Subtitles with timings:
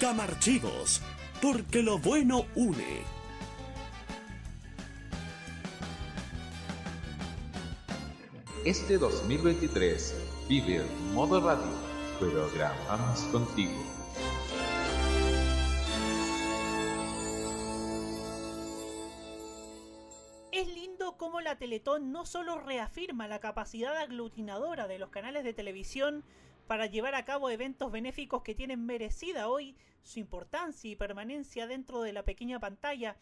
[0.00, 1.02] Camarchivos,
[1.42, 3.02] porque lo bueno une.
[8.64, 11.66] Este 2023 vive en modo radio,
[12.20, 13.72] programamos contigo.
[20.52, 25.54] Es lindo cómo la Teletón no solo reafirma la capacidad aglutinadora de los canales de
[25.54, 26.24] televisión
[26.68, 32.02] para llevar a cabo eventos benéficos que tienen merecida hoy su importancia y permanencia dentro
[32.02, 33.16] de la pequeña pantalla,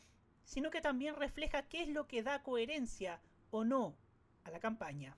[0.44, 3.96] sino que también refleja qué es lo que da coherencia o no
[4.42, 5.16] a la campaña.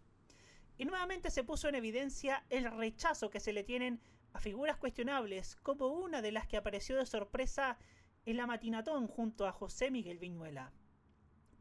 [0.77, 3.99] Y nuevamente se puso en evidencia el rechazo que se le tienen
[4.35, 7.79] a figuras cuestionables, como una de las que apareció de sorpresa
[8.27, 10.71] en la matinatón junto a José Miguel Viñuela.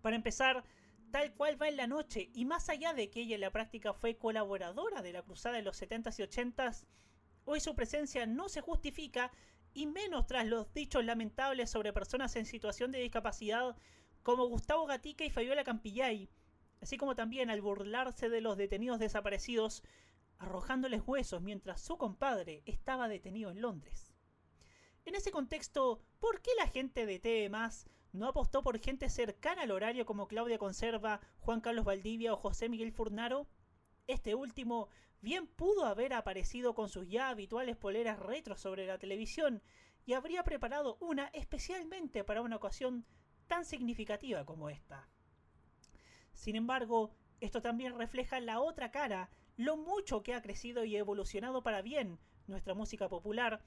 [0.01, 0.65] Para empezar,
[1.11, 3.93] tal cual va en la noche, y más allá de que ella en la práctica
[3.93, 6.85] fue colaboradora de la cruzada en los 70s y 80s,
[7.45, 9.31] hoy su presencia no se justifica,
[9.73, 13.75] y menos tras los dichos lamentables sobre personas en situación de discapacidad
[14.23, 16.29] como Gustavo Gatica y Fabiola Campillay,
[16.81, 19.83] así como también al burlarse de los detenidos desaparecidos,
[20.39, 24.13] arrojándoles huesos mientras su compadre estaba detenido en Londres.
[25.05, 27.49] En ese contexto, ¿por qué la gente de TV
[28.13, 32.69] no apostó por gente cercana al horario como Claudia Conserva, Juan Carlos Valdivia o José
[32.69, 33.47] Miguel Furnaro?
[34.07, 34.89] Este último
[35.21, 39.61] bien pudo haber aparecido con sus ya habituales poleras retro sobre la televisión
[40.05, 43.05] y habría preparado una especialmente para una ocasión
[43.47, 45.09] tan significativa como esta.
[46.33, 47.11] Sin embargo,
[47.41, 52.19] esto también refleja la otra cara, lo mucho que ha crecido y evolucionado para bien
[52.47, 53.61] nuestra música popular,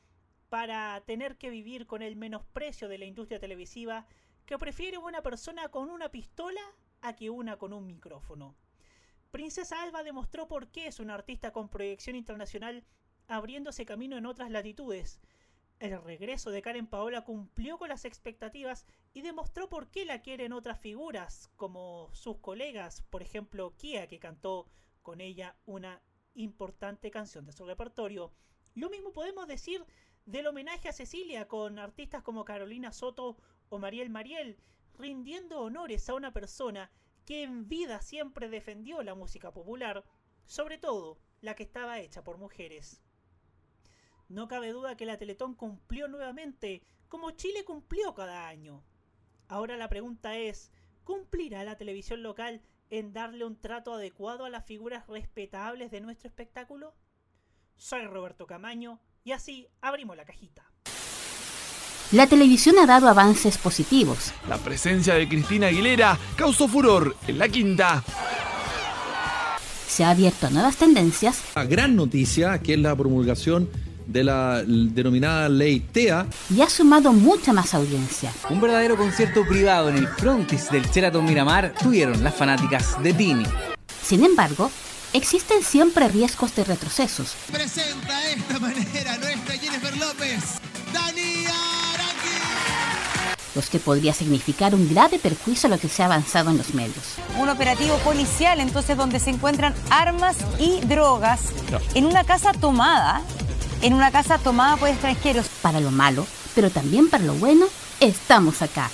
[0.49, 4.07] para tener que vivir con el menosprecio de la industria televisiva
[4.51, 6.61] que prefiere una persona con una pistola
[7.03, 8.57] a que una con un micrófono.
[9.31, 12.85] Princesa Alba demostró por qué es una artista con proyección internacional
[13.29, 15.21] abriéndose camino en otras latitudes,
[15.79, 20.53] el regreso de Karen Paola cumplió con las expectativas y demostró por qué la quieren
[20.53, 24.67] otras figuras, como sus colegas, por ejemplo Kia, que cantó
[25.03, 26.03] con ella una
[26.35, 28.33] importante canción de su repertorio.
[28.75, 29.87] Lo mismo podemos decir
[30.27, 33.39] del homenaje a Cecilia con artistas como Carolina Soto
[33.71, 34.59] o Mariel Mariel,
[34.99, 36.91] rindiendo honores a una persona
[37.25, 40.05] que en vida siempre defendió la música popular,
[40.45, 43.01] sobre todo la que estaba hecha por mujeres.
[44.29, 48.85] No cabe duda que la Teletón cumplió nuevamente, como Chile cumplió cada año.
[49.49, 50.73] Ahora la pregunta es,
[51.05, 56.29] ¿cumplirá la televisión local en darle un trato adecuado a las figuras respetables de nuestro
[56.29, 56.95] espectáculo?
[57.77, 60.71] Soy Roberto Camaño y así abrimos la cajita.
[62.13, 64.33] La televisión ha dado avances positivos.
[64.49, 68.03] La presencia de Cristina Aguilera causó furor en la quinta.
[69.87, 71.41] Se ha abierto a nuevas tendencias.
[71.55, 73.69] La gran noticia, que es la promulgación
[74.09, 76.27] de la denominada ley TEA.
[76.53, 78.33] Y ha sumado mucha más audiencia.
[78.49, 83.45] Un verdadero concierto privado en el frontis del Sheraton Miramar tuvieron las fanáticas de Tini.
[84.03, 84.69] Sin embargo,
[85.13, 87.37] existen siempre riesgos de retrocesos.
[87.53, 90.41] Presenta de esta manera nuestra Jennifer López,
[90.93, 91.50] Dani
[93.55, 96.75] los que podría significar un grave perjuicio a lo que se ha avanzado en los
[96.75, 97.17] medios.
[97.39, 101.53] Un operativo policial entonces donde se encuentran armas y drogas
[101.95, 103.23] en una casa tomada
[103.83, 105.49] en una casa tomada por extranjeros.
[105.63, 107.67] Para lo malo, pero también para lo bueno,
[108.01, 108.91] estamos acá.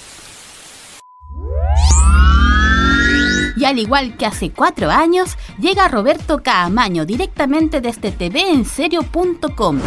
[3.56, 9.80] Y al igual que hace cuatro años, llega Roberto Caamaño directamente desde tvenserio.com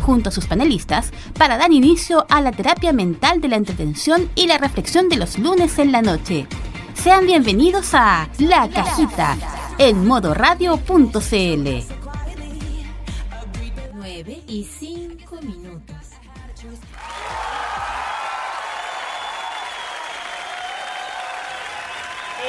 [0.00, 4.46] junto a sus panelistas para dar inicio a la terapia mental de la entretención y
[4.46, 6.46] la reflexión de los lunes en la noche.
[6.94, 9.36] Sean bienvenidos a La Cajita
[9.78, 12.00] en modoradio.cl
[14.50, 15.96] y 5 minutos.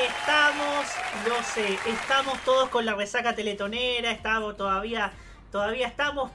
[0.03, 0.85] Estamos,
[1.27, 5.11] no sé, estamos todos con la resaca teletonera, estamos todavía,
[5.51, 6.31] todavía estamos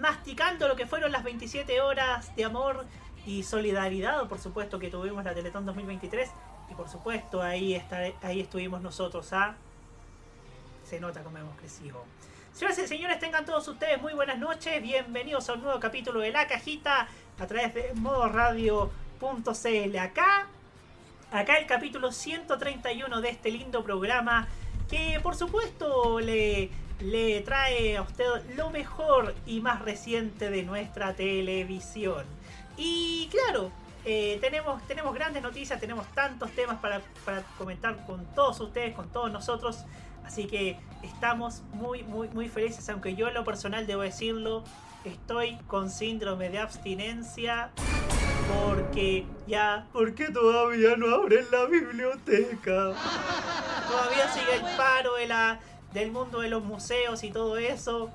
[0.00, 2.86] masticando lo que fueron las 27 horas de amor
[3.26, 6.30] y solidaridad, por supuesto, que tuvimos la Teletón 2023.
[6.70, 9.54] Y por supuesto, ahí, está, ahí estuvimos nosotros, ¿ah?
[10.84, 12.04] Se nota cómo hemos crecido.
[12.52, 14.82] Señoras y señores, tengan todos ustedes muy buenas noches.
[14.82, 17.08] Bienvenidos a un nuevo capítulo de La Cajita
[17.38, 19.98] a través de modoradio.cl.
[19.98, 20.46] Acá,
[21.30, 24.48] acá el capítulo 131 de este lindo programa
[24.90, 28.24] que por supuesto le, le trae a usted
[28.56, 32.24] lo mejor y más reciente de nuestra televisión.
[32.76, 33.70] Y claro,
[34.04, 39.08] eh, tenemos, tenemos grandes noticias, tenemos tantos temas para, para comentar con todos ustedes, con
[39.10, 39.84] todos nosotros.
[40.24, 44.64] Así que estamos muy, muy, muy felices, aunque yo en lo personal debo decirlo,
[45.04, 47.70] estoy con síndrome de abstinencia
[48.48, 52.92] porque ya, porque todavía no abren la biblioteca.
[53.88, 55.60] Todavía sigue el paro de la,
[55.92, 58.10] del mundo de los museos y todo eso.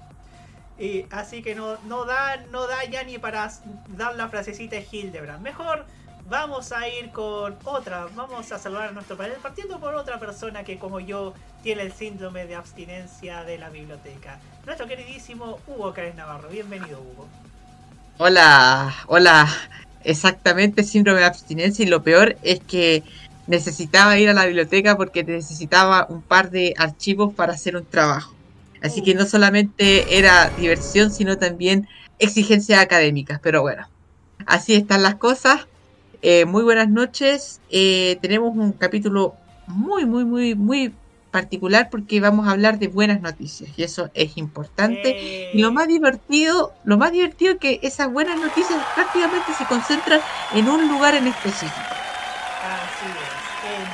[0.80, 3.52] Y así que no, no, da, no da ya ni para
[3.90, 5.42] dar la frasecita de Hildebrand.
[5.42, 5.86] Mejor
[6.30, 8.08] vamos a ir con otra.
[8.16, 11.94] Vamos a saludar a nuestro panel partiendo por otra persona que como yo tiene el
[11.94, 14.40] síndrome de abstinencia de la biblioteca.
[14.66, 16.50] Nuestro queridísimo Hugo Cárez Navarro.
[16.50, 17.28] Bienvenido Hugo.
[18.18, 19.48] Hola, hola.
[20.06, 23.04] Exactamente, síndrome de abstinencia y lo peor es que
[23.46, 28.38] necesitaba ir a la biblioteca porque necesitaba un par de archivos para hacer un trabajo.
[28.82, 31.88] Así que no solamente era diversión, sino también
[32.20, 33.40] exigencias académicas.
[33.42, 33.86] Pero bueno,
[34.46, 35.68] así están las cosas.
[36.22, 37.62] Eh, muy buenas noches.
[37.70, 40.98] Eh, tenemos un capítulo muy, muy, muy, muy
[41.32, 45.16] particular porque vamos a hablar de buenas noticias y eso es importante.
[45.52, 50.24] Y lo más divertido, lo más divertido es que esas buenas noticias prácticamente se concentran
[50.50, 51.93] en un lugar en específico.
[53.06, 53.86] Eh,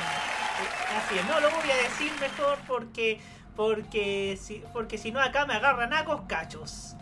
[0.96, 1.26] así es.
[1.26, 3.20] No lo voy a decir mejor porque
[3.56, 6.94] porque si, porque si no acá me agarran a cachos.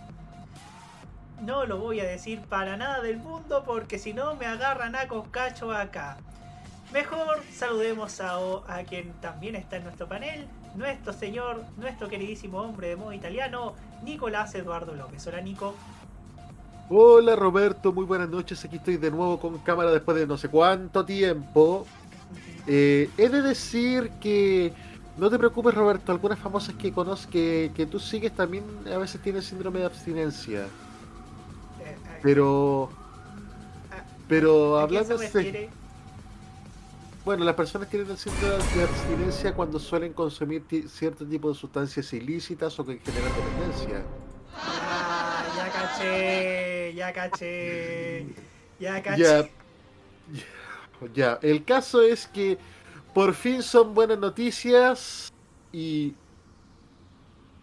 [1.42, 5.06] No lo voy a decir para nada del mundo porque si no me agarran a
[5.30, 6.16] cachos acá.
[6.92, 12.88] Mejor saludemos a, a quien también está en nuestro panel, nuestro señor, nuestro queridísimo hombre
[12.88, 15.26] de modo italiano, Nicolás Eduardo López.
[15.26, 15.74] Hola Nico.
[16.90, 18.64] Hola Roberto, muy buenas noches.
[18.64, 21.86] Aquí estoy de nuevo con cámara después de no sé cuánto tiempo.
[22.68, 24.74] Eh, he de decir que
[25.16, 28.62] no te preocupes Roberto, algunas famosas que conozco que, que tú sigues también
[28.92, 30.66] a veces tienen síndrome de abstinencia.
[32.22, 32.90] Pero...
[34.28, 35.70] Pero hablando de...
[37.24, 42.12] Bueno, las personas tienen el síndrome de abstinencia cuando suelen consumir cierto tipo de sustancias
[42.12, 44.02] ilícitas o que generan dependencia.
[44.54, 48.26] Ah, ya caché, ya caché,
[48.78, 49.22] ya caché.
[49.22, 49.42] Ya,
[50.32, 50.44] ya,
[51.42, 52.58] el caso es que
[53.14, 55.32] por fin son buenas noticias
[55.72, 56.14] y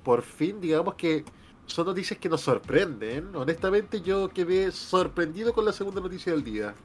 [0.03, 1.23] por fin digamos que
[1.65, 3.35] son noticias que nos sorprenden.
[3.35, 6.75] Honestamente yo quedé sorprendido con la segunda noticia del día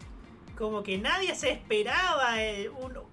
[0.60, 2.34] como que nadie se esperaba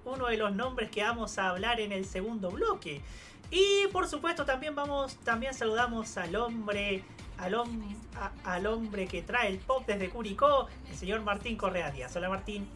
[0.03, 3.01] uno de los nombres que vamos a hablar en el segundo bloque.
[3.49, 7.05] Y por supuesto también vamos, también saludamos al hombre,
[7.37, 12.13] al hombre que trae el pop desde Curicó, el señor Martín Correa Díaz.
[12.17, 12.67] Hola Martín.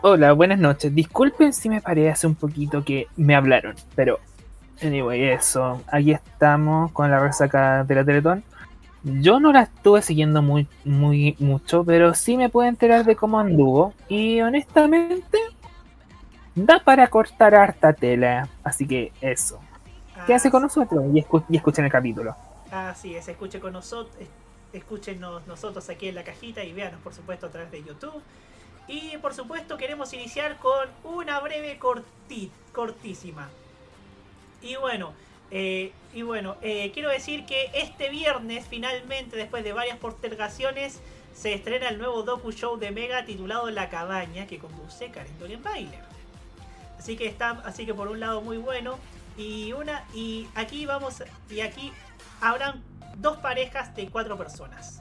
[0.00, 0.94] Hola, buenas noches.
[0.94, 4.20] Disculpen si me parece un poquito que me hablaron, pero
[4.82, 5.82] anyway, eso.
[5.88, 8.44] Aquí estamos con la resaca de la Teletón.
[9.02, 13.40] Yo no la estuve siguiendo muy, muy mucho, pero sí me puedo enterar de cómo
[13.40, 13.94] anduvo.
[14.08, 15.38] Y honestamente,
[16.54, 18.48] da para cortar harta tela.
[18.62, 19.60] Así que eso.
[20.26, 21.20] Quédense con nosotros y,
[21.56, 22.36] escuchen el capítulo.
[22.70, 24.14] Así es, escuchen con nosotros,
[24.72, 28.22] escúchenos nosotros aquí en la cajita y véanos por supuesto a través de YouTube.
[28.88, 31.78] Y por supuesto queremos iniciar con una breve
[32.72, 33.50] cortísima.
[34.62, 35.12] Y bueno,
[35.50, 41.00] eh, y bueno, eh, quiero decir que este viernes, finalmente, después de varias postergaciones,
[41.34, 45.62] se estrena el nuevo docu show de Mega titulado La Cabaña, que conduce Karen Dorian
[45.62, 46.00] Bailer.
[46.98, 48.98] Así que está, así que por un lado muy bueno.
[49.36, 51.92] Y una, y aquí vamos, y aquí
[52.40, 52.82] habrán
[53.18, 55.00] dos parejas de cuatro personas.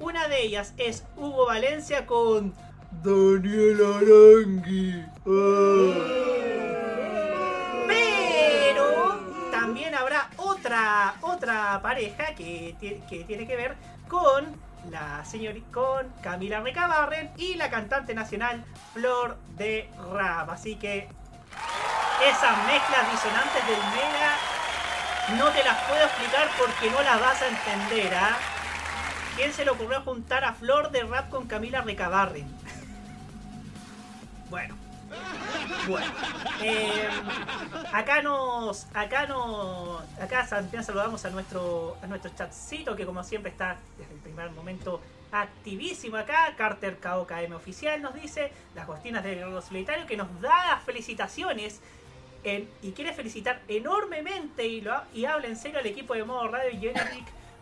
[0.00, 2.54] Una de ellas es Hugo Valencia con
[3.02, 5.04] Daniel Arangui.
[5.26, 6.24] Ah
[9.64, 13.76] también habrá otra, otra pareja que, que tiene que ver
[14.08, 14.44] con
[14.90, 20.50] la señorita con Camila Recabarren y la cantante nacional Flor de Rap.
[20.50, 21.08] Así que
[22.22, 27.48] esas mezclas disonantes del Mega no te las puedo explicar porque no las vas a
[27.48, 28.36] entender, ¿ah?
[29.36, 32.46] ¿Quién se le ocurrió juntar a Flor de Rap con Camila Recabarren?
[34.54, 34.76] Bueno,
[35.88, 36.06] bueno,
[36.62, 37.08] eh,
[37.92, 43.50] acá nos, acá nos, acá también saludamos a nuestro, a nuestro chatcito que como siempre
[43.50, 45.00] está desde el primer momento
[45.32, 46.54] activísimo acá.
[46.56, 51.80] Carter KOKM oficial nos dice las cortinas de Guerrero Solitario que nos da felicitaciones
[52.44, 56.46] en- y quiere felicitar enormemente y, lo, y habla en serio al equipo de Modo
[56.46, 56.78] Radio y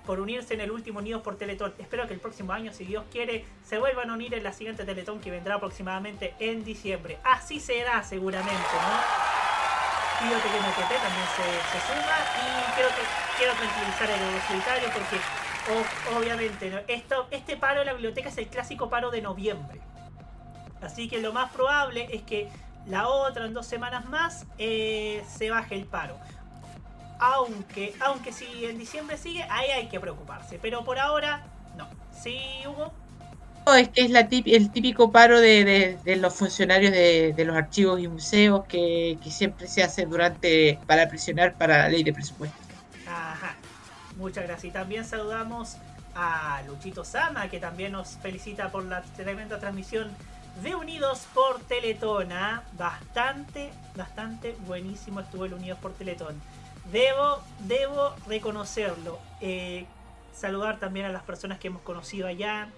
[0.06, 1.74] por unirse en el último Unidos por Teletón.
[1.78, 4.84] Espero que el próximo año, si Dios quiere, se vuelvan a unir en la siguiente
[4.84, 7.18] Teletón que vendrá aproximadamente en diciembre.
[7.24, 9.32] Así será seguramente, ¿no?
[10.20, 13.02] Pido Pequeño TT también se, suma y creo que
[13.38, 15.16] quiero tranquilizar el solitario porque
[16.16, 19.80] obviamente esto, este paro de la biblioteca es el clásico paro de noviembre.
[20.80, 22.48] Así que lo más probable es que
[22.86, 26.18] la otra en dos semanas más eh, se baje el paro.
[27.22, 30.58] Aunque, aunque si en diciembre sigue, ahí hay que preocuparse.
[30.60, 31.42] Pero por ahora,
[31.76, 31.88] no.
[32.12, 32.92] Sí, Hugo.
[33.66, 37.44] No, es que es la el típico paro de, de- de los funcionarios de, de
[37.44, 42.02] los archivos y museos que, que siempre se hace durante para presionar para la ley
[42.04, 42.58] de presupuesto.
[43.06, 43.56] Ajá.
[44.16, 44.64] Muchas gracias.
[44.66, 45.76] Y también saludamos
[46.14, 50.16] a Luchito Sama, que también nos felicita por la tremenda transmisión
[50.62, 52.32] de Unidos por Teletón.
[52.32, 52.62] ¿ah?
[52.72, 56.42] Bastante, bastante buenísimo estuvo el Unidos por Teletón.
[56.90, 59.18] Debo, debo reconocerlo.
[59.40, 59.86] Eh,
[60.32, 62.68] saludar también a las personas que hemos conocido allá.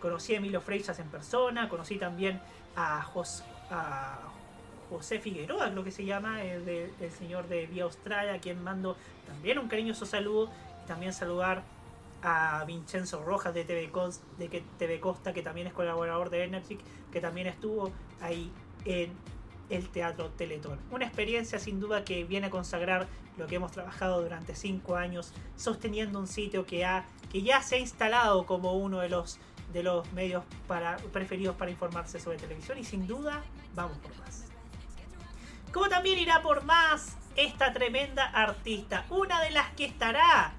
[0.00, 2.40] Conocí a Emilio Freixas en persona, conocí también
[2.74, 4.18] a, Jos- a
[4.90, 9.58] José Figueroa, creo que se llama, el, señor de Vía Australia, a quien mando también
[9.58, 10.50] un cariñoso saludo.
[10.84, 11.62] Y también saludar
[12.22, 16.80] a Vincenzo Rojas de TV, Cos- de TV Costa, que también es colaborador de Energic,
[17.12, 18.50] que también estuvo ahí
[18.84, 19.12] en
[19.72, 20.78] el Teatro Teletón.
[20.90, 25.32] Una experiencia sin duda que viene a consagrar lo que hemos trabajado durante cinco años,
[25.56, 29.38] sosteniendo un sitio que, ha, que ya se ha instalado como uno de los,
[29.72, 33.42] de los medios para, preferidos para informarse sobre televisión y sin duda
[33.74, 34.44] vamos por más.
[35.72, 40.52] Como también irá por más esta tremenda artista, una de las que estará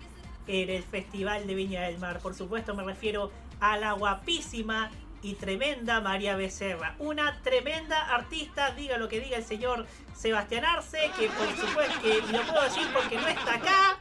[0.48, 2.20] en el Festival de Viña del Mar.
[2.20, 4.90] Por supuesto me refiero a la guapísima
[5.24, 6.96] y tremenda María Becerra.
[7.00, 12.22] Una tremenda artista, diga lo que diga el señor Sebastián Arce, que por supuesto que
[12.32, 13.98] lo puedo decir porque no está acá.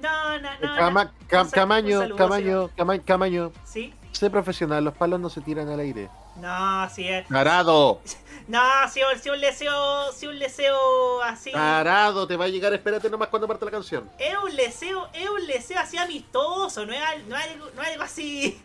[0.00, 0.76] No, no, no.
[0.76, 1.10] Cama- no.
[1.28, 3.52] Cam- Camaño, saludo, Camaño, Cama- Camaño.
[3.64, 3.92] ¿Sí?
[4.12, 6.08] Sé profesional, los palos no se tiran al aire.
[6.36, 7.26] No, si es.
[7.28, 8.00] Tarado,
[8.48, 8.60] No,
[8.90, 10.10] si, si un deseo.
[10.12, 11.52] Si un deseo así.
[11.52, 14.10] tarado, te va a llegar, espérate nomás cuando parte la canción.
[14.18, 18.02] Es un leseo, es un leseo así amistoso, no es, no es no es algo
[18.04, 18.60] así.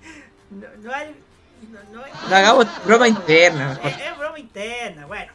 [0.50, 1.08] No, no es,
[1.92, 3.70] no, hagamos broma interna.
[3.70, 3.88] mejor.
[3.88, 5.32] es, es broma interna, bueno.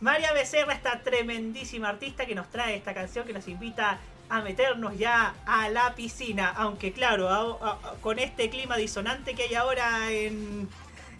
[0.00, 4.96] María Becerra, esta tremendísima artista que nos trae esta canción que nos invita a meternos
[4.98, 6.52] ya a la piscina.
[6.56, 10.68] Aunque claro, a- a- a- con este clima disonante que hay ahora en,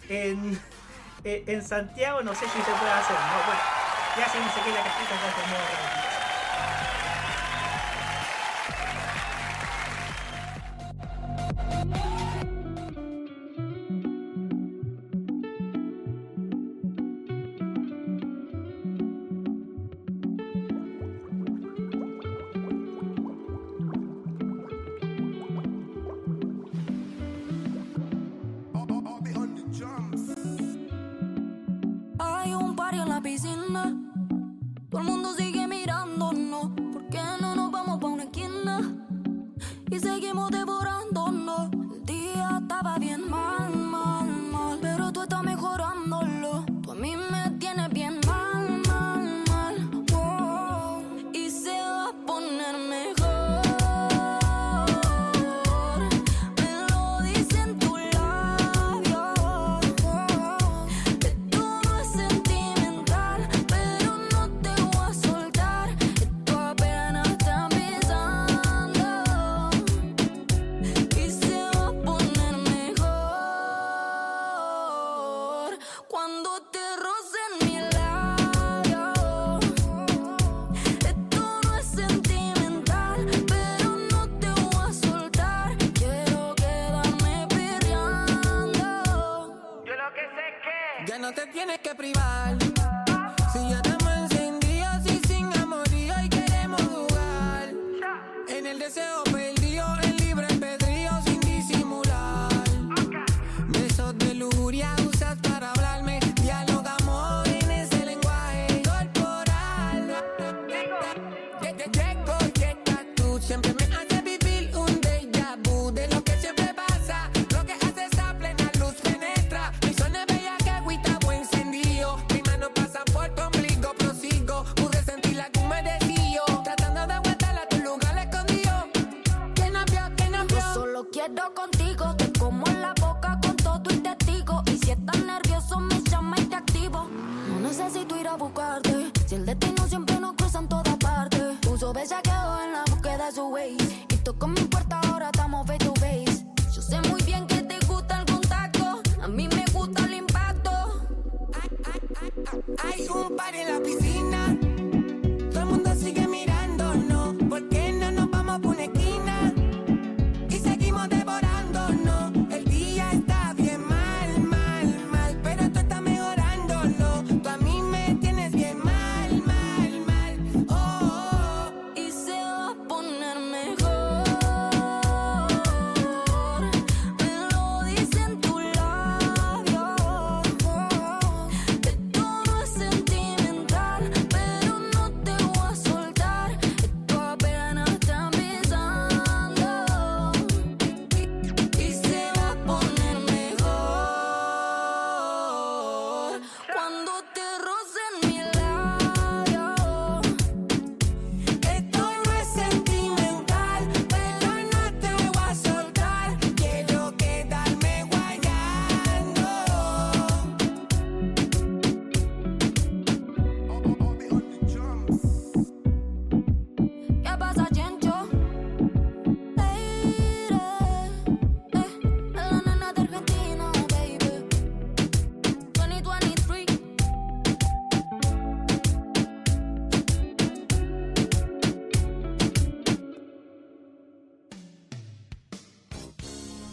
[0.09, 0.59] en,
[1.23, 3.15] en en Santiago, no sé si se puede hacer.
[3.15, 3.45] ¿no?
[3.45, 3.61] Bueno,
[4.17, 6.14] ya se me saqué la cajita entonces
[34.95, 35.33] Todo el mundo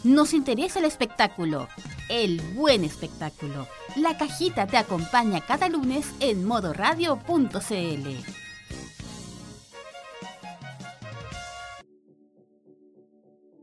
[0.04, 1.68] Nos interesa el espectáculo,
[2.08, 3.68] el buen espectáculo.
[3.94, 8.08] La cajita te acompaña cada lunes en modoradio.cl.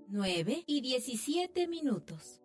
[0.08, 2.42] 9 y 17 minutos.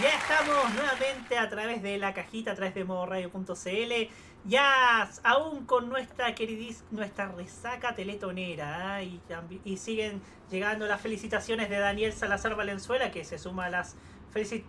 [0.00, 4.10] Ya estamos nuevamente a través de la cajita, a través de modoradio.cl,
[4.44, 9.02] ya aún con nuestra queridís, nuestra resaca teletonera, ¿ah?
[9.02, 13.96] y, siguen llegando las felicitaciones de Daniel Salazar Valenzuela, que se suma a las,
[14.32, 14.64] felici-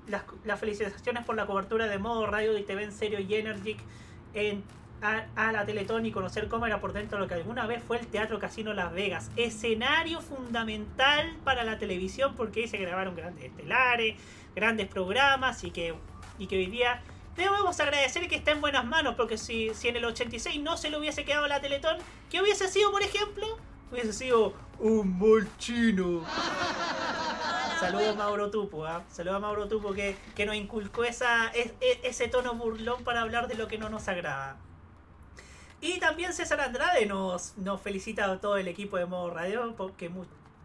[0.45, 3.79] las felicitaciones por la cobertura de Modo Radio y TV en serio y Energic
[4.33, 4.63] en,
[5.01, 7.97] a, a la Teletón y conocer cómo era por dentro lo que alguna vez fue
[7.99, 9.31] el Teatro Casino Las Vegas.
[9.35, 14.15] Escenario fundamental para la televisión porque ahí se grabaron grandes estelares,
[14.55, 15.95] grandes programas y que,
[16.37, 17.01] y que hoy día
[17.35, 20.89] debemos agradecer que está en buenas manos porque si, si en el 86 no se
[20.89, 21.97] le hubiese quedado la Teletón,
[22.29, 23.57] ¿qué hubiese sido por ejemplo?
[23.91, 26.23] Hubiese sido un molchino.
[27.79, 29.03] Saludos a Mauro Tupo, ¿ah?
[29.09, 33.21] Saludos a Mauro Tupo que, que nos inculcó esa, es- es- ese tono burlón para
[33.21, 34.57] hablar de lo que no nos agrada.
[35.81, 40.11] Y también César Andrade nos, nos felicita a todo el equipo de Modo Radio porque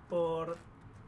[0.09, 0.57] por,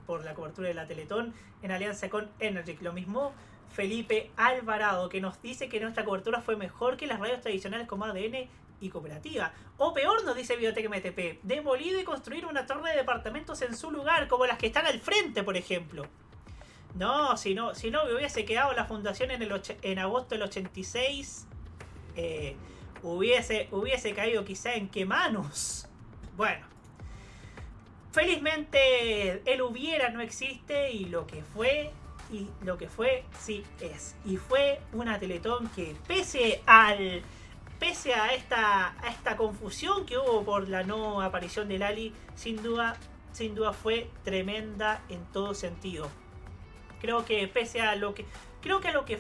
[0.06, 2.82] por la cobertura de la Teletón en alianza con Energic.
[2.82, 3.32] Lo mismo
[3.72, 8.04] Felipe Alvarado que nos dice que nuestra cobertura fue mejor que las radios tradicionales como
[8.04, 8.48] ADN
[8.80, 9.52] y Cooperativa.
[9.78, 13.90] O peor, nos dice Biblioteca MTP, demolido y construir una torre de departamentos en su
[13.90, 16.06] lugar, como las que están al frente, por ejemplo.
[16.94, 21.46] No, si no, si no hubiese quedado la fundación en, el en agosto del 86,
[22.16, 22.56] eh,
[23.02, 25.88] hubiese, hubiese caído quizá en qué manos.
[26.36, 26.66] Bueno,
[28.12, 31.92] felizmente el hubiera no existe y lo que fue,
[32.30, 34.16] y lo que fue, sí es.
[34.24, 37.22] Y fue una Teletón que pese al
[37.78, 42.62] pese a esta, a esta confusión que hubo por la no aparición de Lali, sin
[42.62, 42.96] duda,
[43.32, 46.08] sin duda fue tremenda en todo sentido.
[47.00, 48.24] Creo que pese a lo que,
[48.62, 49.18] creo que a lo que,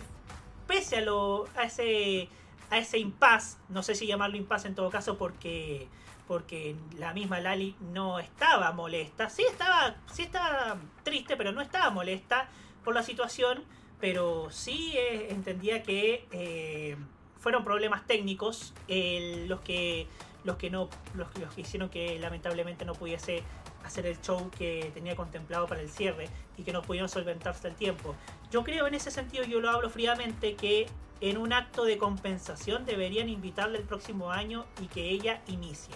[0.66, 2.28] pese a lo, a ese,
[2.70, 5.88] a ese impas, no sé si llamarlo impas en todo caso porque,
[6.26, 11.90] porque la misma Lali no estaba molesta, sí estaba, sí estaba triste, pero no estaba
[11.90, 12.48] molesta
[12.84, 13.64] por la situación,
[14.00, 16.96] pero sí eh, entendía que eh,
[17.38, 20.06] fueron problemas técnicos eh, los que
[20.44, 23.42] los que no los, los que hicieron que lamentablemente no pudiese
[23.86, 27.74] hacer el show que tenía contemplado para el cierre y que no pudieron solventarse el
[27.74, 28.14] tiempo.
[28.50, 30.86] Yo creo en ese sentido, yo lo hablo fríamente, que
[31.20, 35.94] en un acto de compensación deberían invitarle el próximo año y que ella inicie.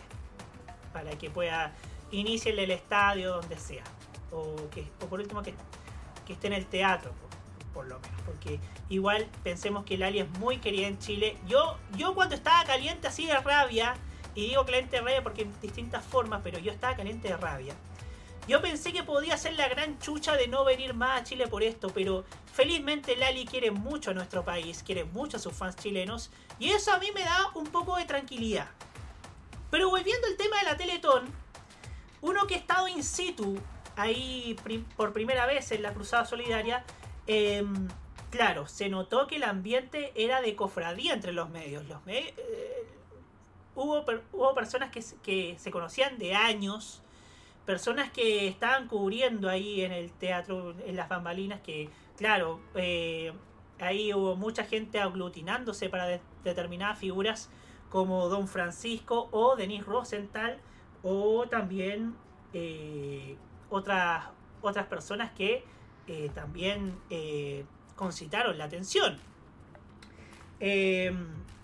[0.93, 1.73] Para que pueda
[2.11, 3.85] inicie en el estadio, donde sea.
[4.33, 5.55] O, que, o por último que,
[6.27, 8.21] que esté en el teatro, por, por lo menos.
[8.25, 11.37] Porque igual pensemos que Lali es muy querida en Chile.
[11.47, 13.95] Yo, yo cuando estaba caliente así de rabia,
[14.35, 17.75] y digo caliente de rabia porque en distintas formas, pero yo estaba caliente de rabia.
[18.49, 21.63] Yo pensé que podía ser la gran chucha de no venir más a Chile por
[21.63, 26.31] esto, pero felizmente Lali quiere mucho a nuestro país, quiere mucho a sus fans chilenos,
[26.59, 28.69] y eso a mí me da un poco de tranquilidad.
[29.71, 31.27] Pero volviendo al tema de la Teletón,
[32.23, 33.59] uno que ha estado in situ
[33.97, 34.57] ahí
[34.97, 36.85] por primera vez en la Cruzada Solidaria,
[37.27, 37.89] em,
[38.31, 41.85] claro, se notó que el ambiente era de cofradía entre los medios.
[41.87, 42.87] Los me- eh,
[43.83, 47.03] hubo, hubo personas que, que se conocían de años,
[47.67, 53.33] personas que estaban cubriendo ahí en el teatro, en las bambalinas, que claro, eh,
[53.79, 57.49] ahí hubo mucha gente aglutinándose para de- determinadas figuras
[57.89, 60.59] como Don Francisco o Denise Rosenthal
[61.03, 62.15] o también
[62.53, 63.37] eh,
[63.69, 64.27] otras,
[64.63, 65.65] otras personas que
[66.07, 66.99] eh, también
[67.97, 69.19] concitaron la atención.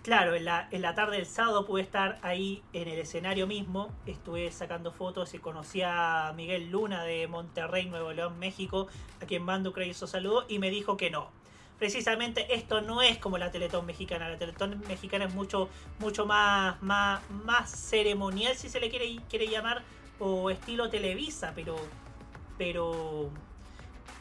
[0.07, 3.91] Claro, en la, en la tarde del sábado pude estar ahí en el escenario mismo,
[4.05, 8.87] estuve sacando fotos y conocí a Miguel Luna de Monterrey, Nuevo León, México,
[9.21, 11.29] a quien mando un cariñoso saludo, y me dijo que no.
[11.77, 15.67] Precisamente esto no es como la Teletón mexicana, la Teletón mexicana es mucho,
[15.99, 19.83] mucho más, más, más ceremonial, si se le quiere, quiere llamar,
[20.19, 21.75] o estilo Televisa, pero,
[22.57, 23.29] pero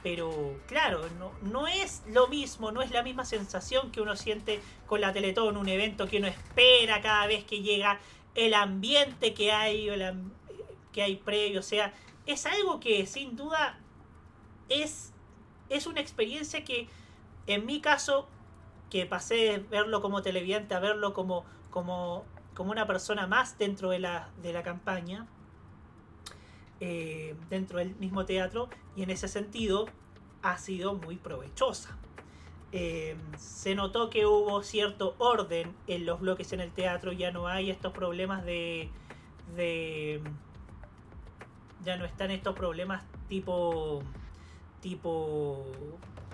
[0.07, 4.61] pero claro, no, no es lo mismo, no es la misma sensación que uno siente
[4.87, 7.99] con la Teletón, un evento que uno espera cada vez que llega,
[8.37, 10.15] el ambiente que hay, el
[10.93, 11.93] que hay previo, o sea,
[12.25, 13.81] es algo que sin duda
[14.69, 15.13] es,
[15.71, 16.87] es una experiencia que
[17.49, 18.29] en mi caso,
[18.91, 23.91] que pasé de verlo como televidente a verlo como, como, como una persona más dentro
[23.91, 25.27] de la, de la campaña,
[26.81, 29.87] eh, dentro del mismo teatro y en ese sentido
[30.43, 31.97] ha sido muy provechosa.
[32.73, 37.47] eh, se notó que hubo cierto orden en los bloques en el teatro, ya no
[37.49, 38.91] hay estos problemas de...
[41.85, 44.03] ya no están estos problemas tipo
[44.81, 45.67] tipo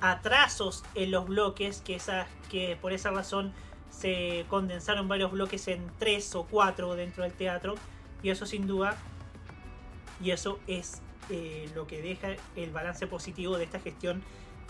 [0.00, 3.52] atrasos en los bloques que por esa razón
[3.88, 7.74] se condensaron varios bloques en tres o cuatro dentro del teatro
[8.22, 8.96] y eso sin duda
[10.22, 14.22] y eso es eh, lo que deja el balance positivo de esta gestión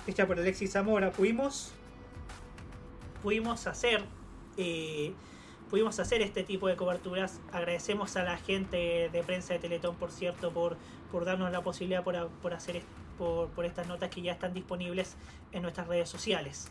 [0.06, 1.10] hecha por Alexis Zamora.
[1.10, 1.72] Pudimos
[3.22, 4.04] pudimos hacer
[4.56, 5.12] eh,
[5.70, 7.40] pudimos hacer este tipo de coberturas.
[7.52, 10.76] Agradecemos a la gente de prensa de Teletón por cierto por,
[11.10, 12.82] por darnos la posibilidad por, por hacer
[13.16, 15.16] por, por estas notas que ya están disponibles
[15.52, 16.68] en nuestras redes sociales.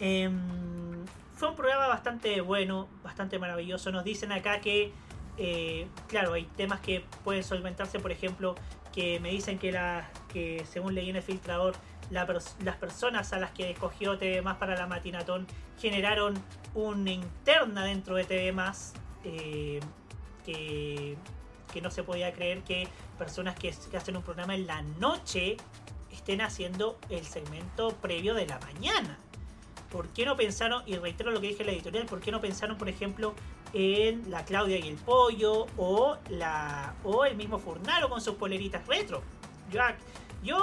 [0.00, 3.92] Em, fue un programa bastante bueno, bastante maravilloso.
[3.92, 4.92] Nos dicen acá que,
[5.36, 8.54] eh, claro, hay temas que pueden solventarse, por ejemplo,
[8.92, 11.74] que me dicen que, la, que según leí en el filtrador,
[12.10, 15.46] las personas a las que escogió TV Más para la matinatón
[15.80, 16.34] generaron
[16.74, 18.92] una interna dentro de TV Más
[19.24, 19.80] eh,
[20.44, 21.16] que,
[21.72, 22.86] que no se podía creer que
[23.18, 25.56] personas que, que hacen un programa en la noche
[26.12, 29.18] estén haciendo el segmento previo de la mañana.
[29.90, 32.40] ¿Por qué no pensaron, y reitero lo que dije en la editorial, por qué no
[32.40, 33.34] pensaron, por ejemplo,
[33.74, 38.86] en la Claudia y el Pollo o la o el mismo Furnaro con sus poleritas
[38.86, 39.22] retro?
[39.70, 39.80] Yo,
[40.42, 40.58] yo,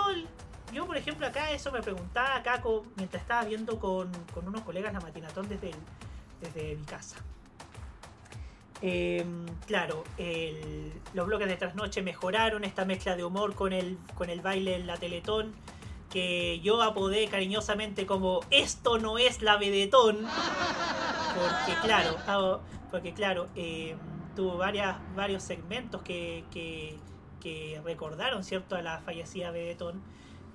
[0.73, 2.63] yo por ejemplo, acá eso me preguntaba acá
[2.95, 5.71] mientras estaba viendo con, con unos colegas la matinatón desde,
[6.39, 7.17] desde mi casa.
[8.81, 10.03] Em, claro,
[11.13, 14.87] los bloques de trasnoche mejoraron esta mezcla de humor con el, con el baile en
[14.87, 15.53] la Teletón
[16.09, 20.17] que yo apodé cariñosamente como esto no es la vedetón
[21.35, 22.17] porque claro
[22.91, 23.95] porque claro eh,
[24.35, 26.99] tuvo varias varios segmentos que, que,
[27.83, 30.01] recordaron cierto a la fallecida vedetón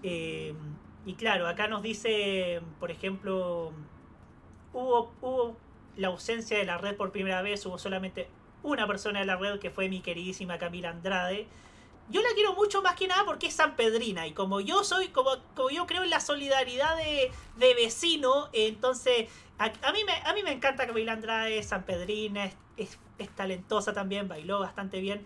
[0.02, 0.54] Eh,
[1.04, 3.72] y claro acá nos dice por ejemplo
[4.72, 5.56] hubo, hubo
[5.96, 8.28] la ausencia de la red por primera vez hubo solamente
[8.62, 11.48] una persona de la red que fue mi queridísima Camila Andrade
[12.08, 15.30] yo la quiero mucho más que nada porque es sanpedrina y como yo soy, como,
[15.54, 20.42] como yo creo en la solidaridad de, de vecino, entonces a, mí me, a mí
[20.42, 25.24] me encanta Camila Andrade, es sanpedrina, es, es, es talentosa también, bailó bastante bien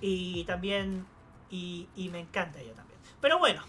[0.00, 1.06] y también,
[1.50, 2.98] y, y me encanta ella también.
[3.20, 3.62] Pero bueno,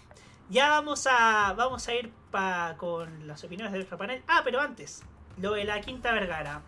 [0.50, 4.24] ya vamos a, vamos a ir pa, con las opiniones de nuestro panel.
[4.28, 5.04] Ah, pero antes,
[5.38, 6.62] lo de la Quinta Vergara.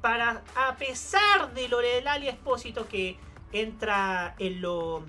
[0.00, 3.18] Para, a pesar de lo de Lali Espósito que
[3.52, 5.04] entra en lo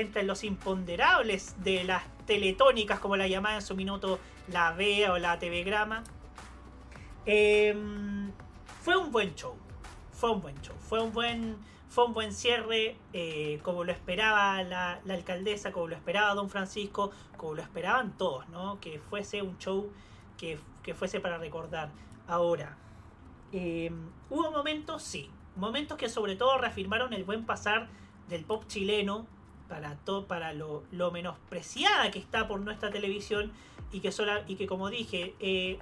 [0.00, 5.12] entra en los imponderables de las teletónicas, como la llamaba en su minuto la VEA
[5.12, 6.04] o la TV Grama.
[7.24, 8.30] Em,
[8.82, 9.56] fue un buen show.
[10.12, 10.76] Fue un buen show.
[10.78, 11.56] Fue un buen,
[11.88, 16.48] fue un buen cierre, eh, como lo esperaba la, la alcaldesa, como lo esperaba Don
[16.48, 18.80] Francisco, como lo esperaban todos, ¿no?
[18.80, 19.90] Que fuese un show
[20.36, 21.90] que, que fuese para recordar.
[22.28, 22.76] Ahora,
[23.52, 27.88] em, hubo momentos, sí, momentos que sobre todo reafirmaron el buen pasar
[28.28, 29.26] del pop chileno
[29.68, 33.52] para todo para lo, menospreciada que está por nuestra televisión
[33.92, 35.78] y que sola, y que como dije eh,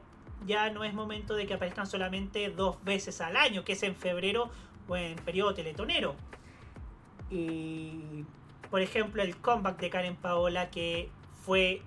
[0.46, 3.94] ya no es momento de que aparezcan solamente dos veces al año que es en
[3.94, 4.50] febrero
[4.88, 6.14] o en periodo teletonero.
[7.30, 8.24] Y
[8.70, 11.08] por ejemplo el comeback de Karen Paola que
[11.44, 11.82] fue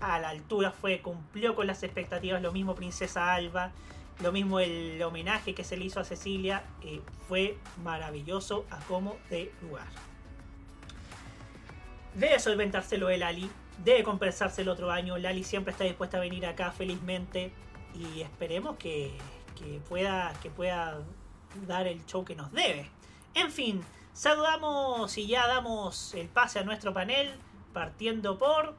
[0.00, 3.72] a la altura fue cumplió con las expectativas lo mismo Princesa Alba
[4.20, 9.16] lo mismo el homenaje que se le hizo a Cecilia eh, fue maravilloso a como
[9.30, 9.86] de lugar
[12.14, 13.50] debe solventárselo el Lali,
[13.84, 15.18] debe compensarse el otro año.
[15.18, 17.52] Lali siempre está dispuesta a venir acá felizmente
[17.94, 19.12] y esperemos que,
[19.58, 20.98] que pueda, que pueda
[21.66, 22.90] dar el show que nos debe.
[23.34, 27.30] En fin, saludamos y ya damos el pase a nuestro panel,
[27.72, 28.74] partiendo por.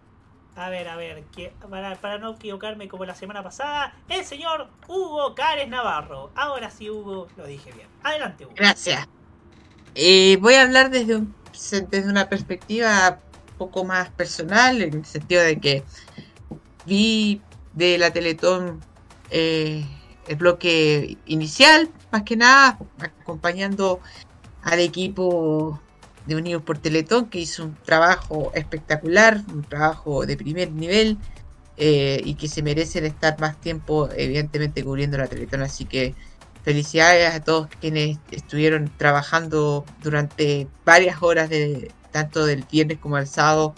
[0.56, 1.24] A ver, a ver,
[1.68, 6.30] para, para no equivocarme como la semana pasada, el señor Hugo Cares Navarro.
[6.36, 7.88] Ahora sí, Hugo, lo dije bien.
[8.04, 8.54] Adelante, Hugo.
[8.56, 9.08] Gracias.
[9.96, 13.20] Eh, voy a hablar desde, un- desde una perspectiva
[13.58, 15.84] poco más personal, en el sentido de que
[16.86, 17.42] vi
[17.74, 18.82] de la Teletón
[19.30, 19.86] eh,
[20.28, 24.00] el bloque inicial, más que nada, acompañando
[24.64, 25.80] al equipo
[26.26, 31.18] de Unidos por Teletón, que hizo un trabajo espectacular, un trabajo de primer nivel,
[31.76, 35.64] eh, y que se merecen estar más tiempo, evidentemente, cubriendo la Teletón.
[35.64, 36.14] Así que
[36.64, 43.28] felicidades a todos quienes estuvieron trabajando durante varias horas, de, tanto del viernes como del
[43.28, 43.76] sábado,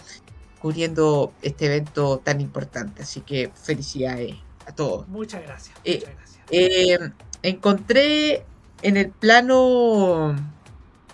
[0.59, 3.03] cubriendo este evento tan importante.
[3.03, 5.07] Así que felicidades a todos.
[5.07, 5.75] Muchas gracias.
[5.83, 6.41] Eh, muchas gracias.
[6.51, 6.99] Eh,
[7.43, 8.45] encontré
[8.81, 10.35] en el plano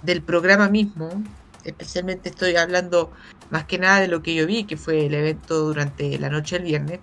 [0.01, 1.23] del programa mismo,
[1.63, 3.11] especialmente estoy hablando
[3.49, 6.57] más que nada de lo que yo vi, que fue el evento durante la noche
[6.57, 6.99] del viernes,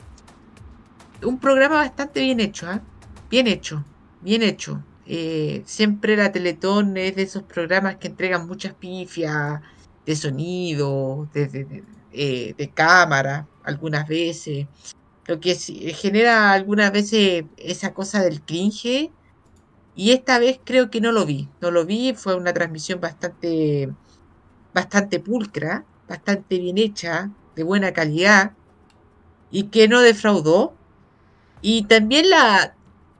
[1.22, 2.80] un programa bastante bien hecho, ¿ah?
[3.30, 3.84] bien hecho,
[4.20, 4.86] bien hecho.
[5.04, 9.60] Eh, siempre la Teletón es de esos programas que entregan muchas pifias
[10.04, 14.68] de sonido, de, de- de- eh, de cámara, algunas veces.
[15.26, 19.14] Lo que sí- genera algunas veces esa cosa del cringe.
[19.94, 21.50] Y esta vez creo que no lo vi.
[21.60, 23.90] No lo vi, fue una transmisión bastante,
[24.74, 28.56] bastante pulcra, bastante bien hecha, de buena calidad
[29.50, 30.80] y que no defraudó.
[31.60, 32.77] Y también la,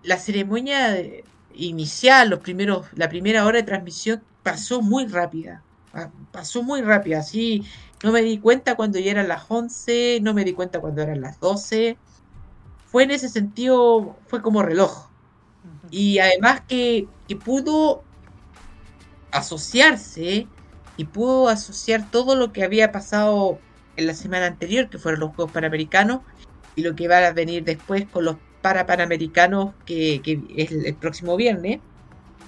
[0.08, 5.62] la ceremonia de- inicial, los primeros, la primera hora de transmisión pasó muy rápida.
[5.92, 7.64] pa- Pasó muy rápida, así
[8.02, 11.20] no me di cuenta cuando ya eran las 11, no me di cuenta cuando eran
[11.20, 11.96] las 12.
[12.86, 15.08] Fue en ese sentido, fue como reloj.
[15.90, 18.02] Y además que, que pudo
[19.30, 20.46] asociarse
[20.96, 23.58] y pudo asociar todo lo que había pasado
[23.96, 26.20] en la semana anterior, que fueron los Juegos Panamericanos,
[26.76, 28.36] y lo que va a venir después con los
[28.68, 31.80] Parapanamericanos, que, que es el, próximo viernes.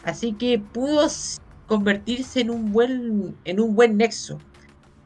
[0.04, 1.08] Así que pudo
[1.66, 4.38] convertirse en un buen, en un buen nexo.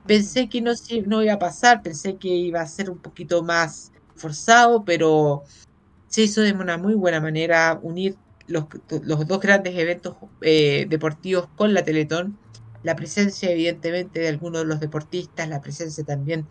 [0.07, 0.72] Pensé que no,
[1.07, 5.44] no iba a pasar, pensé que iba a ser un poquito más forzado, pero
[6.09, 8.16] se hizo de una muy buena manera unir
[8.48, 8.66] los,
[9.03, 12.37] los dos grandes eventos eh, deportivos con la Teletón.
[12.83, 16.46] La presencia, evidentemente, de algunos de los deportistas, la presencia también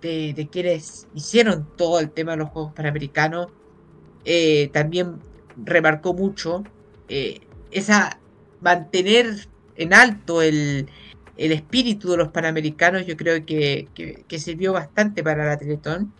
[0.00, 3.48] de, de quienes hicieron todo el tema de los Juegos Panamericanos,
[4.30, 5.16] eh, también
[5.64, 6.64] remarcó mucho
[7.08, 8.20] eh, esa
[8.60, 10.88] mantener en alto el,
[11.36, 16.12] el espíritu de los Panamericanos, yo creo que, que- que sirvió bastante para la Teletón.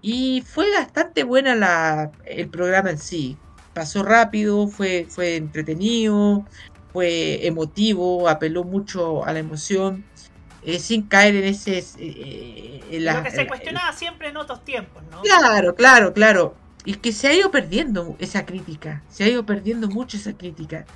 [0.00, 3.36] Y fue bastante buena la, el programa en sí.
[3.74, 6.44] Pasó rápido, fue, fue entretenido,
[6.92, 10.04] fue emotivo, apeló mucho a la emoción,
[10.62, 11.84] eh, sin caer en ese...
[11.98, 15.20] eh, en la- Lo que se en- cuestionaba siempre en otros tiempos, ¿no?
[15.22, 16.54] Claro, claro, claro.
[16.86, 20.86] Y que se ha ido perdiendo esa crítica, se ha ido perdiendo mucho esa crítica.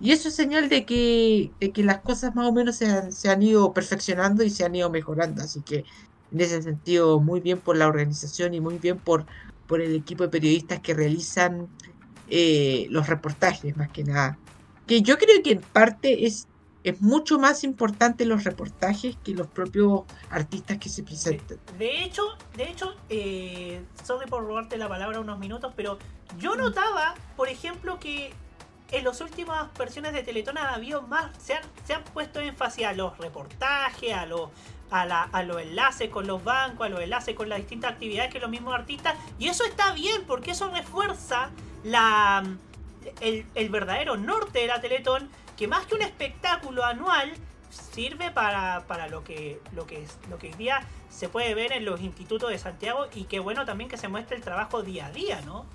[0.00, 3.12] Y eso es señal de que, de que las cosas más o menos se han,
[3.12, 5.42] se han ido perfeccionando y se han ido mejorando.
[5.42, 5.84] Así que
[6.32, 9.26] en ese sentido, muy bien por la organización y muy bien por,
[9.66, 11.68] por el equipo de periodistas que realizan
[12.28, 14.38] eh, los reportajes, más que nada.
[14.86, 16.48] Que yo creo que en parte es,
[16.84, 21.58] es mucho más importante los reportajes que los propios artistas que se presentan.
[21.78, 22.22] De hecho,
[22.56, 25.98] de hecho, eh, sorry por robarte la palabra unos minutos, pero
[26.38, 28.32] yo notaba, por ejemplo, que
[28.92, 32.84] en las últimas versiones de Teletón ha habido más, se han, se han puesto énfasis
[32.86, 34.50] a los reportajes, a los
[34.90, 38.30] a, la- a los enlaces con los bancos, a los enlaces con las distintas actividades
[38.32, 41.50] que los mismos artistas, y eso está bien, porque eso refuerza
[41.82, 42.44] la
[43.20, 47.32] el, el verdadero norte de la Teletón, que más que un espectáculo anual,
[47.92, 51.84] sirve para, para lo que lo que lo que hoy día se puede ver en
[51.84, 55.10] los institutos de Santiago y qué bueno también que se muestre el trabajo día a
[55.10, 55.66] día, ¿no?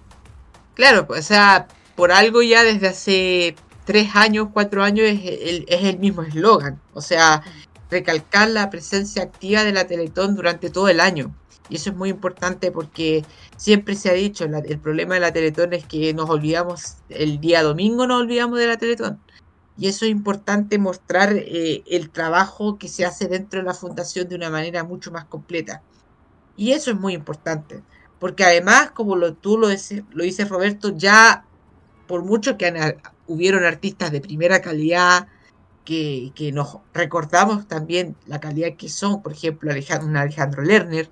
[0.75, 5.83] Claro, o sea, por algo ya desde hace tres años, cuatro años es el, es
[5.83, 6.79] el mismo eslogan.
[6.93, 7.41] O sea,
[7.89, 11.33] recalcar la presencia activa de la Teletón durante todo el año.
[11.69, 13.23] Y eso es muy importante porque
[13.57, 17.61] siempre se ha dicho, el problema de la Teletón es que nos olvidamos, el día
[17.63, 19.19] domingo nos olvidamos de la Teletón.
[19.79, 24.27] Y eso es importante mostrar eh, el trabajo que se hace dentro de la fundación
[24.27, 25.81] de una manera mucho más completa.
[26.57, 27.81] Y eso es muy importante.
[28.19, 31.45] Porque además, como lo, tú lo, lo Roberto, ya
[32.07, 35.27] por mucho que han- hubieron artistas de primera calidad,
[35.85, 41.09] que, que nos recordamos también la calidad que son, por ejemplo, Alejandro, un Alejandro Lerner,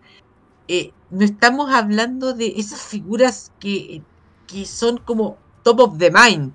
[0.68, 4.04] eh, no estamos hablando de esas figuras que,
[4.46, 6.54] que son como top of the mind,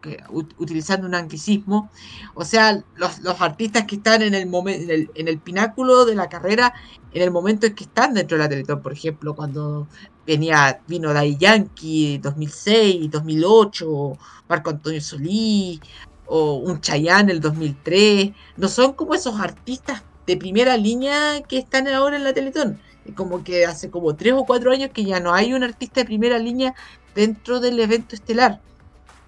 [0.00, 1.90] que, ut- utilizando un anglicismo,
[2.34, 6.14] o sea, los, artistas que están en el, momen- en, el, en el pináculo de
[6.14, 6.72] la carrera,
[7.12, 9.88] en el momento en que están dentro de la Teletón, por ejemplo, cuando
[10.26, 15.80] venía, vino Daddy Yankee 2006, 2008, Marco Antonio Solí,
[16.26, 21.88] o un Chayanne el 2003, no son como esos artistas de primera línea que están
[21.88, 22.80] ahora en la Teletón.
[23.14, 26.04] Como que hace como tres o cuatro años que ya no hay un artista de
[26.06, 26.74] primera línea
[27.14, 28.60] dentro del evento estelar.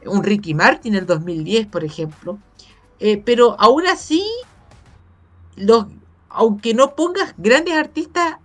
[0.07, 2.39] Un Ricky Martin en el 2010, por ejemplo.
[2.99, 4.25] Eh, pero aún así,
[5.57, 5.87] los,
[6.29, 8.37] aunque no pongas grandes artistas,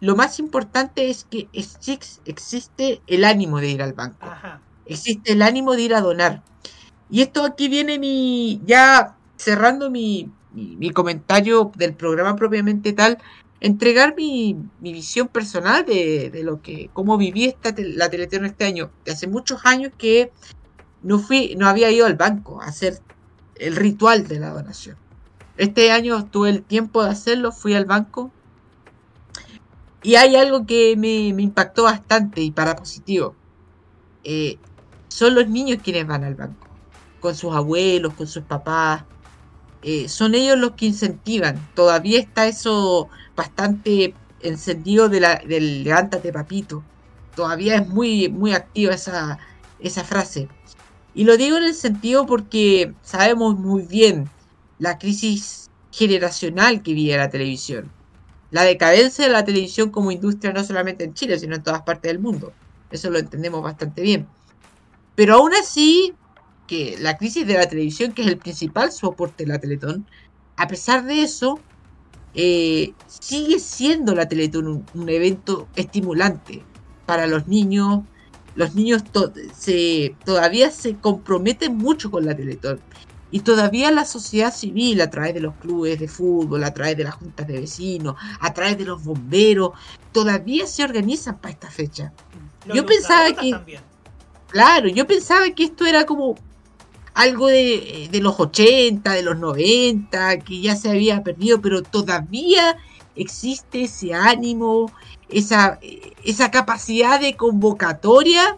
[0.00, 4.26] lo más importante es que exis- existe el ánimo de ir al banco.
[4.26, 4.60] Ajá.
[4.86, 6.42] Existe el ánimo de ir a donar.
[7.10, 8.60] Y esto aquí viene mi.
[8.64, 13.18] ya cerrando mi, mi, mi comentario del programa propiamente tal,
[13.60, 16.90] entregar mi, mi visión personal de, de lo que.
[16.92, 18.90] cómo viví esta, la Teletón este año.
[19.06, 20.32] Hace muchos años que
[21.02, 23.00] no fui, no había ido al banco a hacer
[23.56, 24.96] el ritual de la donación.
[25.56, 28.30] Este año tuve el tiempo de hacerlo, fui al banco
[30.02, 33.34] Y hay algo que me, me impactó bastante y para positivo.
[34.22, 34.58] Eh,
[35.08, 36.68] son los niños quienes van al banco,
[37.20, 39.04] con sus abuelos, con sus papás.
[39.82, 41.68] Eh, son ellos los que incentivan.
[41.74, 46.82] Todavía está eso bastante encendido de la, del levántate papito.
[47.34, 49.38] Todavía es muy, muy activa esa,
[49.80, 50.48] esa frase.
[51.14, 54.28] Y lo digo en el sentido porque sabemos muy bien
[54.78, 57.90] la crisis generacional que vive la televisión.
[58.50, 62.10] La decadencia de la televisión como industria no solamente en Chile, sino en todas partes
[62.10, 62.52] del mundo.
[62.90, 64.26] Eso lo entendemos bastante bien.
[65.14, 66.14] Pero aún así,
[66.68, 70.06] que la crisis de la televisión, que es el principal soporte de la Teletón,
[70.56, 71.58] a pesar de eso,
[72.34, 76.62] eh, sigue siendo la Teletón un, un, evento estimulante
[77.06, 78.00] para los niños.
[78.58, 82.80] Los niños to se, todavía se comprometen mucho con la Teletón.
[83.30, 87.04] Y todavía la sociedad civil, a través de los clubes de fútbol, a través de
[87.04, 89.70] las juntas de vecinos, a través de los bomberos,
[90.10, 92.12] todavía se organizan para esta fecha.
[92.66, 93.52] Los yo pensaba que.
[93.52, 93.80] también.
[94.48, 96.34] Claro, yo pensaba que esto era como
[97.14, 102.76] algo de, de, los 80, de los 90, que ya se había perdido, pero todavía
[103.14, 104.90] existe ese ánimo,
[105.30, 105.78] esa,
[106.24, 108.56] esa capacidad de convocatoria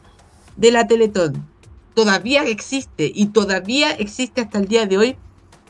[0.57, 1.47] de la Teletón.
[1.95, 5.17] Todavía existe y todavía existe hasta el día de hoy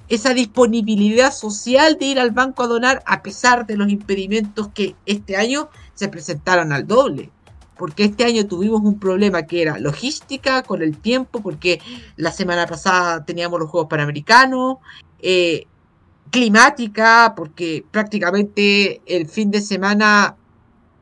[0.08, 4.96] esa disponibilidad social de ir al banco a donar a pesar de los impedimentos que
[5.06, 7.30] este año se presentaron al doble
[7.80, 11.80] porque este año tuvimos un problema que era logística con el tiempo, porque
[12.16, 14.76] la semana pasada teníamos los Juegos Panamericanos,
[15.18, 15.64] eh,
[16.28, 20.36] climática, porque prácticamente el fin de semana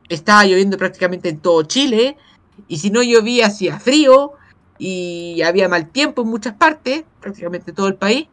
[0.09, 2.17] estaba lloviendo prácticamente en todo Chile,
[2.67, 4.33] y si no llovía hacía frío,
[4.77, 8.27] y había mal tiempo en muchas partes, prácticamente todo el país,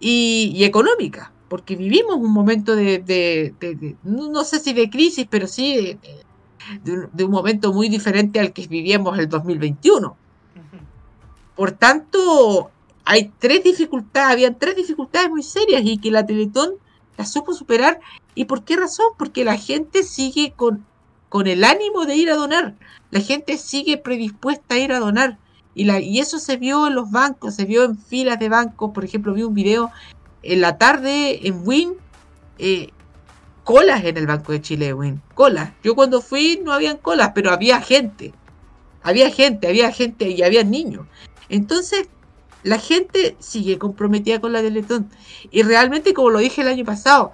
[0.00, 4.90] y, y económica, porque vivimos un momento de, de, de, de, no sé si de
[4.90, 5.98] crisis, pero sí de,
[6.82, 10.16] de un, de un, momento muy diferente al que vivíamos el 2021.
[11.54, 12.70] Por tanto,
[13.04, 16.74] hay tres dificultades, habían tres dificultades muy serias y que la Teletón
[17.16, 18.00] las supo superar.
[18.34, 19.06] ¿Y por qué razón?
[19.18, 20.84] Porque la gente sigue con,
[21.32, 22.74] con el ánimo de ir a donar.
[23.10, 25.38] La gente sigue predispuesta a ir a donar.
[25.74, 28.90] Y, la, y eso se vio en los bancos, se vio en filas de bancos.
[28.92, 29.90] Por ejemplo, vi un video
[30.42, 31.94] en la tarde en Win.
[32.58, 32.90] Eh,
[33.64, 35.22] colas en el Banco de Chile, Win.
[35.32, 35.70] Colas.
[35.82, 38.34] Yo cuando fui no habían colas, pero había gente.
[39.02, 41.06] Había gente, había gente y había niños.
[41.48, 42.10] Entonces,
[42.62, 45.08] la gente sigue comprometida con la Teletón.
[45.50, 47.32] Y realmente, como lo dije el año pasado,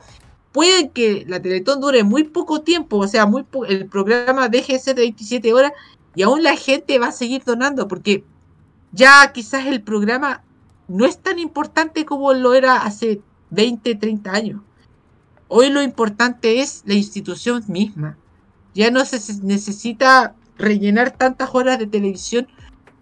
[0.52, 4.74] puede que la Teletón dure muy poco tiempo, o sea, muy po el programa deje
[4.74, 5.72] de ser de 27 horas
[6.14, 8.24] y aún la gente va a seguir donando, porque
[8.92, 10.42] ya quizás el programa
[10.88, 13.20] no es tan importante como lo era hace
[13.50, 14.62] 20, 30 años.
[15.48, 18.16] Hoy lo importante es la institución misma.
[18.74, 22.48] Ya no se necesita rellenar tantas horas de televisión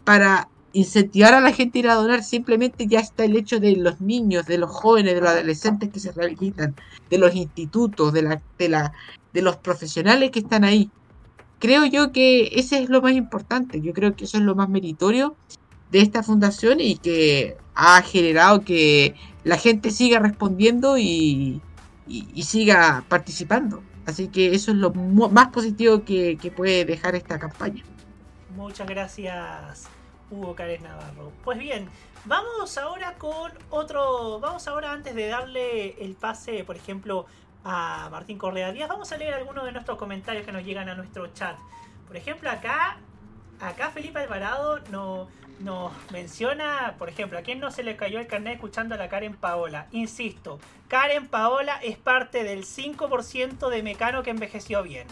[0.05, 2.22] para incentivar a la gente a ir a donar.
[2.22, 6.01] Simplemente ya está el hecho de los niños, de los jóvenes, de los adolescentes que
[6.01, 6.74] se rehabilitan,
[7.11, 8.93] de los institutos, de, la, de, la,
[9.33, 10.91] de los profesionales que están ahí.
[11.59, 13.81] Creo yo que ese es lo más importante.
[13.81, 15.35] Yo creo que eso es lo más meritorio
[15.91, 19.14] de esta fundación y que ha generado que
[19.45, 21.62] la gente siga respondiendo y,
[22.07, 23.83] y, siga participando.
[24.05, 27.83] Así que eso es lo más positivo que, puede dejar esta campaña.
[28.55, 29.89] Muchas gracias,
[30.31, 31.33] Hugo Cárez Navarro.
[31.45, 31.89] Pues bien,
[32.24, 34.41] vamos ahora con otro.
[34.41, 37.27] Vamos ahora, antes de darle el pase, por ejemplo,
[37.64, 40.95] a Martín Correa Díaz, vamos a leer algunos de nuestros comentarios que nos llegan a
[40.95, 41.57] nuestro chat.
[42.07, 42.99] Por ejemplo, acá,
[43.61, 45.27] acá Felipe Alvarado no,
[45.61, 49.09] nos menciona, por ejemplo, a quién no se le cayó el carnet escuchando a la
[49.09, 49.89] Karen Paola.
[49.91, 55.07] Insisto, Karen Paola es parte del 5% de Mecano que envejeció bien.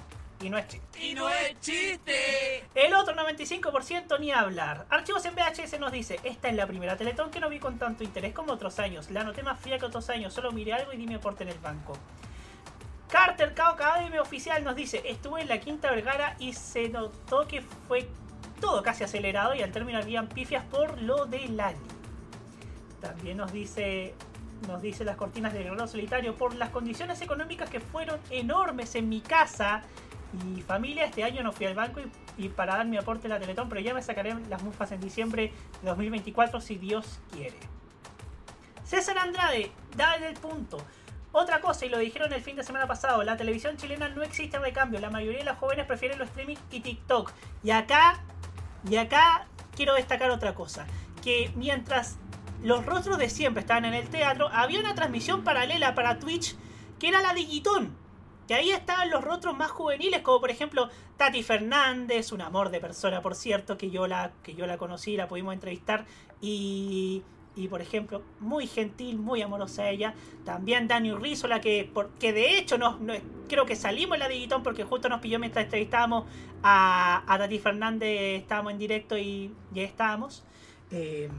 [0.44, 1.02] Y no es chiste.
[1.02, 2.64] Y no es chiste.
[2.74, 4.84] El otro 95% ni hablar.
[4.90, 8.04] Archivos en VHS nos dice, esta es la primera Teletón que no vi con tanto
[8.04, 9.10] interés como otros años.
[9.10, 11.48] La noté más fría que otros años, solo miré algo y di mi aporte en
[11.48, 11.94] el banco.
[13.08, 18.06] Carter Academy Oficial nos dice, estuve en la Quinta Vergara y se notó que fue
[18.60, 21.78] todo casi acelerado y al término habían pifias por lo de Lali.
[23.00, 24.14] También nos dice,
[24.68, 29.08] nos dice las cortinas de Guerrero Solitario, por las condiciones económicas que fueron enormes en
[29.08, 29.82] mi casa
[30.56, 32.00] y familia, este año no fui al banco
[32.36, 35.00] y, para dar mi aporte a la Teletón, pero ya me sacaré las mufas en
[35.00, 37.56] diciembre de 2024 si Dios quiere.
[38.84, 40.78] César Andrade, dale el punto.
[41.32, 44.58] Otra cosa, y lo dijeron el fin de semana pasado, la televisión chilena no existe
[44.58, 45.00] recambio.
[45.00, 47.32] La mayoría de los jóvenes prefieren los streaming y TikTok.
[47.64, 48.20] Y acá,
[48.88, 50.86] y acá quiero destacar otra cosa.
[51.22, 52.18] Que mientras
[52.62, 56.54] los rostros de siempre estaban en el teatro, había una transmisión paralela para Twitch
[57.00, 57.96] que era la de Guitón.
[58.46, 62.80] Que ahí estaban los rostros más juveniles, como por ejemplo Tati Fernández, un amor de
[62.80, 66.04] persona, por cierto, que yo la, que yo la conocí, la pudimos entrevistar,
[66.40, 67.22] y,
[67.56, 70.14] y por ejemplo, muy gentil, muy amorosa ella.
[70.44, 73.14] También Dani Rizzola, que, por, que de hecho nos, no-
[73.48, 76.24] creo que salimos en la Digitón porque justo nos pilló mientras entrevistábamos
[76.62, 80.44] a, a Tati Fernández, estábamos en directo y ya estábamos.
[80.90, 81.30] Eh,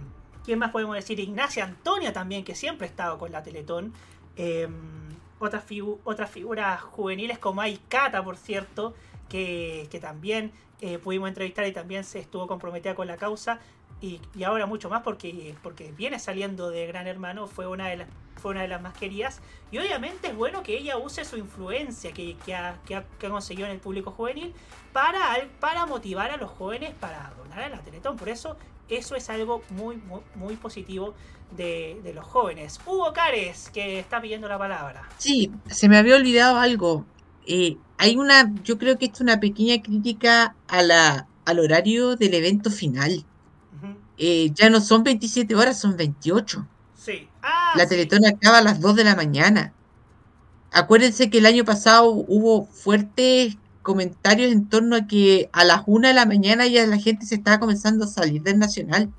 [0.43, 1.19] ¿Quién más podemos decir?
[1.19, 3.93] Ignacia Antonia también, que siempre ha estado con la Teletón.
[4.37, 4.67] Eh,
[5.39, 8.93] otras, figu- otras figuras juveniles como Aikata, por cierto,
[9.29, 13.59] que, que también eh, pudimos entrevistar y también se estuvo comprometida con la causa.
[14.01, 18.07] Y, ahora mucho más porque, porque viene saliendo de Gran Hermano, fue una de las
[18.41, 19.41] fue una de las más queridas.
[19.71, 23.27] Y obviamente es bueno que ella use su influencia que, que ha, que ha- que
[23.27, 24.53] ha conseguido en el público juvenil
[24.91, 28.17] para, para motivar a los jóvenes para donar a la Teletón.
[28.17, 28.57] Por eso,
[28.89, 29.99] eso es algo muy,
[30.35, 31.15] muy positivo
[31.51, 32.79] de, de los jóvenes.
[32.85, 35.07] Hugo Cares, que está pidiendo la palabra.
[35.17, 37.05] Sí, se me había olvidado algo.
[37.47, 42.15] Eh, hay una, yo creo que esto es una pequeña crítica a la, al horario
[42.15, 43.25] del evento final.
[44.17, 46.65] Eh, ya no son 27 horas, son 28.
[46.97, 47.27] Sí.
[47.43, 49.73] Ah, La Teletón acaba a las 2 de la mañana.
[50.71, 56.07] Acuérdense que el año pasado hubo fuertes comentarios en torno a que a las 1
[56.07, 59.09] de la mañana ya la gente se estaba comenzando a salir del Nacional.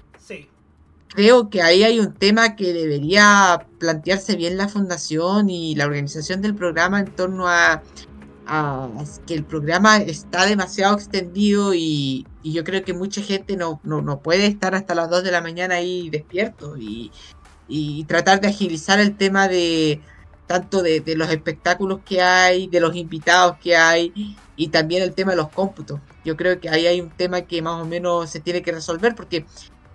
[1.08, 6.42] Creo que ahí hay un tema que debería plantearse bien la fundación y la organización
[6.42, 7.82] del programa en torno a,
[9.26, 14.20] que el programa está demasiado extendido y, yo creo que mucha gente no, no, no
[14.20, 17.10] puede estar hasta las 2 de la mañana ahí despierto y,
[18.06, 20.00] tratar de agilizar el tema de
[20.46, 25.32] tanto de los espectáculos que hay, de los invitados que hay y también el tema
[25.32, 26.00] de los cómputos.
[26.24, 29.14] Yo creo que ahí hay un tema que más o menos se tiene que resolver
[29.14, 29.44] porque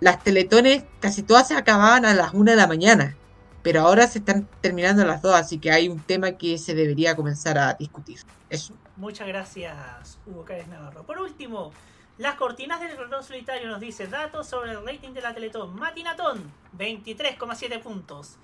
[0.02, 3.14] las teletones casi todas se acababan a las 1 de la mañana,
[3.62, 6.74] pero ahora se están terminando a las 2, así que hay un tema que se
[6.74, 8.18] debería comenzar a discutir.
[8.50, 8.74] Eso.
[8.96, 11.04] Muchas gracias, Hugo Cárez Navarro.
[11.04, 11.70] Por último,
[12.18, 15.76] las cortinas del reloj solitario nos dice datos sobre el rating de la Teletón.
[15.76, 18.38] Matinatón, 23,7 puntos.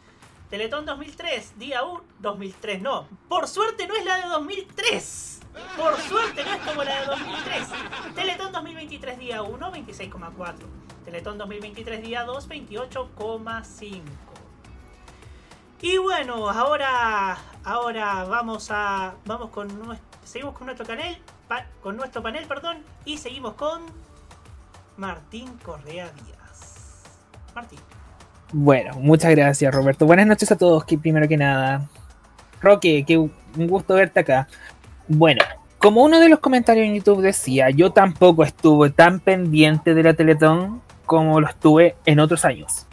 [0.50, 3.08] Teletón 2003, día 1, 2003 no.
[3.28, 5.40] Por suerte no es la de 2003.
[5.76, 7.68] Por suerte no es como la de 2003.
[8.14, 10.54] Teletón 2023, día 1, 26,4.
[11.08, 14.02] Teletón 2023, día 2, 28,5.
[15.80, 19.70] Y bueno, ahora, ahora vamos a, vamos con
[20.22, 21.16] seguimos con nuestro canal,
[21.82, 23.84] con nuestro panel, perdón, y seguimos con
[24.98, 27.04] Martín Correa Díaz.
[27.54, 27.78] Martín.
[28.52, 30.04] Bueno, muchas gracias Roberto.
[30.04, 31.88] Buenas noches a todos, que primero que nada.
[32.60, 34.46] Roque, que un gusto verte acá.
[35.06, 35.42] Bueno,
[35.78, 40.12] como uno de los comentarios en YouTube decía, yo tampoco estuve tan pendiente de la
[40.12, 42.86] Teletón como lo estuve en otros años.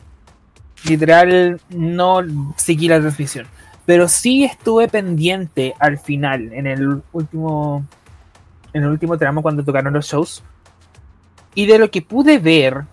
[0.87, 2.21] Literal, no
[2.55, 3.45] seguí la transmisión.
[3.85, 7.85] Pero sí estuve pendiente al final, en el último.
[8.73, 10.43] En el último tramo cuando tocaron los shows.
[11.53, 12.85] Y de lo que pude ver,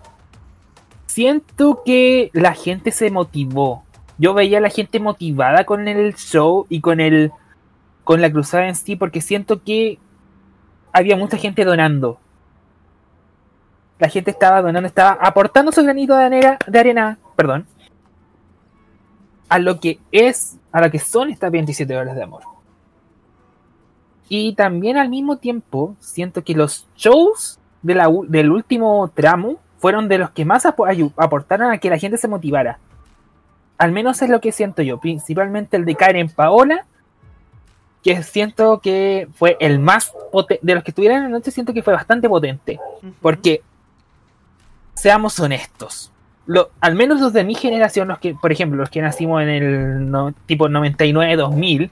[1.07, 3.83] siento que la gente se motivó.
[4.17, 7.31] Yo veía a la gente motivada con el show y con el
[8.03, 9.99] con la cruzada en sí porque siento que
[10.91, 12.19] había mucha gente donando.
[14.03, 17.65] La gente estaba donando, estaba aportando su granito de arena, de arena, perdón,
[19.47, 22.41] a lo que es, a lo que son estas 27 horas de amor.
[24.27, 30.09] Y también al mismo tiempo siento que los shows de la del último tramo fueron
[30.09, 32.79] de los que más ayu- aportaron a que la gente se motivara.
[33.77, 36.85] Al menos es lo que siento yo, principalmente el de Karen Paola,
[38.03, 41.73] que siento que fue el más potente, de los que estuvieron en la noche, siento
[41.73, 42.81] que fue bastante potente.
[43.21, 43.61] Porque,
[45.03, 46.13] seamos honestos,
[46.45, 49.49] lo, al menos los de mi generación, los que, por ejemplo, los que nacimos en
[49.49, 51.91] el no- tipo 99-2000,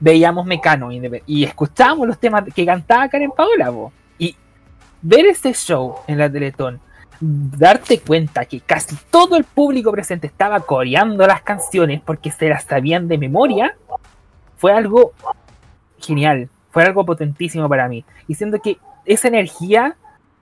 [0.00, 3.72] veíamos Mecano y, y escuchábamos los temas que cantaba Karen Paola.
[3.72, 3.90] po.
[4.18, 4.36] Y
[5.00, 6.78] ver este show en la Teletón,
[7.20, 12.64] darte cuenta que casi todo el público presente estaba coreando las canciones porque se las
[12.64, 13.74] sabían de memoria,
[14.58, 15.12] fue algo
[15.98, 18.04] genial, fue algo potentísimo para mí.
[18.28, 18.76] Y siento que
[19.06, 19.96] esa energía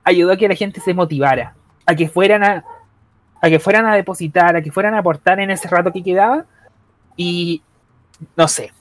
[0.08, 1.54] ayudó a que la gente se motivara,
[1.86, 2.64] a que fueran a,
[3.40, 6.44] a que fueran a depositar, a que fueran a aportar en ese rato que quedaba.
[7.16, 7.62] Y
[8.36, 8.72] no sé.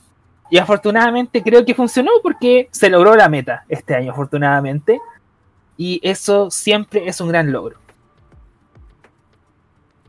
[0.49, 4.99] Y afortunadamente creo que funcionó porque se logró la meta este año, afortunadamente.
[5.75, 7.77] Y eso siempre es un gran logro.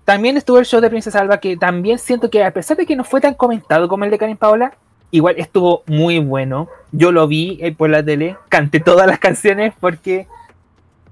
[0.04, 2.96] También estuvo el show de Princesa Alba, que también siento que a pesar de que
[2.96, 4.72] no fue tan comentado como el de Karen Paola,
[5.10, 6.68] igual estuvo muy bueno.
[6.92, 10.26] Yo lo vi eh, por la tele, canté todas las canciones porque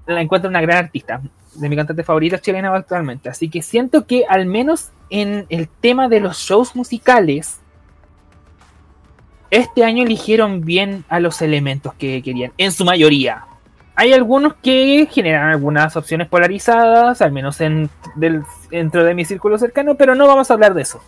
[0.07, 1.21] la encuentro una gran artista,
[1.53, 3.29] de mi cantante favorita chilena actualmente.
[3.29, 7.59] Así que siento que al menos en el tema de los shows musicales,
[9.49, 13.45] este año eligieron bien a los elementos que querían, en su mayoría.
[13.95, 19.57] Hay algunos que generan algunas opciones polarizadas, al menos en, del, dentro de mi círculo
[19.57, 21.01] cercano, pero no vamos a hablar de eso.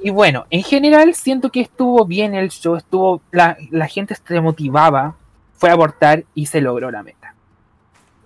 [0.00, 4.40] Y bueno, en general siento que estuvo bien el show, estuvo la, la gente se
[4.40, 5.14] motivaba,
[5.54, 7.34] fue a abortar y se logró la meta.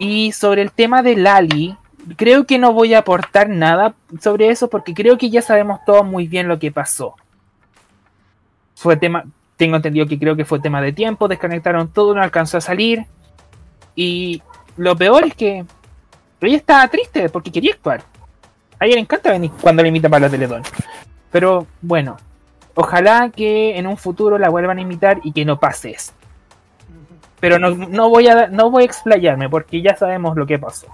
[0.02, 1.76] Y sobre el tema de Lali,
[2.16, 6.04] creo que no voy a aportar nada sobre eso porque creo que ya sabemos todos
[6.04, 7.14] muy bien lo que pasó.
[8.74, 9.22] Fue tema,
[9.56, 13.06] tengo entendido que creo que fue tema de tiempo, desconectaron todo, no alcanzó a salir.
[13.94, 14.42] Y
[14.76, 15.64] lo peor es que
[16.40, 18.02] ella estaba triste porque quería actuar.
[18.80, 20.64] A ella le encanta venir cuando le invitan para la Teletón.
[21.30, 22.16] Pero bueno,
[22.74, 26.12] ojalá que en un futuro la vuelvan a invitar y que no pase eso.
[27.42, 30.86] Pero no, no voy a no voy a explayarme porque ya sabemos lo que pasó.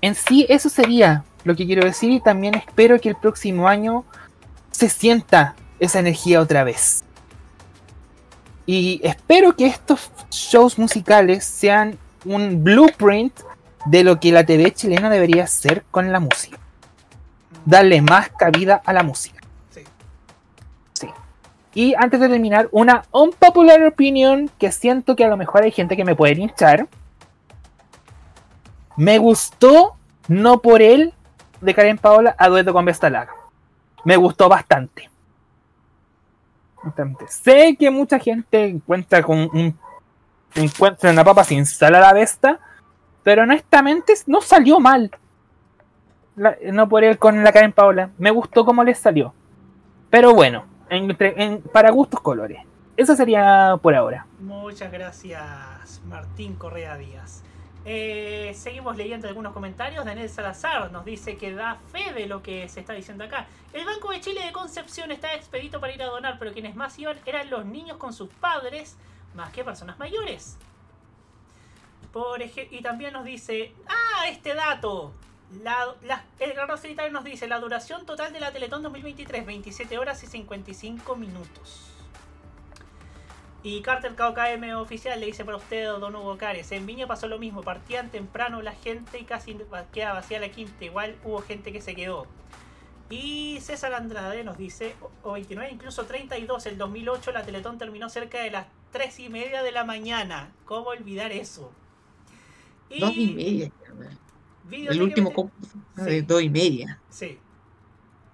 [0.00, 4.04] En sí, eso sería lo que quiero decir y también espero que el próximo año
[4.72, 7.04] se sienta esa energía otra vez.
[8.66, 13.38] Y espero que estos shows musicales sean un blueprint
[13.84, 16.58] de lo que la TV chilena debería ser con la música.
[17.64, 19.45] Darle más cabida a la música.
[21.76, 25.94] Y antes de terminar, una unpopular opinion que siento que a lo mejor hay gente
[25.94, 26.88] que me puede hinchar.
[28.96, 29.94] Me gustó,
[30.26, 31.12] no por él,
[31.60, 33.34] de Karen Paola a dueto con Vestalaga.
[34.04, 35.10] Me gustó bastante.
[37.28, 39.78] Sé que mucha gente encuentra con un
[40.54, 42.58] encuentra una papa sin sal a la besta,
[43.22, 45.10] pero honestamente no salió mal.
[46.72, 48.08] No por él con la Karen Paola.
[48.16, 49.34] Me gustó cómo les salió.
[50.08, 52.58] Pero bueno, entre- en- para gustos colores.
[52.96, 54.26] Eso sería por ahora.
[54.40, 57.42] Muchas gracias, Martín Correa Díaz.
[57.84, 60.04] Eh, seguimos leyendo algunos comentarios.
[60.04, 63.46] Daniel Salazar nos dice que da fe de lo que se está diciendo acá.
[63.72, 66.98] El Banco de Chile de Concepción está expedito para ir a donar, pero quienes más
[66.98, 68.96] iban eran los niños con sus padres,
[69.34, 70.56] más que personas mayores.
[72.12, 75.12] Por y también nos dice, ah, este dato.
[75.62, 76.52] La, la- el
[77.12, 81.92] nos dice, la duración total de la Teletón 2023, 27 horas y 55 minutos.
[83.62, 87.38] Y Carter KOKM oficial le dice para usted, don Hugo Cares, en Viña pasó lo
[87.38, 89.56] mismo, partían temprano la gente y casi
[89.92, 92.26] queda vacía la quinta, igual hubo gente que se quedó.
[93.10, 98.40] Y César Andrade nos dice, o 29, incluso 32, el 2008 la Teletón terminó cerca
[98.40, 100.52] de las 3 y media de la mañana.
[100.64, 101.72] ¿Cómo olvidar eso?
[102.90, 103.70] Y Dos y media.
[104.70, 105.50] El último
[105.96, 107.00] de dos y media.
[107.10, 107.38] Sí.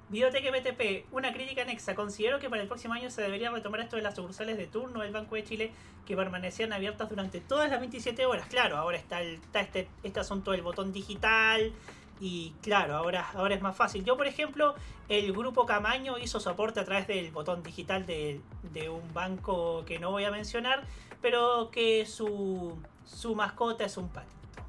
[0.08, 1.94] Videoteca MTP, una crítica anexa.
[1.94, 5.00] Considero que para el próximo año se debería retomar esto de las sucursales de turno
[5.00, 5.72] del Banco de Chile
[6.06, 8.46] que permanecían abiertas durante todas las 27 horas.
[8.46, 11.72] Claro, ahora está, el, está este, este asunto del botón digital
[12.20, 14.04] y claro, ahora, ahora es más fácil.
[14.04, 14.74] Yo, por ejemplo,
[15.08, 18.40] el grupo Camaño hizo soporte a través del botón digital de,
[18.72, 20.84] de un banco que no voy a mencionar,
[21.20, 24.62] pero que su, su mascota es un patito.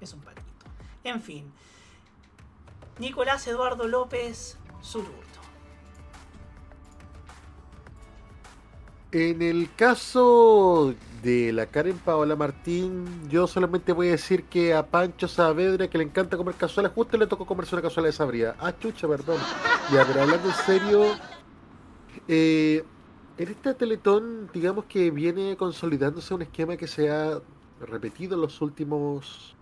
[0.00, 0.45] Es un patito.
[1.06, 1.44] En fin.
[2.98, 5.22] Nicolás Eduardo López Sururto.
[9.12, 14.84] En el caso de la Karen Paola Martín, yo solamente voy a decir que a
[14.84, 18.56] Pancho Saavedra, que le encanta comer cazuelas, justo le tocó comerse una cazuela de sabría.
[18.58, 19.38] Ah, chucha, perdón.
[19.92, 21.04] Ya, pero hablando en serio,
[22.26, 22.84] eh,
[23.38, 27.40] en esta Teletón, digamos que viene consolidándose un esquema que se ha
[27.80, 29.55] repetido en los últimos,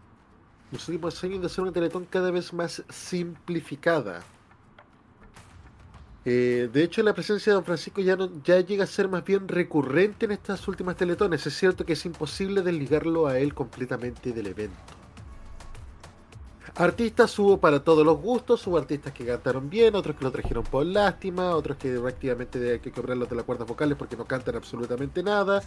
[0.75, 4.23] los últimos años de ser una Teletón cada vez más simplificada.
[6.27, 9.25] Eh, de hecho, la presencia de Don Francisco ya, no- ya llega a ser más
[9.25, 11.47] bien recurrente en estas últimas teletones.
[11.47, 14.77] Es cierto que es imposible desligarlo a él completamente del evento.
[16.77, 20.65] Artistas hubo para todos los gustos, hubo artistas que cantaron bien, otros que lo trajeron
[20.65, 24.57] por lástima, otros que prácticamente hay que cobrarlos de las cuerdas vocales porque no cantan
[24.57, 25.63] absolutamente nada.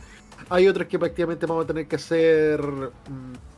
[0.49, 3.56] Hay otros que prácticamente vamos a tener que hacer mm,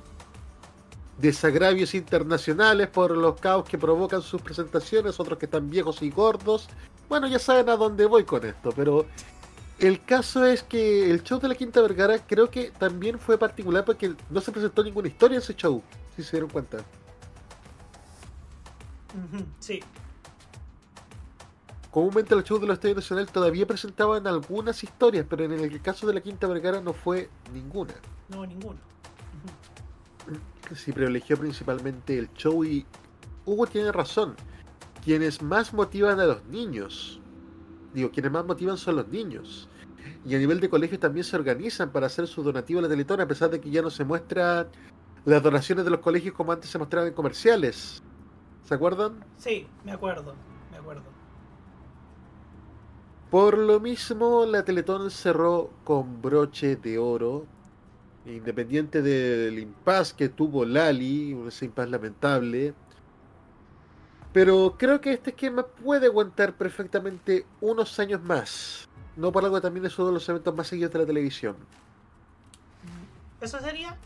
[1.20, 6.68] desagravios internacionales por los caos que provocan sus presentaciones, otros que están viejos y gordos.
[7.08, 9.06] Bueno, ya saben a dónde voy con esto, pero
[9.80, 13.86] el caso es que el show de la Quinta Vergara creo que también fue particular
[13.86, 15.82] porque no se presentó ninguna historia en ese show,
[16.16, 16.78] si se dieron cuenta.
[19.60, 19.82] Sí.
[21.92, 26.06] Comúnmente los shows de los Estadio Nacional todavía presentaban algunas historias, pero en el caso
[26.06, 27.96] de la Quinta Vergara no fue ninguna.
[28.30, 28.78] No, ninguno.
[30.74, 32.86] Se privilegió principalmente el show y
[33.46, 34.36] Hugo tiene razón.
[35.04, 37.20] Quienes más motivan a los niños,
[37.94, 39.68] digo, quienes más motivan son los niños.
[40.26, 43.22] Y a nivel de colegios también se organizan para hacer su donativo a la Teletón,
[43.22, 44.68] a pesar de que ya no se muestran
[45.26, 48.04] las donaciones de los colegios como antes se mostraban en comerciales.
[48.64, 49.24] ¿Se acuerdan?
[49.38, 50.36] Sí, me acuerdo,
[50.72, 51.04] me acuerdo.
[53.32, 57.46] Por lo mismo, la Teletón cerró con broche de oro,
[58.26, 62.74] independiente del impas que tuvo Lali, ese impas lamentable.
[64.32, 68.88] Pero creo que este esquema puede aguantar perfectamente unos años más.
[69.16, 71.56] No por algo también es uno de los eventos más seguidos de la televisión.
[73.42, 73.98] ¿Eso sería?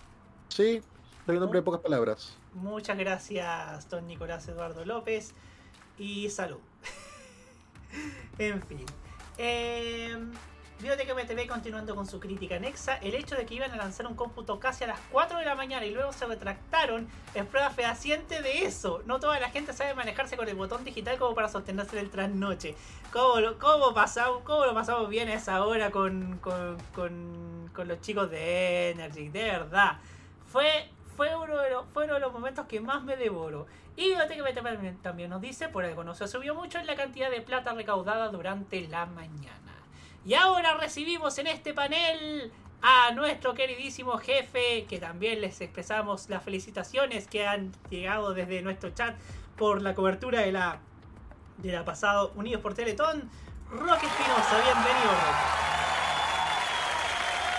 [0.48, 0.82] Sí,
[1.26, 2.38] soy un hombre de pocas palabras.
[2.54, 5.34] Muchas gracias, don Nicolás Eduardo López.
[5.98, 6.60] Y salud.
[8.38, 8.86] en fin.
[9.38, 10.18] Eh,
[10.84, 12.98] Biblioteca MTV continuando con su crítica anexa.
[12.98, 15.56] El hecho de que iban a lanzar un cómputo casi a las 4 de la
[15.56, 19.02] mañana y luego se retractaron es prueba fehaciente de eso.
[19.06, 22.12] No toda la gente sabe manejarse con el botón digital como para sostenerse en el
[22.12, 22.76] trasnoche.
[23.14, 28.30] ¿Cómo lo, pasamos, cómo lo pasamos bien a esa hora con, con, con, los chicos
[28.30, 29.30] de Energy?
[29.30, 30.00] De verdad.
[30.52, 33.68] Fue fue uno, de los, fue los momentos que más me devoro.
[33.96, 34.44] Y Biblioteca
[35.02, 38.28] también nos dice, por algo no se subió mucho en la cantidad de plata recaudada
[38.28, 39.73] durante la mañana.
[40.26, 42.52] Y ahora recibimos en este panel
[42.82, 48.92] a nuestro queridísimo jefe, que también les expresamos las felicitaciones que han llegado desde nuestro
[48.92, 49.18] chat
[49.58, 50.80] por la cobertura de la,
[51.58, 53.30] de la pasado Unidos por Teletón.
[53.70, 55.12] Roque Espinosa, bienvenido.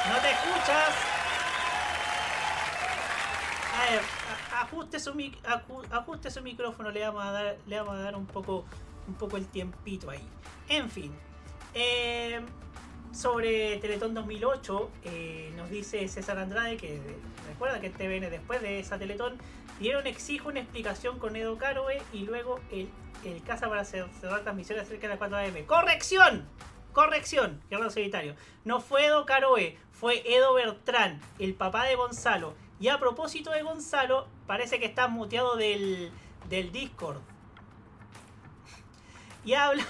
[0.09, 0.95] ¿No te escuchas?
[3.77, 4.01] A ver,
[4.63, 5.39] ajuste su, mic-
[5.91, 8.65] ajuste su micrófono, le vamos a dar, le vamos a dar un poco,
[9.07, 10.27] un poco el tiempito ahí.
[10.69, 11.15] En fin,
[11.75, 12.41] eh,
[13.13, 17.01] sobre Teletón 2008, eh, nos dice César Andrade que
[17.49, 19.39] recuerda que TVN después de esa Teletón
[19.79, 22.89] dieron exijo una explicación con Edo Caroe y luego el,
[23.25, 25.67] el casa para cerrar transmisiones cerca de las 4 am.
[25.67, 26.49] ¡Corrección!
[26.93, 28.37] Corrección, Guerrero Solitario.
[28.65, 32.55] No fue Edo Caroe, fue Edo Bertrán, el papá de Gonzalo.
[32.79, 36.13] Y a propósito de Gonzalo, parece que está muteado del,
[36.49, 37.21] del Discord.
[39.45, 39.87] Y hablan.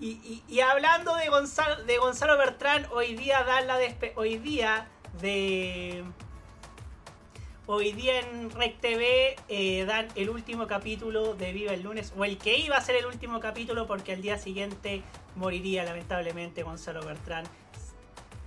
[0.00, 1.98] Y, hablando de Gonzalo, de
[2.36, 4.88] Bertrán, hoy día dan la despe- hoy día
[5.20, 6.04] de
[7.66, 12.24] hoy día en Rec TV eh, dan el último capítulo de Viva el lunes o
[12.24, 15.02] el que iba a ser el último capítulo porque al día siguiente
[15.36, 17.44] moriría lamentablemente Gonzalo Bertrán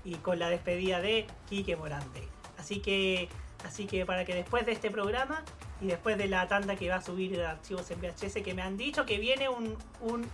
[0.03, 2.27] y con la despedida de Quique Morante.
[2.57, 3.29] Así que
[3.65, 5.43] así que para que después de este programa
[5.81, 8.61] y después de la tanda que va a subir de archivos en VHS que me
[8.61, 10.25] han dicho que viene un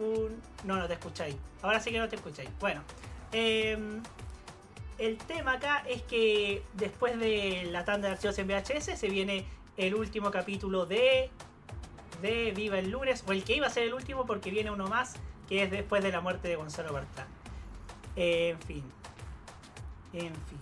[0.00, 1.36] un no no te escucháis.
[1.62, 2.50] Ahora sí que no te escucháis.
[2.58, 2.82] Bueno,
[3.32, 4.02] em,
[4.98, 9.44] el tema acá es que después de la tanda de archivos en VHS se viene
[9.76, 11.30] el último capítulo de
[12.22, 14.88] de Viva el lunes o el que iba a ser el último porque viene uno
[14.88, 15.14] más
[15.48, 17.26] que es después de la muerte de Gonzalo Bertrán.
[18.14, 18.84] En fin.
[20.12, 20.58] En fin.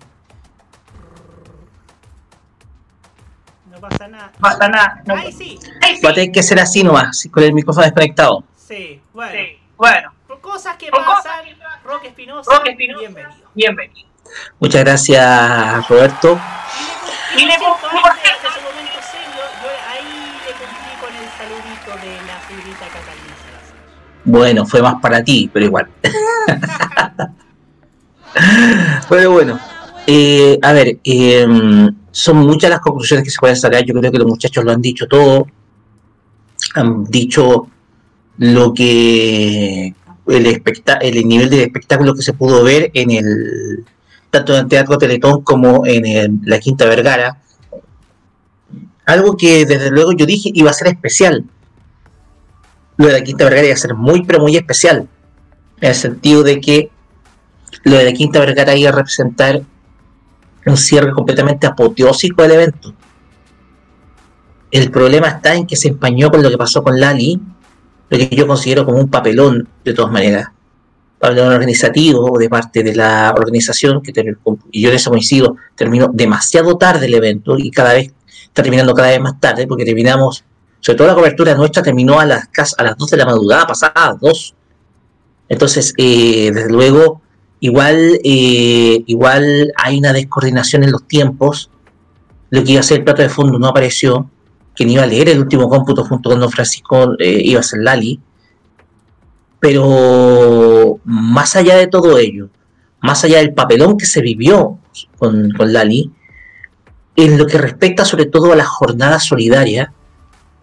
[3.71, 4.33] No pasa nada.
[4.41, 5.59] pasa nada, no ¡Ay, sí!
[6.03, 8.45] Va a tener que ser así nomás, con el micrófono desconectado.
[8.69, 9.33] Sí, bueno.
[9.79, 10.13] bueno.
[10.27, 11.47] Por cosas que Por cosas pasan,
[11.85, 13.01] Roque Espinosa, bienvenido.
[13.55, 14.07] Bienvenido.
[14.61, 16.39] Muchas gracias, Roberto.
[17.35, 17.81] Y le de su momento
[19.11, 23.35] serio, yo ahí le cumplí con el saludito de la señorita Catalina.
[24.25, 25.89] Bueno, fue más para ti, pero igual.
[29.09, 29.59] pero bueno,
[30.07, 31.47] eh, a ver, eh,
[32.11, 33.83] son muchas las conclusiones que se pueden sacar.
[33.83, 35.47] Yo creo que los muchachos lo han dicho todo.
[36.75, 37.71] Han dicho
[38.39, 39.95] lo que
[40.29, 40.63] el,
[41.01, 43.85] el nivel de espectáculo que se pudo ver en el
[44.31, 47.39] tanto en el Teatro Teletón como en la Quinta Vergara.
[49.07, 51.45] Algo que desde luego yo dije iba a ser especial.
[52.97, 55.09] Lo de la Quinta Vergara iba a ser muy, pero muy especial.
[55.81, 56.91] En el sentido de que
[57.85, 59.63] lo de la Quinta Vergara iba a representar
[60.67, 62.95] un cierre completamente apoteósico del evento.
[64.71, 67.41] El problema está en que se empañó con lo que pasó con Lali,
[68.11, 70.49] lo que yo considero como un papelón, de todas maneras.
[71.19, 74.13] Papelón organizativo de parte de la organización, que
[74.71, 78.13] y yo en eso coincido, terminó demasiado tarde el evento y cada vez
[78.45, 80.45] está terminando cada vez más tarde, porque terminamos,
[80.81, 82.49] sobre todo la cobertura nuestra terminó a las,
[82.79, 84.55] a las 2 de la madrugada pasada, a las 2.
[85.49, 87.21] Entonces, eh, desde luego,
[87.61, 91.71] igual, eh, igual hay una descoordinación en los tiempos.
[92.51, 94.31] Lo que iba a ser el plato de fondo no apareció.
[94.79, 97.81] Quien iba a leer el último cómputo junto con Don Francisco eh, iba a ser
[97.81, 98.21] Lali.
[99.59, 102.49] Pero más allá de todo ello,
[103.01, 104.79] más allá del papelón que se vivió
[105.19, 106.13] con, con Lali,
[107.17, 109.93] en lo que respecta sobre todo a la jornada solidaria,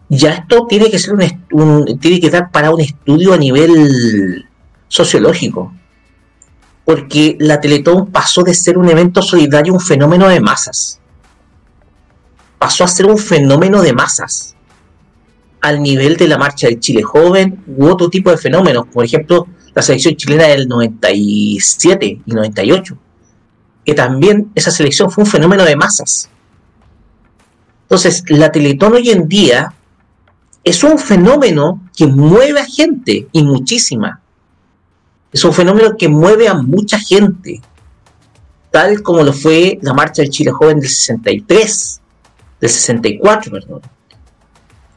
[0.08, 1.14] ya esto tiene que ser
[1.52, 4.46] un, tiene que dar para un estudio a nivel
[4.88, 5.74] sociológico.
[6.86, 11.02] Porque la Teletón pasó de ser un evento solidario a un fenómeno de masas.
[12.66, 14.56] Pasó a ser un fenómeno de masas.
[15.62, 19.48] al nivel de la marcha del Chile joven u otro tipo de fenómenos, por ejemplo,
[19.76, 22.98] la selección chilena del 97 y 98,
[23.86, 26.28] que también esa selección fue un fenómeno de masas.
[27.84, 29.72] Entonces, la Teletón hoy en día
[30.64, 34.22] es un fenómeno que mueve a gente y muchísima.
[35.32, 37.62] Es un fenómeno que mueve a mucha gente,
[38.72, 42.02] tal como lo fue la marcha del Chile joven del 63,
[42.60, 43.82] del 64, perdón,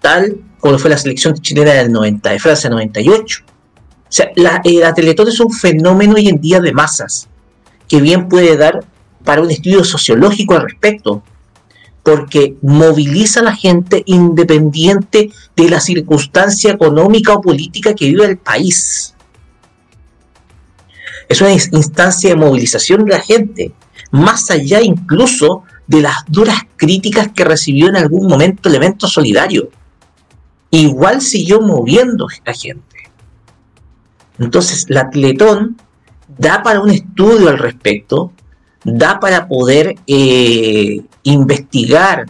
[0.01, 3.45] tal como fue la selección chilena del 90, de Francia 98.
[3.45, 3.51] O
[4.09, 7.29] sea, la, eh, la Teletón es un fenómeno hoy en día de masas,
[7.87, 8.85] que bien puede dar
[9.25, 11.23] para un estudio sociológico al respecto,
[12.03, 18.39] porque moviliza a la gente independiente de la circunstancia económica o política que vive el
[18.39, 19.15] país.
[21.29, 23.73] Es una instancia de movilización de la gente,
[24.11, 29.71] más allá incluso de las duras críticas que recibió en algún momento el evento solidario.
[30.71, 33.11] Igual siguió moviendo a la gente.
[34.39, 35.79] Entonces, la Teletón
[36.37, 38.33] da para un estudio al respecto,
[38.85, 42.27] da para poder eh, investigar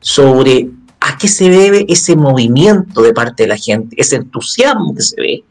[0.00, 0.68] sobre
[0.98, 5.20] a qué se debe ese movimiento de parte de la gente, ese entusiasmo que se
[5.20, 5.44] ve.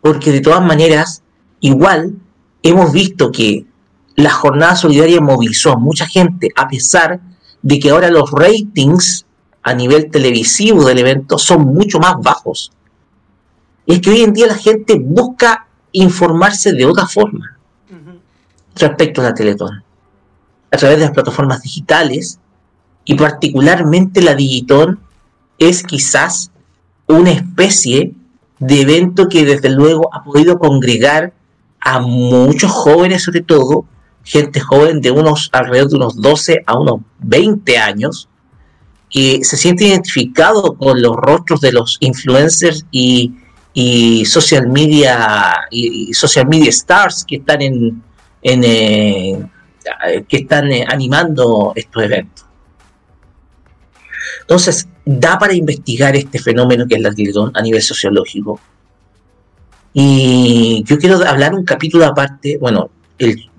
[0.00, 1.22] Porque de todas maneras,
[1.60, 2.14] igual
[2.62, 3.64] hemos visto que
[4.16, 7.20] la jornada solidaria movilizó a mucha gente, a pesar
[7.62, 9.26] de que ahora los ratings
[9.62, 12.72] a nivel televisivo del evento son mucho más bajos.
[13.86, 17.58] Es que hoy en día la gente busca informarse de otra forma
[18.74, 19.84] respecto a la Teletón.
[20.70, 22.38] A través de las plataformas digitales
[23.04, 25.00] y particularmente la Digitón
[25.58, 26.50] es quizás
[27.06, 28.14] una especie
[28.58, 31.32] de evento que desde luego ha podido congregar
[31.80, 33.84] a muchos jóvenes sobre todo,
[34.24, 38.28] gente joven de unos alrededor de unos 12 a unos 20 años,
[39.10, 43.32] que se siente identificado con los rostros de los influencers y,
[44.26, 48.02] social media y, social media stars que están en,
[48.42, 49.44] eh,
[50.28, 52.46] que están eh, animando estos eventos.
[54.42, 58.60] Entonces, da para investigar este fenómeno que es la Teletón a nivel sociológico.
[59.94, 63.50] Y yo quiero hablar un capítulo aparte, bueno, el,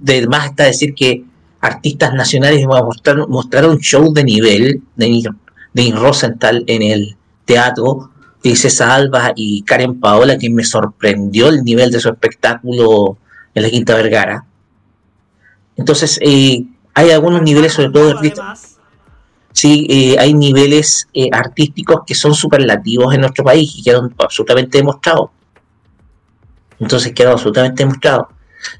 [0.00, 1.24] de más está decir que
[1.60, 5.30] artistas nacionales van a mostrar, mostrar un show de nivel de,
[5.72, 8.10] de Rosenthal en el teatro,
[8.42, 13.18] dice Alba y Karen Paola, que me sorprendió el nivel de su espectáculo
[13.54, 14.44] en la Quinta Vergara.
[15.76, 18.32] Entonces, eh, hay algunos niveles, sobre todo de
[19.52, 24.76] Sí, eh, hay niveles eh, artísticos que son superlativos en nuestro país y quedan absolutamente
[24.76, 25.30] demostrados.
[26.78, 28.28] Entonces, quedó absolutamente demostrado.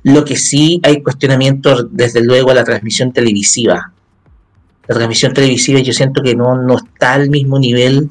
[0.02, 3.92] Lo que sí hay cuestionamientos, desde luego, a la transmisión televisiva.
[4.86, 8.10] La transmisión televisiva yo siento que no, no está al mismo nivel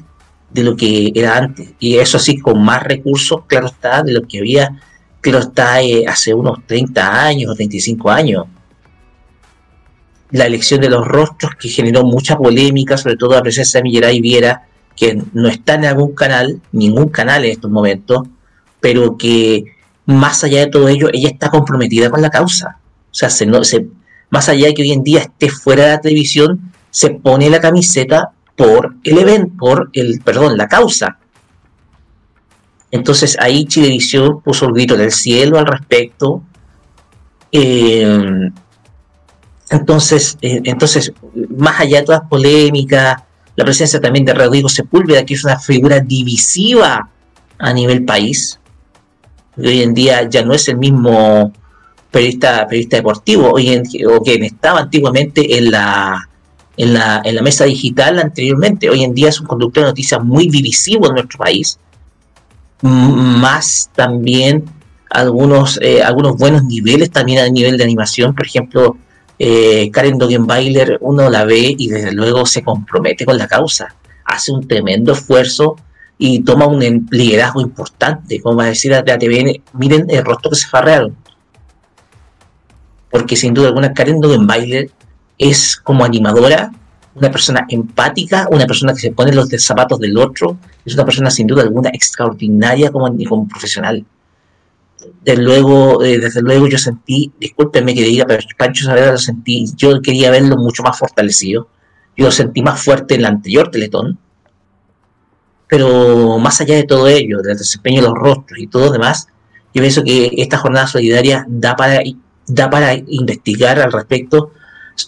[0.50, 1.72] de lo que era antes.
[1.78, 4.80] Y eso sí, con más recursos, claro está, de lo que había,
[5.20, 8.46] claro está, eh, hace unos 30 años o 35 años.
[10.30, 14.20] La elección de los rostros que generó mucha polémica, sobre todo la presencia de Milleray
[14.20, 14.66] Viera,
[14.96, 18.26] que no está en algún canal, ningún canal en estos momentos,
[18.80, 19.75] pero que
[20.06, 22.78] más allá de todo ello, ella está comprometida con la causa.
[23.10, 23.28] O sea,
[24.30, 27.60] más allá de que hoy en día esté fuera de la televisión, se pone la
[27.60, 31.18] camiseta por el evento, por el, perdón, la causa.
[32.90, 36.42] Entonces ahí Chilevisión puso el grito del cielo al respecto.
[37.52, 38.50] Eh,
[39.70, 41.12] entonces, eh, entonces,
[41.56, 43.22] más allá de todas las polémicas,
[43.56, 47.10] la presencia también de Rodrigo Sepúlveda, que es una figura divisiva
[47.58, 48.60] a nivel país,
[49.56, 51.52] hoy en día ya no es el mismo
[52.10, 56.28] periodista, periodista deportivo, hoy en, o quien estaba antiguamente en la,
[56.76, 58.90] en la, en la mesa digital anteriormente.
[58.90, 61.78] Hoy en día es un conductor de noticias muy divisivo en nuestro país,
[62.82, 64.64] más también
[65.10, 68.96] algunos, eh, algunos buenos niveles también a nivel de animación, por ejemplo,
[69.38, 73.94] eh, Karen Dogenbailer, uno la ve y desde luego se compromete con la causa,
[74.24, 75.76] hace un tremendo esfuerzo
[76.18, 80.50] y toma un liderazgo importante, como va a decir a la TVN, miren el rostro
[80.50, 81.14] que se farrearon.
[83.10, 84.90] Porque sin duda alguna Karen Dogenbailer
[85.38, 86.72] es como animadora,
[87.14, 91.30] una persona empática, una persona que se pone los zapatos del otro, es una persona
[91.30, 94.04] sin duda alguna extraordinaria como, como profesional.
[95.22, 99.66] Desde luego, eh, desde luego yo sentí, discúlpenme que diga, pero Pancho Saavedra lo sentí,
[99.76, 101.68] yo quería verlo mucho más fortalecido,
[102.16, 104.18] yo lo sentí más fuerte en la anterior Teletón,
[105.68, 109.28] pero más allá de todo ello, del desempeño de los rostros y todo demás,
[109.74, 112.00] yo pienso que esta jornada solidaria da para,
[112.46, 114.52] da para investigar al respecto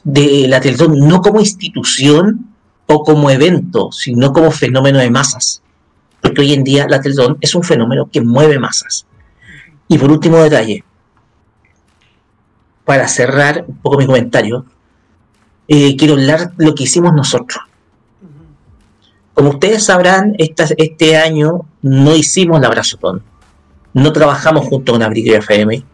[0.05, 2.49] de la Teletón, no como institución,
[2.91, 5.63] o como evento, sino como fenómeno de masas.
[6.23, 9.07] Porque hoy en día la Teletón es un fenómeno que mueve masas.
[9.89, 10.85] Y por último detalle,
[12.85, 14.65] para cerrar un poco mi comentario,
[15.69, 17.63] eh, quiero hablar lo que hicimos nosotros.
[19.39, 23.23] Como ustedes sabrán, este año no hicimos la Abrazotón.
[23.95, 25.85] No trabajamos junto con Abrigo FM.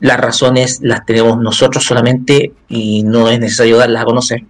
[0.00, 4.44] Las razones las tenemos nosotros solamente y no es necesario darlas a conocer.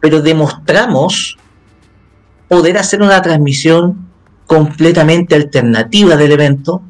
[0.00, 1.36] Pero demostramos
[2.48, 4.08] poder hacer una transmisión
[4.46, 6.80] completamente alternativa del evento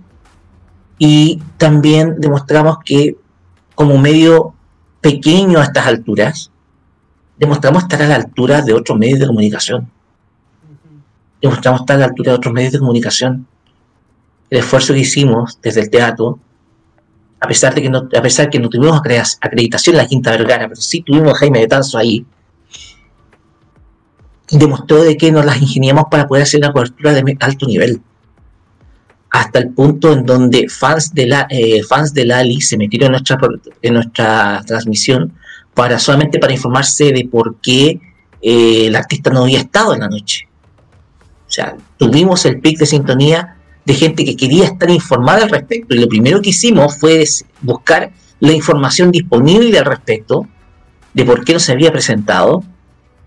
[1.01, 3.17] y también demostramos que
[3.75, 4.55] como medio
[5.01, 6.53] pequeño a estas alturas,
[7.39, 9.96] demostramos estar a la altura de otros medios de comunicación.
[11.47, 13.47] Demostramos estar a la altura de otros medios de comunicación.
[14.51, 16.41] El esfuerzo que hicimos desde el teatro,
[17.39, 20.33] a pesar de que no, a pesar que no tuvimos acre- acreditación en la Quinta
[20.33, 22.27] Vergara, pero sí tuvimos a Jaime de Tanzo ahí,
[24.51, 28.01] demostró de que nos las ingeniamos para poder hacer una cobertura de alto nivel.
[29.31, 33.13] Hasta el punto en donde fans de la eh, fans de Lali se metieron en
[33.13, 33.39] nuestra,
[33.83, 35.33] en nuestra transmisión
[35.75, 38.01] para solamente para informarse de por qué
[38.43, 40.46] eh, el artista no había estado en la noche.
[41.47, 45.95] O sea, tuvimos el pic de sintonía de gente que quería estar informada al respecto.
[45.95, 47.25] Y lo primero que hicimos fue
[47.63, 50.47] buscar la información disponible al respecto
[51.15, 52.63] de por qué no se había presentado.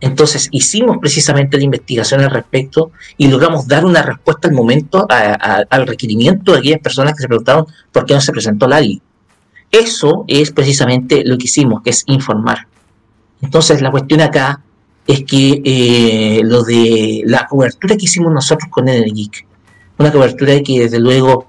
[0.02, 5.16] Entonces hicimos precisamente la investigación al respecto y logramos dar una respuesta al momento a-
[5.40, 9.02] a- al requerimiento de aquellas personas que se preguntaron por qué no se presentó Lali.
[9.72, 12.68] Eso es precisamente lo que hicimos, que es informar.
[13.42, 14.62] Entonces la cuestión acá
[15.12, 19.46] es que eh, lo de la cobertura que hicimos nosotros con Geek,
[19.98, 21.48] una cobertura que desde luego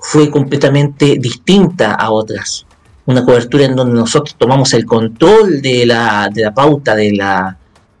[0.00, 2.66] fue completamente distinta a otras.
[3.06, 7.56] Una cobertura en donde nosotros tomamos el control de la, de la pauta de la,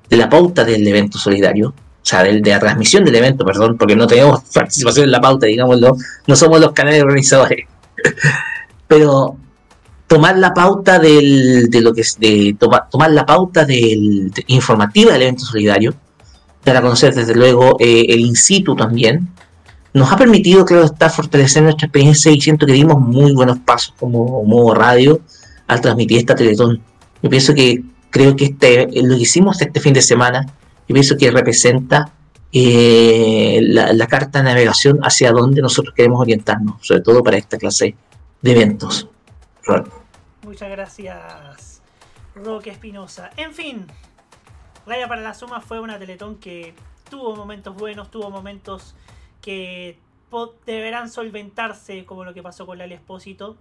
[0.08, 3.76] de la pauta del evento solidario, o sea, del- de la transmisión del evento, perdón,
[3.78, 5.96] porque no tenemos participación en la pauta, digámoslo,
[6.26, 7.66] no somos los canales organizadores.
[8.88, 9.36] Pero
[10.10, 14.44] tomar la pauta del, de lo que es de toma- tomar la pauta del de-
[14.48, 15.94] informativa del evento solidario
[16.64, 19.28] dar a conocer desde luego eh, el in situ también
[19.94, 23.94] nos ha permitido claro está fortalecer nuestra experiencia y siento que dimos muy buenos pasos
[24.00, 25.20] como modo radio
[25.68, 26.80] al transmitir esta teletón
[27.22, 30.44] yo pienso que creo que este lo que hicimos este fin de semana
[30.88, 32.10] yo pienso que representa
[32.52, 37.56] eh, la, la carta de navegación hacia donde nosotros queremos orientarnos sobre todo para esta
[37.58, 37.94] clase
[38.42, 39.06] de eventos.
[40.60, 41.82] Muchas gracias,
[42.34, 43.30] Roque Espinosa.
[43.38, 43.86] En fin,
[44.84, 46.74] Raya para la Suma fue una teletón que
[47.08, 48.94] tuvo momentos buenos, tuvo momentos
[49.40, 49.98] que
[50.66, 53.56] deberán solventarse, como lo que pasó con Lali Espósito,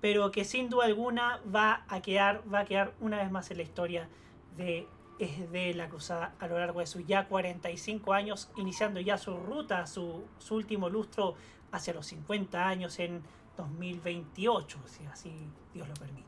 [0.00, 3.58] pero que sin duda alguna va a quedar, va a quedar una vez más en
[3.58, 4.08] la historia
[4.56, 4.88] de,
[5.18, 9.86] de la cruzada a lo largo de sus ya 45 años, iniciando ya su ruta,
[9.86, 11.34] su último lustro
[11.72, 13.22] hacia los 50 años en
[13.58, 15.30] 2028, si así
[15.74, 16.27] Dios lo permite.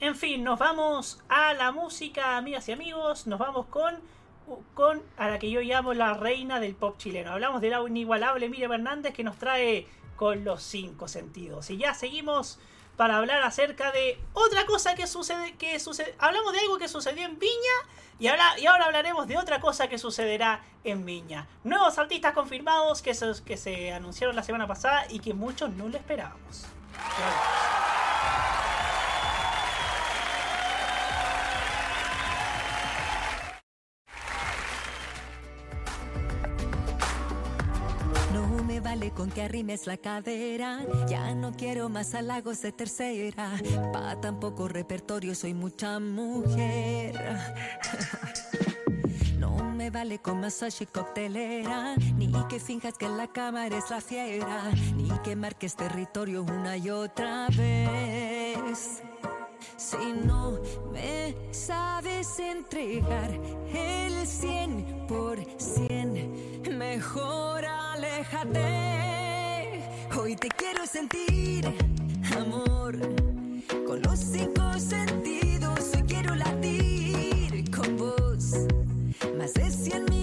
[0.00, 3.26] En fin, nos vamos a la música, amigas y amigos.
[3.26, 4.00] Nos vamos con,
[4.72, 7.32] con a la que yo llamo la reina del pop chileno.
[7.32, 9.86] Hablamos de la inigualable Miriam Hernández que nos trae
[10.16, 11.68] con los cinco sentidos.
[11.68, 12.58] Y ya seguimos
[12.96, 15.52] para hablar acerca de otra cosa que sucede.
[15.56, 16.14] Que sucede.
[16.18, 17.52] Hablamos de algo que sucedió en Viña
[18.18, 21.46] y ahora, y ahora hablaremos de otra cosa que sucederá en Viña.
[21.62, 25.90] Nuevos artistas confirmados que se, que se anunciaron la semana pasada y que muchos no
[25.90, 26.64] lo esperábamos.
[39.14, 40.80] Con que arrimes la cadera.
[41.08, 43.52] Ya no quiero más halagos de tercera.
[43.92, 47.14] Pa' tampoco repertorio, soy mucha mujer.
[49.38, 51.94] No me vale con masaje coctelera.
[52.14, 54.70] Ni que finjas que en la cama eres la fiera.
[54.94, 59.02] Ni que marques territorio una y otra vez.
[59.76, 60.58] Si no
[60.92, 63.30] me sabes entregar
[63.72, 66.49] el 100 por 100,
[66.80, 68.62] mejor aléjate.
[70.18, 71.66] Hoy te quiero sentir,
[72.38, 72.96] amor,
[73.86, 75.90] con los cinco sentidos.
[75.94, 78.66] Hoy quiero latir con vos,
[79.36, 80.19] más de cien mil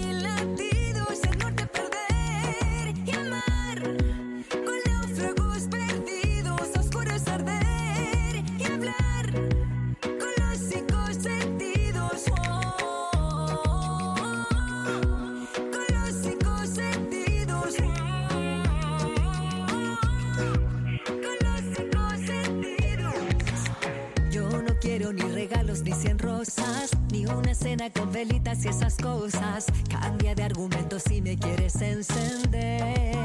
[27.10, 29.66] ni una cena con velitas y esas cosas.
[29.90, 33.16] Cambia de argumento si me quieres encender.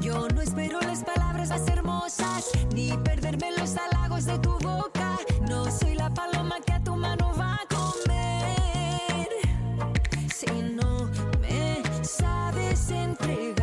[0.00, 5.18] Yo no espero las palabras más hermosas, ni perderme los halagos de tu boca.
[5.46, 9.28] No soy la paloma que a tu mano va a comer.
[10.34, 11.10] Si no
[11.42, 13.55] me sabes entregar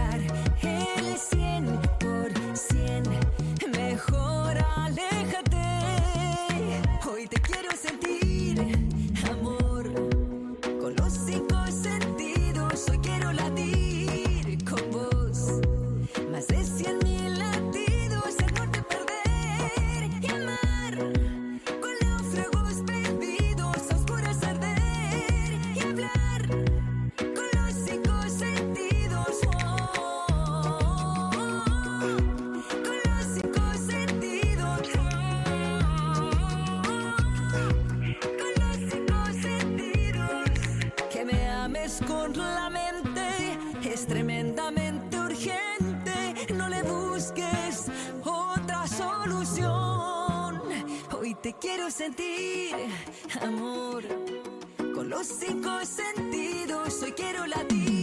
[51.43, 52.73] te quiero sentir,
[53.41, 54.01] amor,
[54.95, 57.03] con los cinco sentidos.
[57.03, 58.02] Hoy quiero latir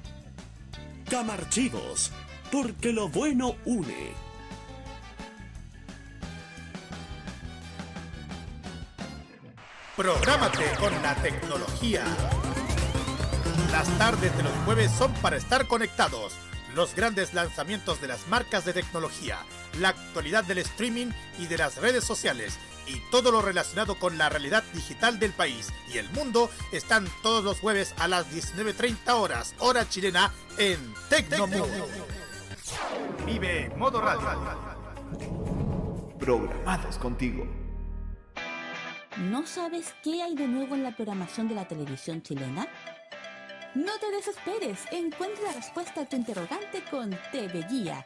[1.11, 2.09] Camarchivos,
[2.53, 4.13] porque lo bueno une.
[9.97, 12.05] Prográmate con la tecnología.
[13.73, 16.31] Las tardes de los jueves son para estar conectados.
[16.75, 19.39] Los grandes lanzamientos de las marcas de tecnología,
[19.81, 21.07] la actualidad del streaming
[21.37, 22.57] y de las redes sociales
[22.87, 27.43] y todo lo relacionado con la realidad digital del país y el mundo están todos
[27.43, 31.87] los jueves a las 19.30 horas, hora chilena, en Tecnomundo.
[33.25, 34.29] Vive Modo Radio.
[36.19, 37.47] Programados contigo.
[39.17, 42.67] ¿No sabes qué hay de nuevo en la programación de la televisión chilena?
[43.75, 48.05] No te desesperes, encuentra la respuesta a tu interrogante con TV Guía,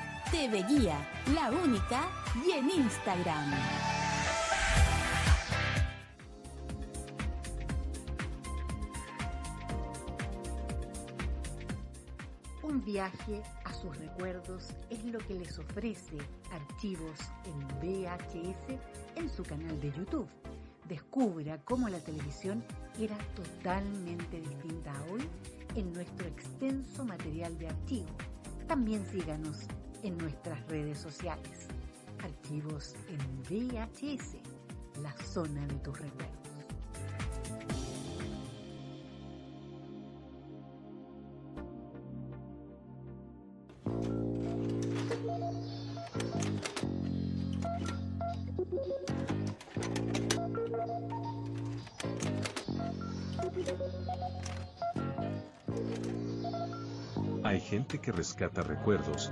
[0.29, 0.97] TV Guía,
[1.33, 2.07] la única,
[2.45, 3.51] y en Instagram.
[12.63, 16.17] Un viaje a sus recuerdos es lo que les ofrece
[16.51, 18.79] Archivos en VHS
[19.15, 20.27] en su canal de YouTube.
[20.87, 22.63] Descubra cómo la televisión
[22.99, 25.27] era totalmente distinta a hoy
[25.75, 28.09] en nuestro extenso material de archivo.
[28.67, 29.67] También síganos
[30.03, 31.67] en nuestras redes sociales.
[32.23, 34.37] Archivos en VHS,
[35.01, 36.41] la zona de tus recuerdos.
[57.43, 59.31] Hay gente que rescata recuerdos.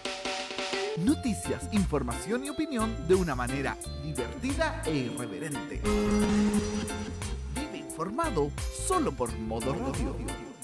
[0.97, 5.81] Noticias, información y opinión de una manera divertida e irreverente.
[7.55, 8.51] Vive informado
[8.87, 10.17] solo por Modo Radio.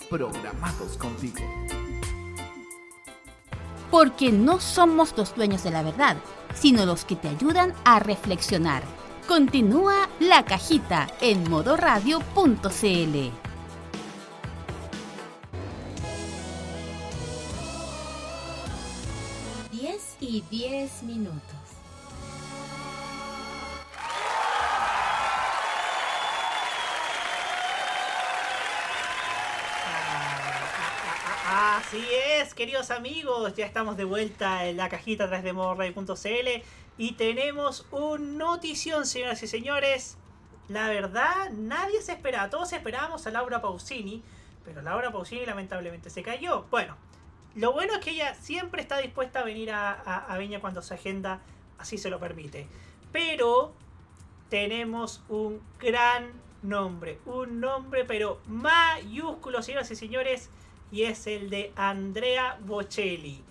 [0.09, 1.39] Programados contigo.
[3.89, 6.17] Porque no somos los dueños de la verdad,
[6.53, 8.83] sino los que te ayudan a reflexionar.
[9.29, 13.46] Continúa la cajita en modoradio.cl.
[20.19, 21.41] y 10 minutos.
[31.49, 36.63] Así es, queridos amigos, ya estamos de vuelta en la cajita a través de modoradio.cl
[36.97, 40.17] y tenemos un notición, señoras y señores.
[40.67, 44.21] La verdad, nadie se esperaba, todos esperábamos a Laura Pausini,
[44.65, 46.65] pero Laura Pausini lamentablemente se cayó.
[46.69, 46.97] Bueno,
[47.57, 51.41] lo bueno es que ella siempre está dispuesta a venir a, Viña cuando su agenda
[51.79, 52.67] así se lo permite.
[53.11, 53.73] Pero
[54.49, 56.31] tenemos un gran
[56.61, 60.49] nombre, un nombre pero mayúsculo, señoras y señores,
[60.91, 63.43] y es el de Andrea Bocelli,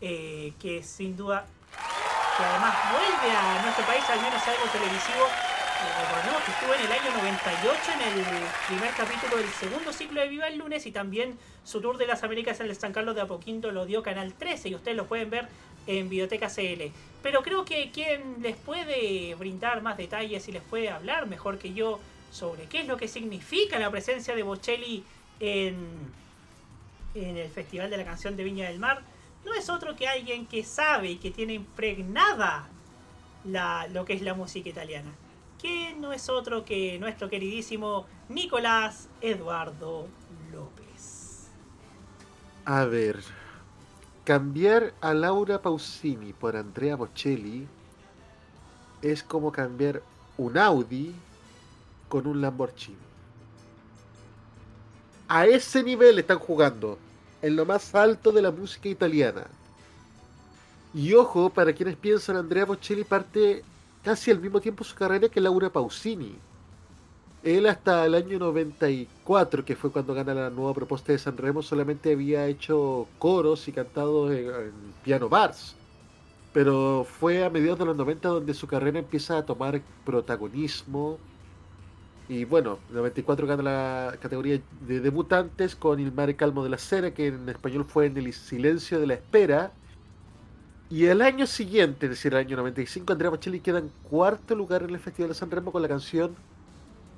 [0.00, 1.44] eh, que sin duda,
[2.36, 5.47] que además vuelve a nuestro país, al menos algo televisivo.
[5.78, 8.24] Que estuvo en el año 98 en el
[8.66, 12.24] primer capítulo del segundo ciclo de Viva el Lunes y también su tour de las
[12.24, 15.30] Américas en el San Carlos de Apoquinto lo dio Canal 13 y ustedes lo pueden
[15.30, 15.46] ver
[15.86, 16.90] en Biblioteca CL.
[17.22, 21.72] Pero creo que quien les puede brindar más detalles y les puede hablar mejor que
[21.72, 22.00] yo
[22.32, 25.04] sobre qué es lo que significa la presencia de Bocelli
[25.38, 25.76] en,
[27.14, 29.02] en el Festival de la Canción de Viña del Mar,
[29.44, 32.66] no es otro que alguien que sabe y que tiene impregnada
[33.44, 35.12] la, lo que es la música italiana.
[35.60, 40.06] Que no es otro que nuestro queridísimo Nicolás Eduardo
[40.52, 41.48] López.
[42.64, 43.20] A ver,
[44.24, 47.66] cambiar a Laura Pausini por Andrea Bocelli
[49.02, 50.02] es como cambiar
[50.36, 51.14] un Audi
[52.08, 52.96] con un Lamborghini.
[55.28, 56.98] A ese nivel están jugando,
[57.42, 59.46] en lo más alto de la música italiana.
[60.94, 63.62] Y ojo, para quienes piensan, Andrea Bocelli parte
[64.02, 66.36] casi al mismo tiempo su carrera que Laura Pausini.
[67.44, 71.62] Él hasta el año 94, que fue cuando gana la nueva propuesta de San Remo,
[71.62, 74.72] solamente había hecho coros y cantado en,
[75.04, 75.76] piano bars.
[76.52, 81.18] Pero fue a mediados de los 90 donde su carrera empieza a tomar protagonismo.
[82.28, 86.78] Y bueno, en 94 gana la categoría de debutantes con El Mare Calmo de la
[86.78, 89.72] Cera, que en español fue En el Silencio de la Espera.
[90.90, 94.82] Y el año siguiente, es decir, el año 95, Andrea Bocelli queda en cuarto lugar
[94.82, 96.38] en el Festival de San Remo con la canción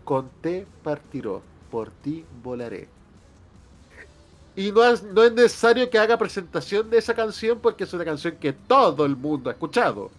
[0.05, 2.95] Con te partiró, por ti volaré.
[4.55, 8.05] Y no es, no es necesario que haga presentación de esa canción porque es una
[8.05, 10.15] canción que todo el mundo ha escuchado.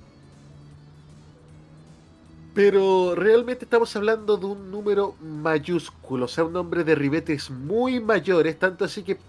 [2.53, 7.99] Pero realmente estamos hablando de un número mayúsculo, o sea, un nombre de ribetes muy
[8.01, 9.23] mayores, tanto así que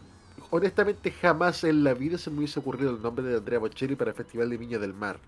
[0.53, 4.11] honestamente jamás en la vida se me hubiese ocurrido el nombre de Andrea Bocelli para
[4.11, 5.19] el Festival de Viña del Mar.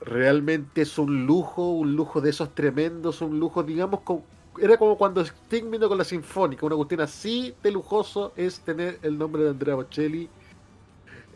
[0.00, 4.24] Realmente es un lujo, un lujo de esos tremendos, un lujo, digamos, con-
[4.60, 8.98] era como cuando Sting vino con la Sinfónica, una cuestión así de lujoso es tener
[9.02, 10.28] el nombre de Andrea Bocelli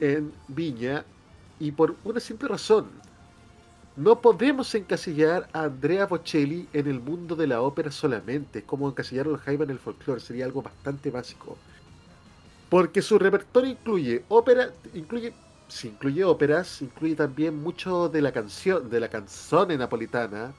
[0.00, 1.06] en Viña,
[1.58, 3.02] y por una simple razón.
[3.96, 9.26] No podemos encasillar a Andrea Bocelli en el mundo de la ópera solamente, como encasillar
[9.26, 11.56] a los en el folclore, sería algo bastante básico.
[12.68, 15.32] Porque su repertorio incluye ópera, incluye,
[15.68, 20.52] sí, incluye óperas, incluye también mucho de la canción, de la canzone napolitana,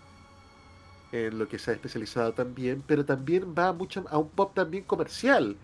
[1.12, 4.84] en lo que se ha especializado también, pero también va mucho a un pop también
[4.86, 5.58] comercial.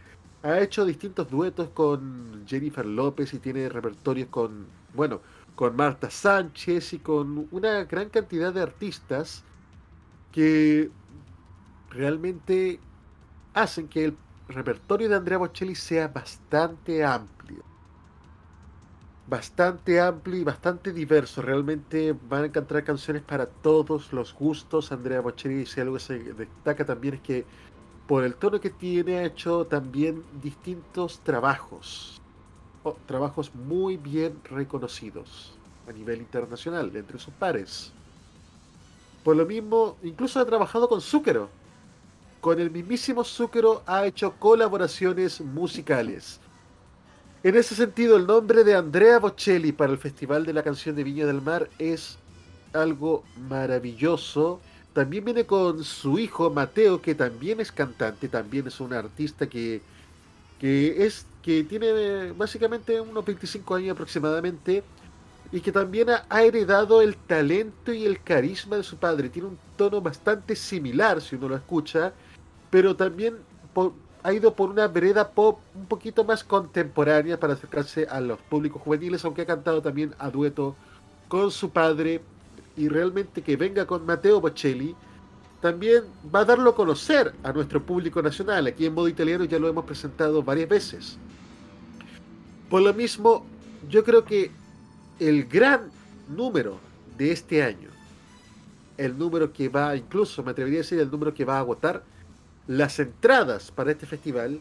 [0.43, 5.21] Ha hecho distintos duetos con Jennifer López y tiene repertorios con, bueno,
[5.55, 9.43] con Marta Sánchez y con una gran cantidad de artistas
[10.31, 10.91] que
[11.89, 12.79] realmente
[13.53, 14.17] hacen que el
[14.47, 17.63] repertorio de Andrea Bocelli sea bastante amplio.
[19.27, 21.41] Bastante amplio y bastante diverso.
[21.41, 24.91] Realmente van a encontrar canciones para todos los gustos.
[24.91, 27.45] Andrea Bocelli, si algo que se destaca también es que
[28.07, 32.21] por el tono que tiene ha hecho también distintos trabajos.
[33.05, 35.57] trabajos muy bien reconocidos
[35.87, 37.93] a nivel internacional entre sus pares.
[39.23, 41.49] Por lo mismo, incluso ha trabajado con Zúcaro.
[42.43, 46.41] Con el mismísimo Zúcaro ha hecho colaboraciones musicales.
[47.41, 51.05] En ese sentido, el nombre de Andrea Bocelli para el Festival de la Canción de
[51.05, 52.17] Viña del Mar es
[52.73, 54.59] algo maravilloso.
[54.91, 59.81] También viene con su hijo Mateo, que también es cantante, también es un artista que,
[60.59, 64.83] que es que tiene eh, básicamente unos 25 años aproximadamente
[65.49, 69.29] y que también ha heredado el talento y el carisma de su padre.
[69.29, 72.11] Tiene un tono bastante similar si uno lo escucha,
[72.73, 73.35] pero también
[74.23, 78.81] ha ido por una vereda pop un poquito más contemporánea para acercarse a los públicos
[78.81, 80.75] juveniles, aunque ha cantado también a dueto
[81.27, 82.21] con su padre
[82.75, 84.95] y realmente que venga con Mateo Bocelli
[85.61, 86.01] también
[86.33, 88.65] va a darlo a conocer a nuestro público nacional.
[88.65, 91.19] Aquí en modo italiano ya lo hemos presentado varias veces.
[92.71, 93.45] Por lo mismo,
[93.87, 94.49] yo creo que
[95.19, 95.91] el gran
[96.27, 96.79] número
[97.19, 97.89] de este año,
[98.97, 102.11] el número que va, incluso me atrevería a decir el número que va a agotar
[102.67, 104.59] las entradas para este festival,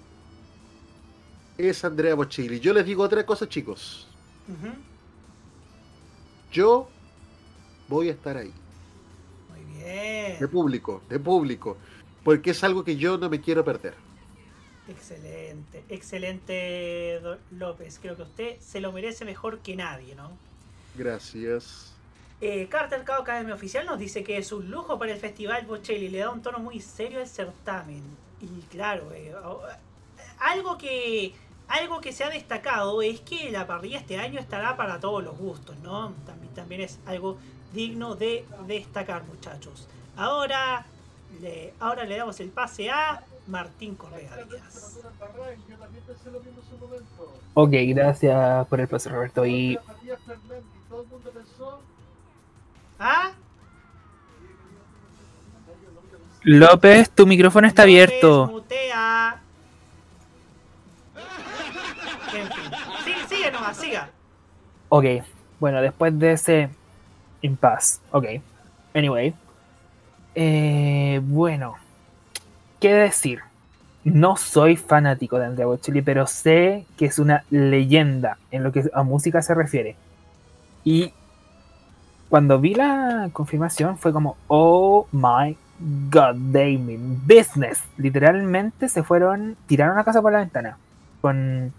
[1.59, 2.61] es Andrea Bocelli.
[2.61, 4.09] Yo les digo otra cosa, chicos.
[6.51, 6.89] Yo
[7.89, 8.53] voy a estar ahí.
[9.51, 10.39] Muy bien.
[10.41, 11.77] De público, de público.
[12.24, 13.95] Porque es algo que yo no me quiero perder.
[14.89, 17.20] Excelente, excelente
[17.51, 17.99] López.
[18.01, 20.31] Creo que usted se lo merece mejor que nadie, ¿no?
[20.97, 21.91] Gracias.
[22.44, 26.09] Eh, Carter Cao Academy Oficial nos dice que es un lujo para el Festival Bocelli,
[26.09, 28.02] le da un tono muy serio al certamen.
[28.40, 29.62] Y claro, eh, o-
[30.40, 31.32] algo que
[31.69, 35.39] algo que se ha destacado es que la parrilla este año estará para todos los
[35.39, 36.12] gustos, ¿no?
[36.27, 37.39] También, también es algo
[37.73, 39.89] digno de destacar, muchachos.
[40.16, 40.85] Ahora
[41.40, 44.98] le, ahora le damos el pase a Martín Correa Díaz.
[47.55, 49.47] Ok, gracias por el paso, Roberto.
[49.47, 49.78] Y
[53.05, 53.33] ¿Ah?
[56.45, 58.47] López, tu micrófono está abierto.
[58.47, 59.41] Mutea.
[62.33, 62.70] En fin.
[63.05, 64.09] Sigue, sigue nomás, siga.
[64.89, 65.05] Ok,
[65.59, 66.70] bueno, después de ese
[67.41, 67.99] impasse.
[68.12, 68.27] Ok,
[68.95, 69.35] anyway.
[70.37, 71.74] Eh, bueno,
[72.79, 73.41] ¿qué decir?
[74.05, 78.85] No soy fanático de Andrea Bocelli, pero sé que es una leyenda en lo que
[78.95, 79.97] a música se refiere.
[80.85, 81.12] Y
[82.33, 85.55] cuando vi la confirmación fue como, oh my
[86.11, 87.85] god, damn business.
[87.99, 90.79] Literalmente se fueron, tiraron la casa por la ventana
[91.21, 91.75] con,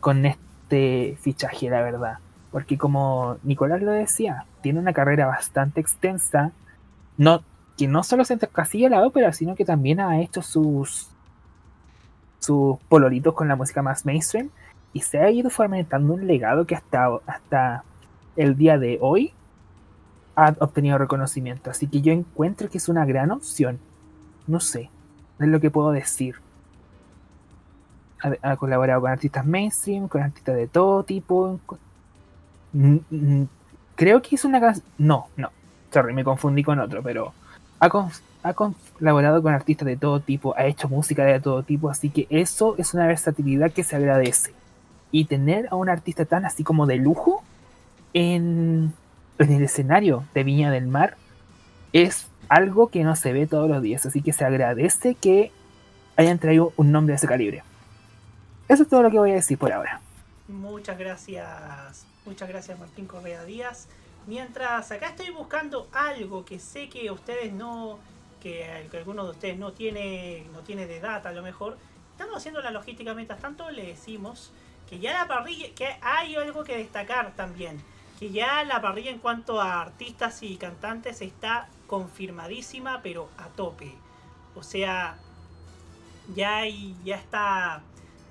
[0.00, 2.18] con este fichaje, la verdad.
[2.50, 6.50] Porque como Nicolás lo decía, tiene una carrera bastante extensa,
[7.16, 7.44] no,
[7.78, 11.12] que no solo se encasilla la ópera, sino que también ha hecho sus,
[12.40, 14.50] sus pololitos con la música más mainstream
[14.92, 17.84] y se ha ido fomentando un legado que hasta, hasta
[18.34, 19.32] el día de hoy
[20.36, 21.70] ha obtenido reconocimiento.
[21.70, 23.78] Así que yo encuentro que es una gran opción.
[24.46, 24.90] No sé,
[25.38, 26.36] es lo que puedo decir.
[28.22, 31.58] Ha, ha colaborado con artistas mainstream, con artistas de todo tipo.
[32.72, 33.48] Mm, mm,
[33.96, 34.86] Creo que hizo una canción.
[34.98, 35.50] No, no.
[35.92, 37.34] Sorry, me confundí con otro, pero
[37.80, 37.90] ha,
[38.42, 42.26] ha colaborado con artistas de todo tipo, ha hecho música de todo tipo, así que
[42.30, 44.54] eso es una versatilidad que se agradece.
[45.12, 47.42] Y tener a un artista tan así como de lujo
[48.14, 48.92] en,
[49.40, 51.16] en el escenario de Viña del Mar
[51.92, 55.50] es algo que no se ve todos los días, así que se agradece que
[56.16, 57.62] hayan traído un nombre de ese calibre.
[58.68, 60.00] Eso es todo lo que voy a decir por ahora.
[60.48, 63.88] Muchas gracias, muchas gracias Martín Correa Díaz.
[64.26, 67.98] Mientras acá estoy buscando algo que sé que ustedes no,
[68.40, 71.78] que, que alguno de ustedes no tiene, no tiene de data a lo mejor.
[72.12, 74.52] Estamos haciendo la logística mientras tanto, le decimos
[74.88, 77.80] que ya la parrilla, que hay algo que destacar también,
[78.20, 83.94] que ya la parrilla en cuanto a artistas y cantantes está confirmadísima, pero a tope.
[84.54, 85.18] O sea,
[86.34, 87.82] ya, hay- ya está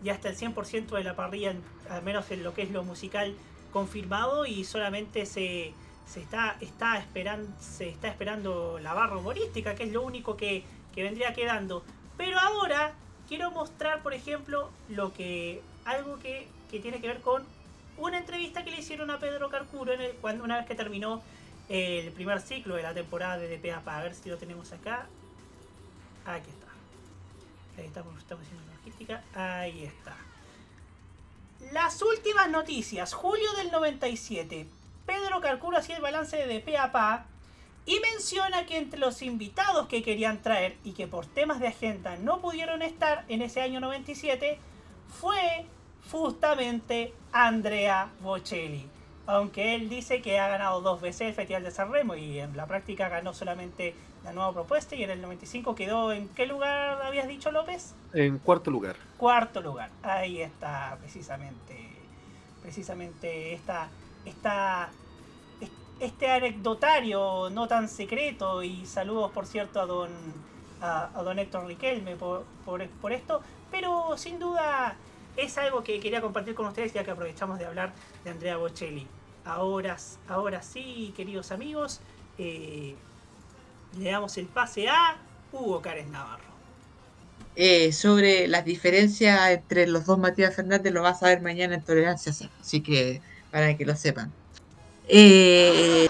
[0.02, 1.54] ya está el 100% de la parrilla,
[1.90, 3.36] al menos en lo que es lo musical,
[3.74, 5.74] confirmado y solamente se,
[6.06, 10.64] se está, está, esperando, se está esperando la barra humorística, que es lo único que,
[10.96, 11.84] que vendría quedando.
[12.16, 12.94] Pero ahora
[13.28, 17.44] quiero mostrar, por ejemplo, lo que algo que, que tiene que ver con
[18.00, 21.22] una entrevista que le hicieron a Pedro Carcuro cuando, una vez que terminó
[21.70, 23.82] el primer ciclo de la temporada de DPA.
[23.86, 25.08] A ver si lo tenemos acá.
[26.26, 26.68] Aquí está.
[27.78, 29.24] Ahí estamos, estamos haciendo logística.
[29.36, 30.18] Ahí está.
[31.72, 33.14] Las últimas noticias.
[33.14, 34.68] Julio del 97.
[35.06, 37.26] Pedro Carcuro hacía el balance de DP a
[37.86, 42.18] y menciona que entre los invitados que querían traer y que por temas de agenda
[42.18, 44.60] no pudieron estar en ese año 97
[45.20, 45.66] fue
[46.12, 48.88] justamente Andrea Bocelli.
[49.28, 52.58] Aunque él dice que ha ganado dos veces el Festival de San Remo y en
[52.58, 57.02] la práctica ganó solamente la nueva propuesta y en el 95 quedó en qué lugar
[57.04, 57.94] habías dicho López?
[58.14, 58.96] En cuarto lugar.
[59.18, 59.90] Cuarto lugar.
[60.04, 61.90] Ahí está precisamente
[62.62, 63.88] precisamente esta
[64.26, 64.90] esta
[65.62, 65.70] es-
[66.00, 70.10] este anecdotario no tan secreto y saludos por cierto a don
[70.82, 73.42] a, a don Héctor Riquelme por, por, por esto,
[73.72, 74.96] pero sin duda
[75.42, 77.94] es algo que quería compartir con ustedes ya que aprovechamos de hablar
[78.24, 79.08] de Andrea Bocelli.
[79.46, 79.98] Ahora,
[80.28, 82.02] ahora sí, queridos amigos,
[82.38, 82.96] eh,
[83.98, 85.18] le damos el pase a
[85.52, 86.44] Hugo Cárez Navarro.
[87.56, 91.84] Eh, sobre las diferencias entre los dos Matías Fernández lo vas a ver mañana en
[91.84, 93.22] Tolerancia Cero, así que
[93.52, 94.32] para que lo sepan.
[95.08, 96.08] Eh,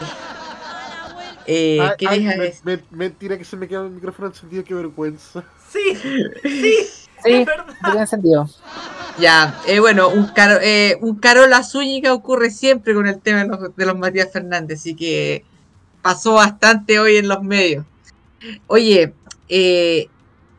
[1.47, 2.27] eh, Ah, ¿qué ay,
[2.63, 5.43] me- mentira que se me queda el micrófono encendido, qué vergüenza.
[5.71, 5.95] Sí,
[6.43, 6.75] sí,
[7.23, 7.45] Sí,
[7.83, 8.49] tiene sentido.
[9.19, 13.47] Ya, eh, bueno, un, caro, eh, un Carola Zúñiga ocurre siempre con el tema de
[13.49, 15.43] los, de los Matías Fernández, así que
[16.01, 17.85] pasó bastante hoy en los medios.
[18.67, 19.13] Oye,
[19.49, 20.07] eh,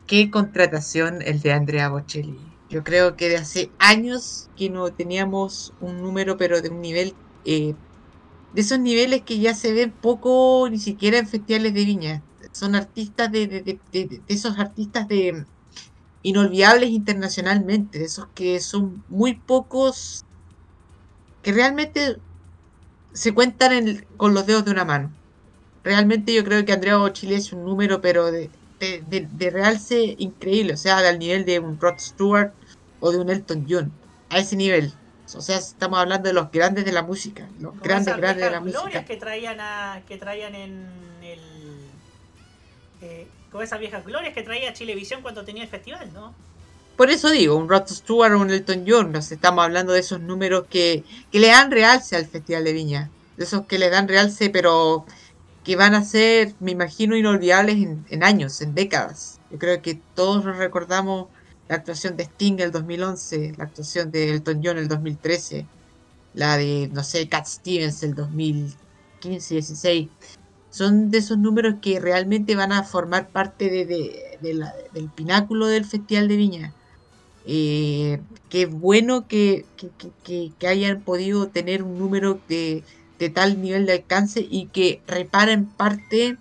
[0.05, 2.37] qué contratación el de Andrea Bocelli.
[2.69, 7.13] Yo creo que de hace años que no teníamos un número, pero de un nivel,
[7.45, 7.73] eh,
[8.53, 12.21] de esos niveles que ya se ven poco, ni siquiera en festivales de viña.
[12.51, 15.45] Son artistas de, de- de- de- de esos artistas de
[16.23, 20.25] inolvidables internacionalmente, esos que son muy pocos,
[21.41, 22.17] que realmente
[23.13, 25.15] se cuentan en- con los dedos de una mano.
[25.83, 30.15] Realmente yo creo que Andrea Bocelli es un número, pero de, de, de- de realce
[30.19, 32.53] increíble, o sea, al nivel de un Rod Stewart
[32.99, 33.99] o de un Elton John,
[34.29, 34.93] a ese nivel.
[35.35, 38.51] O sea, estamos hablando de los grandes de la música, los Como grandes, grandes de
[38.51, 38.81] la música.
[38.81, 41.91] glorias que traían a, que traían en el
[43.01, 46.33] eh, como esas viejas glorias que traía Chilevisión cuando tenía el festival, ¿no?
[46.95, 50.21] Por eso digo, un Rod Stewart o un Elton John, nos estamos hablando de esos
[50.21, 53.09] números que, que le dan realce al Festival de Viña.
[53.37, 55.05] De esos que le dan realce, pero
[55.63, 59.39] que van a ser, me imagino, inolvidables en, en años, en décadas.
[59.49, 61.27] Yo creo que todos nos recordamos
[61.67, 65.65] la actuación de Sting el 2011, la actuación de Elton John el 2013,
[66.33, 70.09] la de, no sé, Cat Stevens el 2015-16.
[70.71, 74.39] Son de esos números que realmente van a formar parte de, de-
[74.93, 76.75] del pináculo del Festival de Viña.
[77.45, 79.91] Eh, qué bueno que, que-
[80.23, 82.83] que- que- hayan podido tener un número de,
[83.35, 86.37] tal nivel de alcance y que repara en parte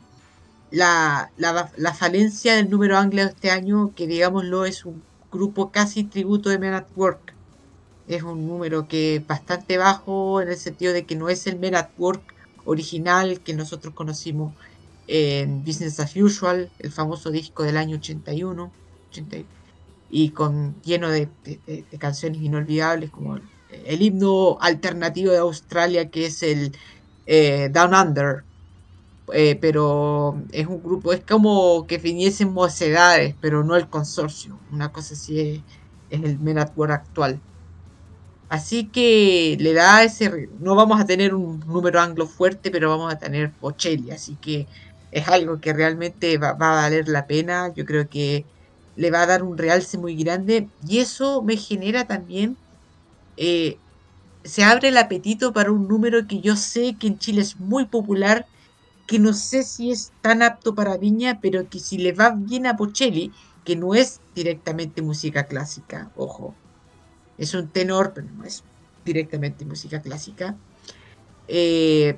[0.71, 5.03] la, la, la falencia del número anglo de este año, que digámoslo es un
[5.33, 7.35] grupo casi tributo de Men at Work.
[8.07, 11.59] Es un número que es bastante bajo en el sentido de que no es el
[11.59, 12.35] Men at Work
[12.71, 14.55] original que nosotros conocimos
[15.09, 18.71] en Business as Usual, el famoso disco del año 81,
[19.11, 19.37] 80,
[20.09, 21.29] y con lleno de,
[21.99, 23.39] canciones inolvidables como
[23.71, 26.73] el, himno alternativo de Australia que es el
[27.27, 28.45] eh, Down Under.
[29.33, 34.59] Eh, pero es un grupo, es como que viniesen mocedades, pero no el consorcio.
[34.73, 35.61] Una cosa así es,
[36.11, 37.41] es el Men at Work actual.
[38.51, 40.49] Así que le da ese.
[40.61, 44.11] No vamos a tener un número anglo fuerte, pero vamos a tener Bocelli.
[44.13, 44.69] Así que
[45.11, 47.73] es algo que realmente va, va a valer la pena.
[47.75, 48.49] Yo creo que
[48.97, 50.73] le va a dar un realce muy grande.
[50.83, 52.59] Y eso me genera también.
[53.37, 53.83] eh,
[54.45, 57.87] se abre el apetito para un número que yo sé que en Chile es muy
[57.87, 58.49] popular.
[59.07, 62.67] Que no sé si es tan apto para Viña, pero que si le va bien
[62.67, 66.61] a Bocelli, que no es directamente música clásica, ojo,
[67.41, 68.63] es un tenor, pero no es
[69.05, 70.55] directamente música clásica.
[71.49, 72.17] Eh,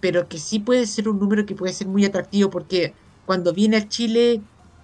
[0.00, 2.94] pero que sí puede ser un número que puede ser muy atractivo porque
[3.26, 4.40] cuando viene a Chile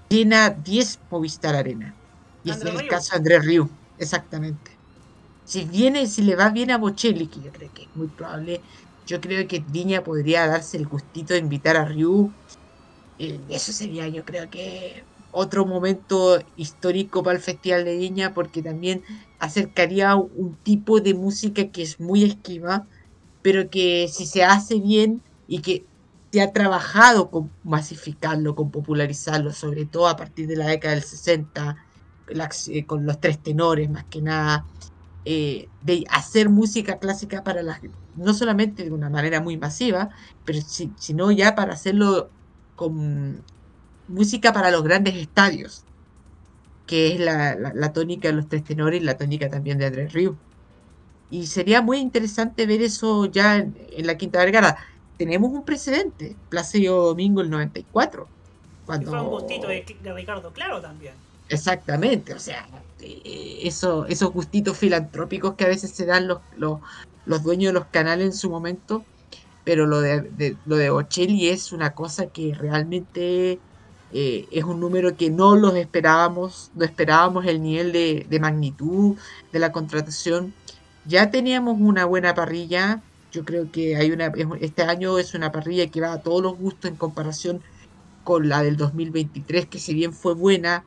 [0.08, 1.94] llena 10 Movistar Arena.
[2.42, 4.72] Y André es el caso de Andrés Riu, exactamente.
[5.44, 8.60] Si viene, si le va bien a Bocelli, que yo creo que es muy probable,
[9.06, 12.32] yo creo que Viña podría darse el gustito de invitar a Ryu.
[13.18, 18.62] Eh, eso sería, yo creo que otro momento histórico para el Festival de Viña, porque
[18.62, 19.04] también
[19.40, 22.88] acercaría un tipo de música que es muy esquiva,
[23.42, 25.86] pero que si se hace bien y que
[26.32, 31.04] se ha trabajado con masificarlo, con popularizarlo, sobre todo a partir de la década del
[31.04, 31.76] 60,
[32.26, 34.66] las- eh, con los tres tenores más que nada,
[35.24, 37.80] eh, de hacer música clásica para las,
[38.14, 40.08] no solamente de una manera muy masiva,
[40.44, 42.32] pero si- sino ya para hacerlo
[42.74, 43.44] con
[44.06, 45.86] música para los grandes estadios,
[46.90, 49.86] que es la, la- la tónica de los tres tenores y la tónica también de
[49.86, 50.40] Andrés Rieu.
[51.28, 54.78] Y sería muy interesante ver eso ya en, en la Quinta Vergara.
[55.16, 58.32] Tenemos un precedente, Placido Domingo el 94,
[58.84, 61.16] Y cuando fue un gustito de, de Ricardo Claro también.
[61.48, 62.68] Exactamente, o sea,
[63.00, 66.78] eh, eso, esos gustitos filantrópicos que a veces se dan los, los,
[67.24, 69.08] los dueños de los canales en su momento,
[69.64, 73.62] pero lo de, de- lo de Bocelli es una cosa que realmente
[74.10, 79.18] eh, es un número que no los esperábamos, no esperábamos el nivel de, de magnitud
[79.52, 80.56] de la contratación.
[81.04, 85.34] Ya teníamos una buena parrilla, yo creo que hay una, es un- este año es
[85.34, 87.62] una parrilla que va a todos los gustos en comparación
[88.22, 90.86] con la del 2023, que si bien fue buena,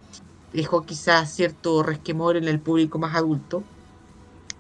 [0.51, 3.69] dejó quizás cierto resquemor en el público más adulto.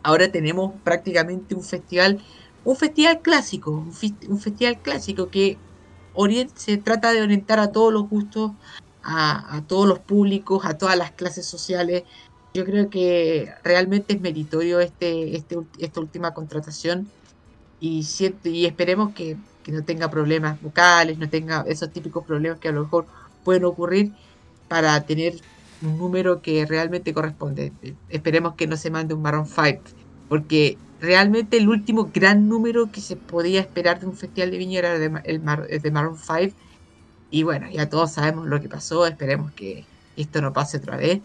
[0.03, 2.23] Ahora tenemos prácticamente un festival,
[2.63, 3.93] un festival clásico, un,
[4.39, 5.63] festival clásico que
[6.55, 8.51] se trata de orientar a todos los gustos,
[9.03, 12.03] a, todos los públicos, a todas las clases sociales.
[12.53, 17.07] Yo creo que realmente es meritorio este, este, esta última contratación
[17.79, 18.05] y,
[18.65, 19.37] esperemos que,
[19.67, 23.05] no tenga problemas vocales, no tenga esos típicos problemas que a lo mejor
[23.45, 24.11] pueden ocurrir
[24.67, 25.35] para tener
[25.81, 27.71] un número que realmente corresponde.
[28.09, 29.81] Esperemos que no se mande un Maroon 5,
[30.27, 34.79] porque realmente el último gran número que se podía esperar de un festival de viña
[34.79, 36.57] era el de, el Mar- el de Maroon 5.
[37.29, 41.23] Y bueno, ya todos sabemos lo que pasó, esperemos que esto no pase otra vez.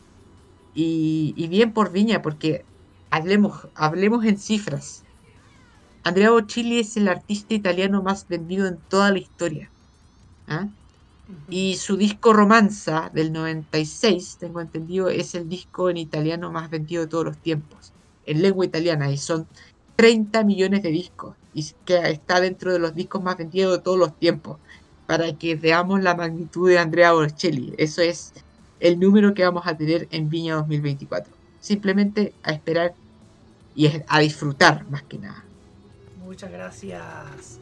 [0.73, 2.69] Y, y bien por Viña, porque
[3.11, 5.07] hablemos, hablemos en cifras.
[6.03, 9.73] Andrea Bocelli es el artista italiano más vendido en toda la historia.
[10.47, 10.71] ¿ah?
[11.49, 17.03] Y su disco Romanza del 96, tengo entendido, es el disco en italiano más vendido
[17.03, 17.95] de todos los tiempos,
[18.25, 19.49] en lengua italiana, y son
[19.99, 23.99] 30 millones de discos, y que está dentro de los discos más vendidos de todos
[23.99, 24.59] los tiempos,
[25.09, 27.75] para que veamos la magnitud de Andrea Bocelli.
[27.79, 28.33] Eso es
[28.79, 31.35] el número que vamos a tener en Viña 2024.
[31.61, 32.95] Simplemente a esperar
[33.75, 35.43] y a disfrutar más que nada.
[36.25, 37.59] Muchas gracias,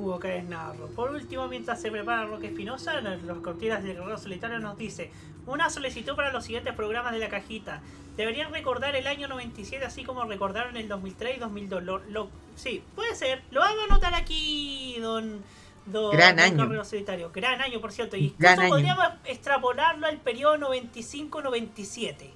[0.00, 0.88] Hugo Cárez Navarro.
[0.88, 5.10] Por último, mientras se prepara Roque Espinosa, los cortinas del Guerrero Solitario nos dice:
[5.46, 7.80] Una solicitud para los siguientes programas de la cajita.
[8.16, 11.82] Deberían recordar el año 97, así como recordaron el 2003 y 2002.
[11.84, 13.42] Lo, lo- sí, puede ser.
[13.50, 15.40] Lo vamos a anotar aquí, don.
[15.86, 16.56] don Gran don año.
[16.56, 17.30] Guerrero Solitario.
[17.32, 18.16] Gran año, por cierto.
[18.16, 18.70] Y Gran incluso año.
[18.94, 22.30] podríamos extrapolarlo al periodo 95-97,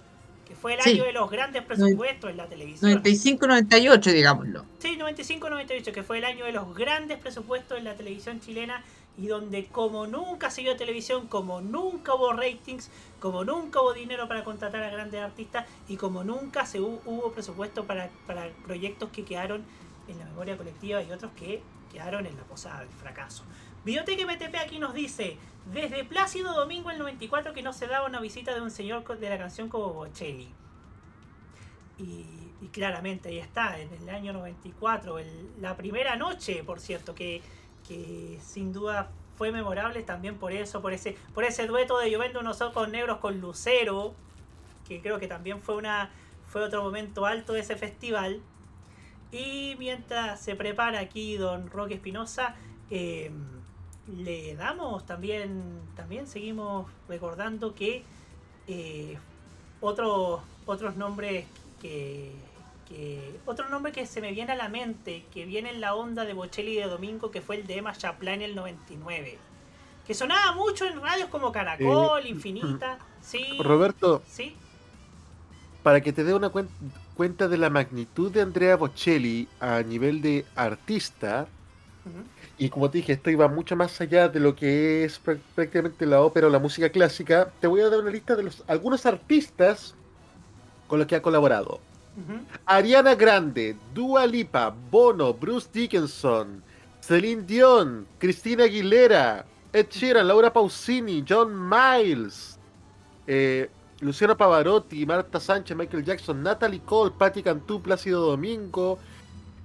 [0.47, 0.91] que fue el Sí.
[0.93, 2.91] año de los grandes presupuestos en la televisión.
[3.03, 4.65] 95-98, digámoslo.
[4.79, 8.83] Sí, 95-98, que fue el año de los grandes presupuestos en la televisión chilena
[9.17, 12.91] y donde como nunca se vio televisión, como nunca hubo ratings,
[13.21, 17.33] como nunca hubo dinero para contratar a grandes artistas y como nunca se hu- hubo
[17.33, 19.65] presupuesto para, para proyectos que quedaron
[20.09, 21.63] en la memoria colectiva y otros que
[21.93, 23.45] quedaron en la posada del fracaso.
[23.85, 25.37] Videoteca MTP aquí nos dice,
[25.73, 29.29] desde Plácido Domingo el 94 que no se daba una visita de un señor de
[29.31, 30.49] la canción como Bocelli.
[31.99, 32.25] Y,
[32.61, 37.41] y claramente ahí está, en el año 94, el- la primera noche, por cierto, que,
[37.87, 42.41] que sin duda fue memorable también por eso, por ese, por ese dueto de Lloviendo
[42.41, 44.15] unos ojos negros con Lucero,
[44.89, 46.11] que creo que también fue una
[46.47, 48.41] fue otro momento alto de ese festival.
[49.33, 52.55] Y mientras se prepara aquí don Roque Espinosa,
[52.91, 53.31] eh,
[54.07, 58.03] le damos también, también seguimos recordando que
[58.69, 59.17] eh,
[59.81, 61.47] otros otros nombres
[61.81, 62.33] que,
[62.89, 66.25] que otro nombre que se me viene a la mente, que viene en la onda
[66.25, 69.39] de Bocelli de Domingo, que fue el de Emma Chaplin en el 99.
[70.07, 72.99] Que sonaba mucho en radios como Caracol, Eh, Infinita.
[73.23, 73.45] Sí.
[73.63, 74.55] Roberto, Sí.
[75.83, 76.69] para que te dé una cuen-
[77.15, 81.47] cuenta de la magnitud de Andrea Bocelli a nivel de artista,
[82.59, 86.07] y como te dije, esto iba mucho más allá de lo que es prá- prácticamente
[86.07, 89.07] la ópera o la música clásica, te voy a dar una lista de los algunos
[89.07, 89.95] artistas
[90.87, 91.81] con los que ha colaborado.
[92.67, 96.63] Ariana Grande, Dua Lipa, Bono, Bruce Dickinson,
[97.01, 102.57] Celine Dion, Cristina Aguilera, Ed Sheeran, Laura Pausini, John Miles,
[103.27, 103.69] eh,
[104.01, 108.99] Luciano Pavarotti, Marta Sánchez, Michael Jackson, Natalie Cole, Patti Cantú, Plácido Domingo,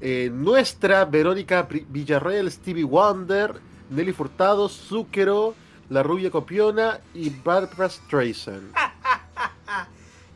[0.01, 3.55] eh, nuestra Verónica Villarreal, Stevie Wonder,
[3.89, 5.55] Nelly Furtado, Zúquero,
[5.89, 8.73] La Rubia Copiona y Barbara Streisand.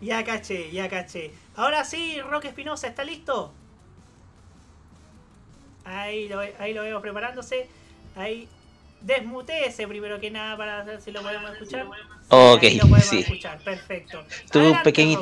[0.02, 1.32] Ya caché, ya caché.
[1.56, 3.54] Ahora sí, Roque Espinosa, ¿está listo?
[5.86, 7.70] Ahí lo, ahí lo veo preparándose.
[8.16, 8.50] Ahí.
[9.00, 11.88] Desmuteese primero que nada para ver si lo podemos escuchar.
[12.30, 13.20] Ok, Ahí lo podemos sí.
[13.20, 14.26] escuchar, perfecto.
[14.52, 15.22] Tuve un pequeño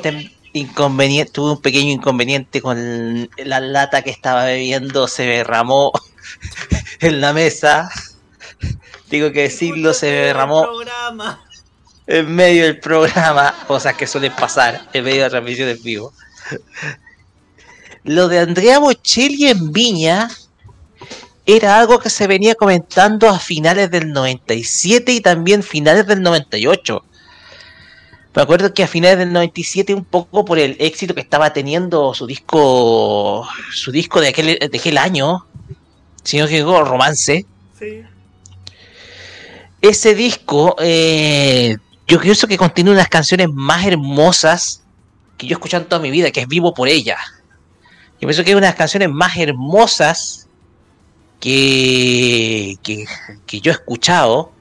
[0.52, 5.92] inconveniente, tuve un pequeño inconveniente con la lata que estaba bebiendo, se derramó
[7.00, 7.90] en la mesa.
[9.08, 10.66] Digo que decirlo, se derramó
[12.06, 16.12] en medio del programa, cosas que suelen pasar en medio de transmisiones en vivo.
[18.04, 20.28] Lo de Andrea Bocelli en Viña
[21.46, 27.04] era algo que se venía comentando a finales del 97 y también finales del 98.
[28.34, 32.14] Me acuerdo que a finales del 97, un poco por el éxito que estaba teniendo
[32.14, 35.44] su disco, su disco de aquel, de aquel año,
[36.24, 37.44] si no me equivoco, Romance,
[37.78, 38.02] Sí.
[39.82, 41.76] ese disco, eh,
[42.06, 44.82] yo pienso que contiene unas canciones más hermosas
[45.36, 47.18] que yo he escuchado en toda mi vida, que es Vivo por ella.
[48.20, 50.46] Yo pienso que hay unas canciones más hermosas
[51.40, 53.04] que, que,
[53.46, 54.51] que yo he escuchado,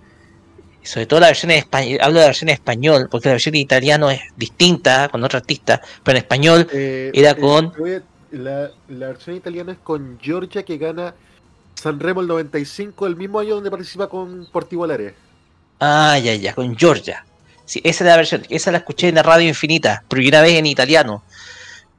[0.83, 3.55] sobre todo la versión en español, hablo de la versión en español, porque la versión
[3.55, 7.73] en italiano es distinta con otro artista, pero en español Eh, era eh, con...
[8.31, 11.15] la, la versión italiana es con Georgia que gana
[11.75, 15.15] Sanremo el 95, el mismo año donde participa con Portivo Lare.
[15.79, 17.25] Ah, ya, ya, con Georgia.
[17.65, 20.65] Sí, esa es la versión, esa la escuché en la radio infinita, primera vez en
[20.65, 21.23] italiano.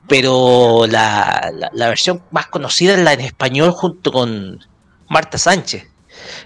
[0.08, 4.60] Pero la, la, la versión más conocida es la en español junto con
[5.08, 5.88] Marta Sánchez.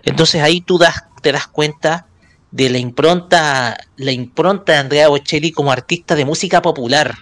[0.05, 2.07] Entonces ahí tú das, te das cuenta
[2.57, 7.15] de la impronta, la impronta de Andrea Bocelli como artista de música popular,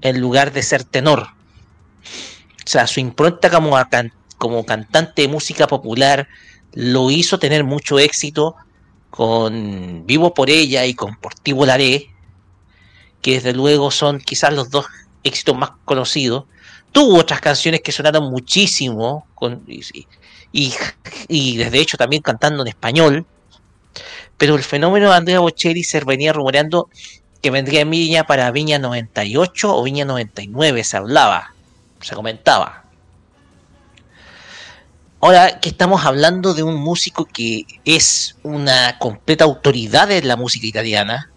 [0.00, 1.20] en lugar de ser tenor.
[1.22, 6.26] O sea, su impronta como, can- como cantante de música popular
[6.74, 8.56] lo hizo tener mucho éxito
[9.10, 12.10] con Vivo por ella y con Portivo Laré,
[13.22, 14.86] que desde luego son quizás los dos
[15.22, 16.44] éxitos más conocidos.
[16.90, 19.82] Tuvo otras canciones que sonaron muchísimo, con, y,
[20.52, 20.74] y,
[21.28, 23.26] y desde hecho también cantando en español,
[24.38, 26.88] pero el fenómeno de Andrea Bocelli se venía rumoreando
[27.42, 31.54] que vendría en Viña para Viña 98 o Viña 99, se hablaba,
[32.00, 32.84] se comentaba.
[35.20, 40.66] Ahora que estamos hablando de un músico que es una completa autoridad en la música
[40.66, 41.30] italiana,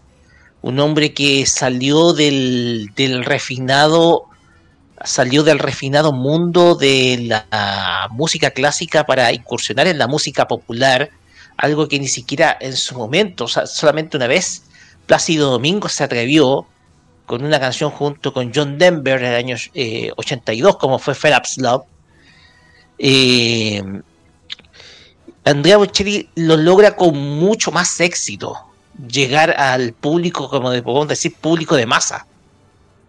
[0.61, 4.27] un hombre que salió del, del refinado
[5.03, 11.09] salió del refinado mundo de la música clásica para incursionar en la música popular,
[11.61, 14.63] algo que ni siquiera en su momento, o sea, solamente una vez,
[15.05, 16.65] Plácido Domingo se atrevió
[17.25, 21.57] con una canción junto con John Denver en el año eh, 82, como fue Philip's
[21.57, 21.83] Love.
[22.97, 23.81] Eh,
[25.43, 28.55] Andrea Bocelli lo logra con mucho más éxito
[29.07, 32.27] llegar al público, como de- podemos decir, público de masa.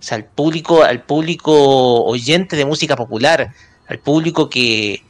[0.01, 3.53] O sea, al público, al público oyente de música popular,
[3.87, 5.03] al público que,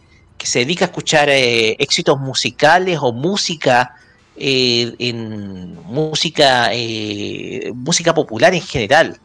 [0.43, 3.95] que se dedica a escuchar eh, éxitos musicales o música
[4.35, 9.21] eh, en música eh, música popular en general.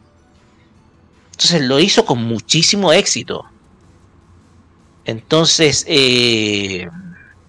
[1.32, 3.44] Entonces lo hizo con muchísimo éxito.
[5.06, 5.84] Entonces,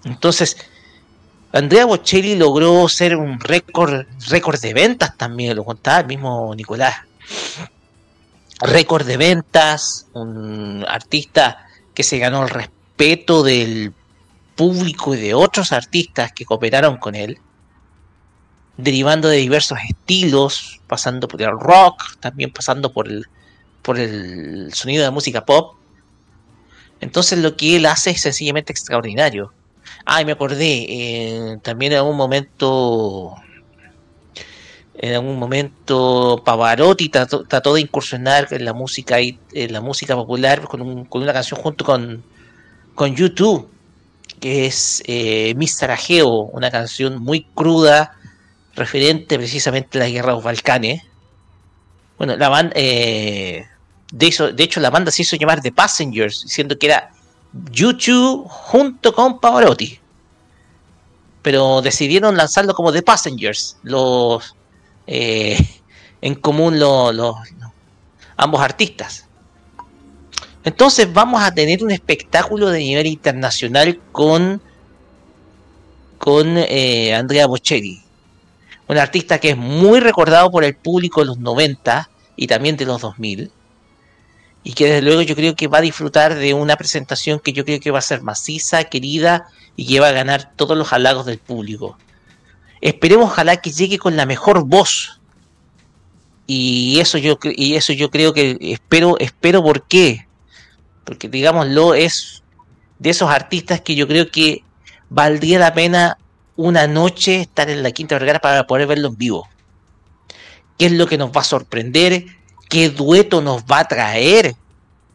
[0.03, 0.57] entonces
[1.51, 6.95] Andrea Bocelli logró ser un récord récord de ventas también, lo contaba el mismo Nicolás.
[8.61, 13.93] récord de ventas, un artista que se ganó el respeto del
[14.55, 17.39] público y de otros artistas que cooperaron con él,
[18.75, 23.25] derivando de diversos estilos, pasando por el rock, también pasando por el,
[23.81, 25.75] por el sonido de música pop.
[26.99, 29.53] Entonces lo que él hace es sencillamente extraordinario.
[30.03, 33.35] Ay, me acordé, eh, también en algún momento
[35.01, 40.63] en algún momento Pavarotti trató, trató, de incursionar en la música en la música popular
[40.63, 42.21] con, un, con una canción junto con,
[42.99, 43.69] con YouTube
[44.41, 45.89] que es eh, Mr.
[45.91, 48.13] Ageo, una canción muy cruda
[48.75, 51.03] referente precisamente a la guerra de los Balcanes.
[52.17, 53.65] Bueno, la banda, eh,
[54.11, 57.09] de, eso, de hecho la banda se hizo llamar The Passengers, diciendo que era
[57.71, 59.97] YouTube junto con Pavarotti.
[61.41, 64.57] Pero decidieron lanzarlo como The Passengers, los
[65.07, 65.57] eh,
[66.19, 67.37] en común los,
[68.35, 69.28] ambos artistas.
[70.63, 74.61] Entonces vamos a tener un espectáculo de nivel internacional con,
[76.17, 78.01] con eh, Andrea Bocelli,
[78.87, 82.85] un artista que es muy recordado por el público de los 90 y también de
[82.85, 83.51] los 2000
[84.63, 87.65] y que desde luego yo creo que va a disfrutar de una presentación que yo
[87.65, 91.25] creo que va a ser maciza, querida y que va a ganar todos los halagos
[91.25, 91.97] del público.
[92.81, 95.19] Esperemos ojalá que llegue con la mejor voz.
[96.47, 100.27] Y eso yo y eso yo creo que espero espero por qué.
[101.03, 102.43] Porque digámoslo es
[102.99, 104.63] de esos artistas que yo creo que
[105.09, 106.17] valdría la pena
[106.55, 109.47] una noche estar en la Quinta Vergara para poder verlo en vivo.
[110.77, 112.25] ¿Qué es lo que nos va a sorprender?
[112.69, 114.55] ¿Qué dueto nos va a traer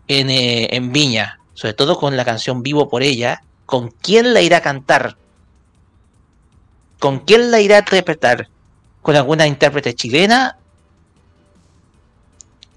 [0.09, 1.39] en, eh, en Viña?
[1.55, 3.43] Sobre todo con la canción Vivo por ella.
[3.67, 5.17] ¿Con quién la irá a cantar?
[6.99, 8.49] ¿Con quién la irá a interpretar?
[9.03, 10.57] ¿Con alguna intérprete chilena?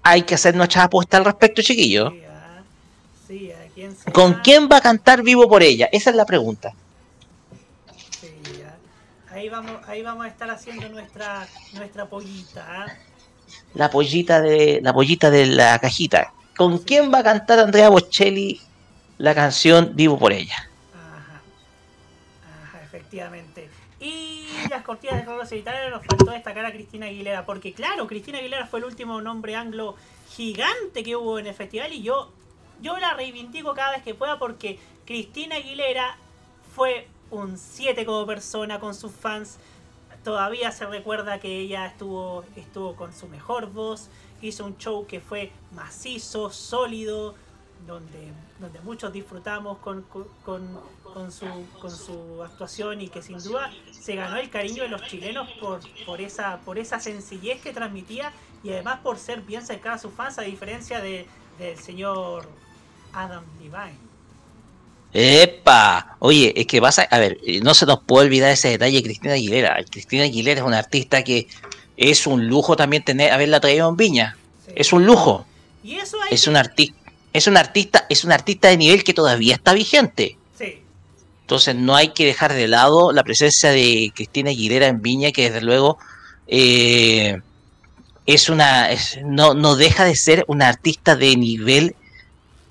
[0.02, 2.12] Hay que hacer nuestra apuesta al respecto, chiquillo.
[3.28, 5.86] Sí, ¿a quién ¿Con quién va a cantar vivo por ella?
[5.92, 6.72] Esa es la pregunta.
[8.18, 8.32] Sí,
[9.30, 12.86] ahí, vamos, ahí vamos a estar haciendo nuestra, nuestra pollita.
[12.86, 12.92] ¿eh?
[13.74, 16.32] La pollita de la pollita de la cajita.
[16.56, 18.62] ¿Con quién va a cantar Andrea Bocelli
[19.18, 20.56] la canción Vivo por ella?
[20.94, 21.42] Ajá,
[22.64, 23.68] Ajá efectivamente.
[24.00, 28.38] Y las cortinas de juegos solitarios nos faltó destacar a Cristina Aguilera, porque claro, Cristina
[28.38, 29.96] Aguilera fue el último nombre anglo
[30.30, 32.32] gigante que hubo en el festival y yo,
[32.80, 36.16] yo la reivindico cada vez que pueda porque Cristina Aguilera
[36.74, 39.58] fue un 7 como persona con sus fans.
[40.24, 44.08] Todavía se recuerda que ella estuvo, estuvo con su mejor voz,
[44.42, 47.34] hizo un show que fue macizo, sólido,
[47.86, 51.46] donde, donde muchos disfrutamos con, con, con, su,
[51.80, 55.80] con su actuación y que sin duda se ganó el cariño de los chilenos por,
[56.04, 58.32] por, esa, por esa sencillez que transmitía
[58.62, 61.26] y además por ser bien cercana a sus fans a diferencia de,
[61.58, 62.48] del señor
[63.12, 63.98] Adam Levine.
[65.12, 66.16] ¡Epa!
[66.18, 67.02] Oye, es que vas a...
[67.02, 69.76] A ver, no se nos puede olvidar ese detalle de Cristina Aguilera.
[69.90, 71.48] Cristina Aguilera es una artista que
[71.96, 74.36] es un lujo también tener haberla traído en Viña.
[74.66, 74.72] Sí.
[74.76, 75.46] Es un lujo.
[75.82, 76.98] Y eso es un artista
[77.32, 80.36] es un artista, es un artista de nivel que todavía está vigente.
[80.58, 80.82] Sí.
[81.42, 85.50] Entonces no hay que dejar de lado la presencia de Cristina Aguilera en Viña, que
[85.50, 85.98] desde luego
[86.46, 87.40] eh,
[88.26, 91.94] es una, es, no, no deja de ser una artista de nivel,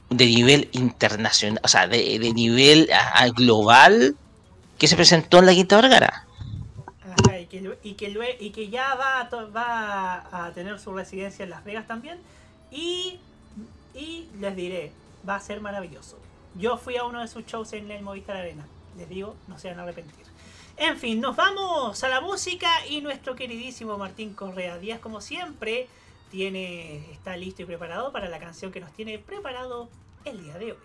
[0.09, 4.15] de nivel internacional, o sea, de, de nivel a, global
[4.77, 6.25] que se presentó en la Quinta Vergara.
[7.01, 11.43] Ajá, y, que, y, que, y que ya va a, va a tener su residencia
[11.43, 12.19] en Las Vegas también.
[12.71, 13.19] Y
[13.97, 14.91] y les diré,
[15.27, 16.17] va a ser maravilloso.
[16.55, 18.65] Yo fui a uno de sus shows en el Movistar Arena.
[18.97, 20.25] Les digo, no se van a arrepentir.
[20.77, 25.87] En fin, nos vamos a la música y nuestro queridísimo Martín Correa Díaz, como siempre,
[26.31, 29.89] tiene, está listo y preparado para la canción que nos tiene preparado
[30.25, 30.77] el día de hoy.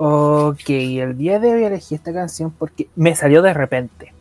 [0.00, 4.12] Ok, el día de hoy elegí esta canción porque me salió de repente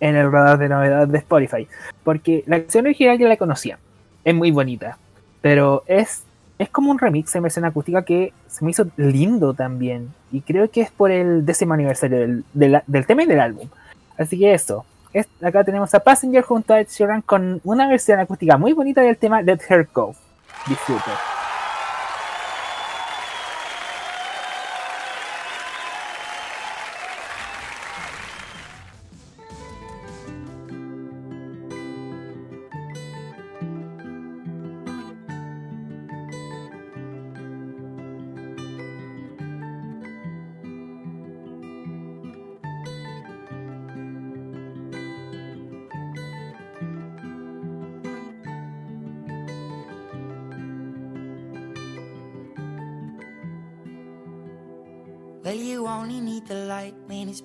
[0.00, 1.68] en el radar de novedades de Spotify.
[2.04, 3.78] Porque la canción original ya la conocía.
[4.24, 4.98] Es muy bonita.
[5.40, 6.22] Pero es,
[6.58, 10.12] es como un remix en versión acústica que se me hizo lindo también.
[10.30, 13.68] Y creo que es por el décimo aniversario del, del, del tema y del álbum.
[14.16, 14.84] Así que eso.
[15.42, 19.16] Acá tenemos a Passenger junto a Ed Sheeran con una versión acústica muy bonita del
[19.16, 20.14] tema Let Her Go.
[20.66, 21.10] Disfrute.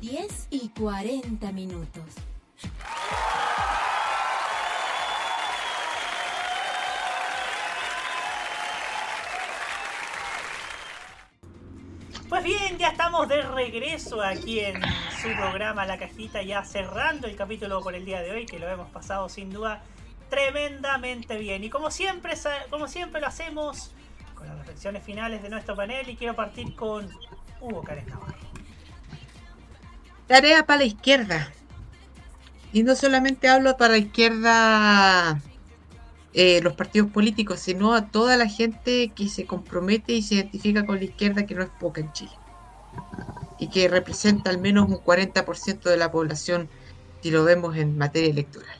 [0.00, 2.04] 10 y 40 minutos.
[12.28, 14.80] Pues bien, ya estamos de regreso aquí en
[15.20, 18.68] su programa La Cajita, ya cerrando el capítulo por el día de hoy, que lo
[18.68, 19.82] hemos pasado sin duda
[20.30, 21.64] tremendamente bien.
[21.64, 22.34] Y como siempre,
[22.70, 23.92] como siempre lo hacemos
[24.36, 27.10] con las reflexiones finales de nuestro panel y quiero partir con
[27.60, 28.47] Hugo Navarro.
[30.28, 31.50] Tarea para la izquierda.
[32.72, 35.40] Y no solamente hablo para la izquierda
[36.34, 40.84] eh, los partidos políticos, sino a toda la gente que se compromete y se identifica
[40.84, 42.32] con la izquierda, que no es poca en Chile.
[43.58, 46.68] Y que representa al menos un 40% de la población
[47.22, 48.76] si lo vemos en materia electoral.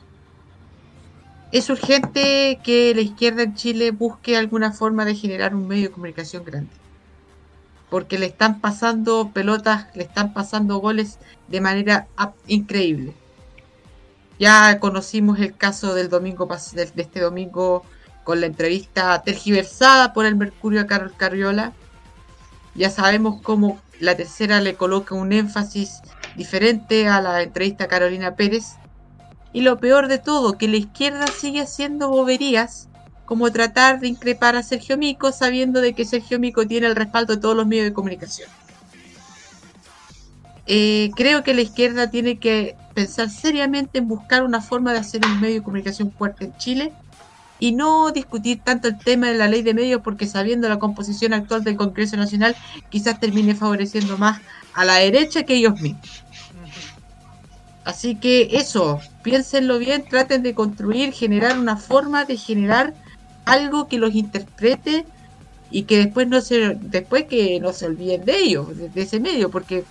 [1.51, 5.93] Es urgente que la izquierda en Chile busque alguna forma de generar un medio de
[5.93, 6.71] comunicación grande.
[7.89, 11.17] Porque le están pasando pelotas, le están pasando goles
[11.49, 12.07] de manera
[12.47, 13.13] increíble.
[14.39, 17.83] Ya conocimos el caso del domingo de este domingo
[18.23, 21.73] con la entrevista tergiversada por el Mercurio a Carlos Carriola.
[22.75, 26.01] Ya sabemos cómo la tercera le coloca un énfasis
[26.37, 28.75] diferente a la entrevista a Carolina Pérez.
[29.51, 32.87] Y lo peor de todo, que la izquierda sigue haciendo boberías,
[33.25, 37.35] como tratar de increpar a Sergio Mico, sabiendo de que Sergio Mico tiene el respaldo
[37.35, 38.49] de todos los medios de comunicación.
[40.71, 45.25] Eh, creo que la izquierda tiene que pensar seriamente en buscar una forma de hacer
[45.25, 46.93] un medio de comunicación fuerte en Chile
[47.57, 51.33] y no discutir tanto el tema de la ley de medios porque sabiendo la composición
[51.33, 52.55] actual del Congreso Nacional
[52.91, 54.41] quizás termine favoreciendo más
[54.75, 56.23] a la derecha que ellos mismos.
[57.83, 62.93] Así que eso, piénsenlo bien, traten de construir, generar una forma de generar
[63.43, 65.03] algo que los interprete
[65.71, 69.19] y que después no se después que no se olviden de ellos, de, de ese
[69.19, 69.83] medio, porque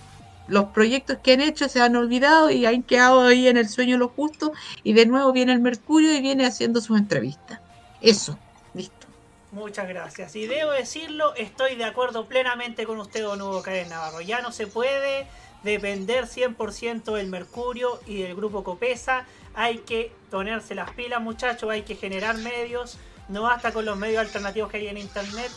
[0.49, 3.97] los proyectos que han hecho se han olvidado y han quedado ahí en el sueño
[3.97, 4.51] lo justo
[4.83, 7.59] y de nuevo viene el Mercurio y viene haciendo sus entrevistas.
[8.01, 8.37] Eso,
[8.73, 9.07] listo.
[9.51, 10.35] Muchas gracias.
[10.35, 14.21] Y debo decirlo, estoy de acuerdo plenamente con usted, don Hugo Karen Navarro.
[14.21, 15.25] Ya no se puede
[15.63, 19.25] depender 100% del Mercurio y del grupo Copesa.
[19.55, 21.69] Hay que ponerse las pilas, muchachos.
[21.69, 22.97] Hay que generar medios.
[23.27, 25.51] No basta con los medios alternativos que hay en Internet.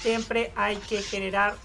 [0.00, 1.56] Siempre hay que generar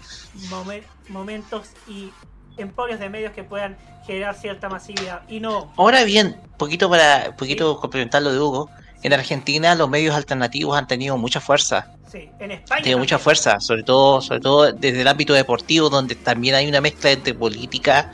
[0.50, 2.10] momen- momentos y
[2.56, 3.76] emporios de medios que puedan
[4.06, 5.22] generar cierta masividad.
[5.28, 8.70] Y no, Ahora bien, poquito para poquito complementar lo de Hugo,
[9.02, 12.82] en Argentina los medios alternativos han tenido mucha fuerza, sí, en han España.
[12.82, 16.80] tenido mucha fuerza, sobre todo, sobre todo desde el ámbito deportivo, donde también hay una
[16.80, 18.12] mezcla entre política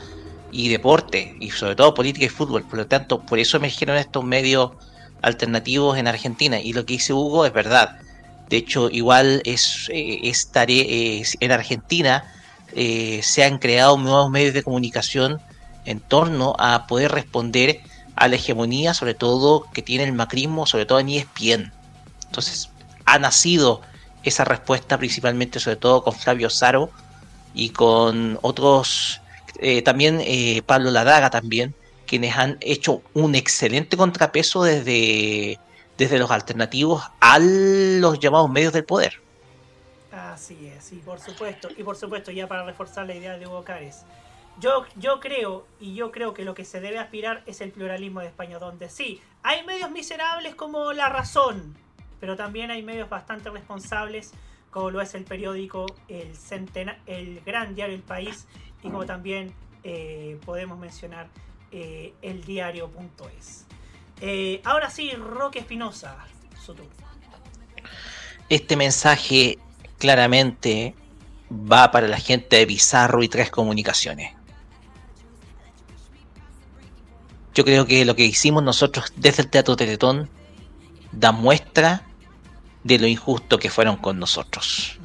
[0.51, 2.63] y deporte, y sobre todo política y fútbol.
[2.63, 4.71] Por lo tanto, por eso emergieron estos medios
[5.21, 6.59] alternativos en Argentina.
[6.59, 7.99] Y lo que dice Hugo es verdad.
[8.49, 10.83] De hecho, igual es, eh, es tarea,
[11.39, 12.23] en Argentina
[12.75, 15.39] eh, se han creado nuevos medios de comunicación
[15.85, 17.81] en torno a poder responder
[18.15, 21.71] a la hegemonía, sobre todo que tiene el macrismo, sobre todo en ESPN.
[22.25, 22.69] Entonces,
[23.05, 23.81] ha nacido
[24.23, 26.91] esa respuesta principalmente, sobre todo con Flavio Saro
[27.53, 29.21] y con otros,
[29.59, 31.73] eh, también eh, Pablo Ladaga también,
[32.05, 35.59] quienes han hecho un excelente contrapeso desde,
[35.97, 39.21] desde los alternativos a los llamados medios del poder.
[40.11, 43.63] Así es, y por supuesto, y por supuesto, ya para reforzar la idea de Hugo
[43.63, 44.05] Cares.
[44.59, 48.19] Yo, yo creo, y yo creo que lo que se debe aspirar es el pluralismo
[48.19, 51.77] de España, donde sí, hay medios miserables como La Razón,
[52.19, 54.31] pero también hay medios bastante responsables,
[54.71, 58.47] como lo es el periódico El, Centena el Gran Diario El País,
[58.81, 59.53] y como también
[59.83, 61.27] eh, podemos mencionar
[61.71, 63.65] eh, el diario.es.
[64.21, 66.17] Eh, ahora sí, Roque Espinosa,
[66.59, 66.91] su turno.
[68.49, 69.59] Este mensaje
[69.99, 70.95] claramente
[71.51, 74.33] va para la gente de Bizarro y Tres Comunicaciones.
[77.53, 80.29] Yo creo que lo que hicimos nosotros desde el Teatro Teletón
[81.11, 82.03] da muestra
[82.83, 84.99] de lo injusto que fueron con nosotros.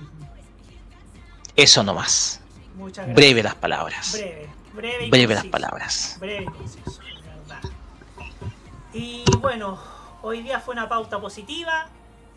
[1.56, 2.40] Eso nomás.
[2.76, 3.16] Muchas gracias.
[3.16, 4.12] Breve las palabras.
[4.12, 6.16] Breve, breve y Breve las palabras.
[6.20, 7.70] Breve y verdad.
[8.92, 9.78] Y bueno,
[10.22, 11.88] hoy día fue una pauta positiva,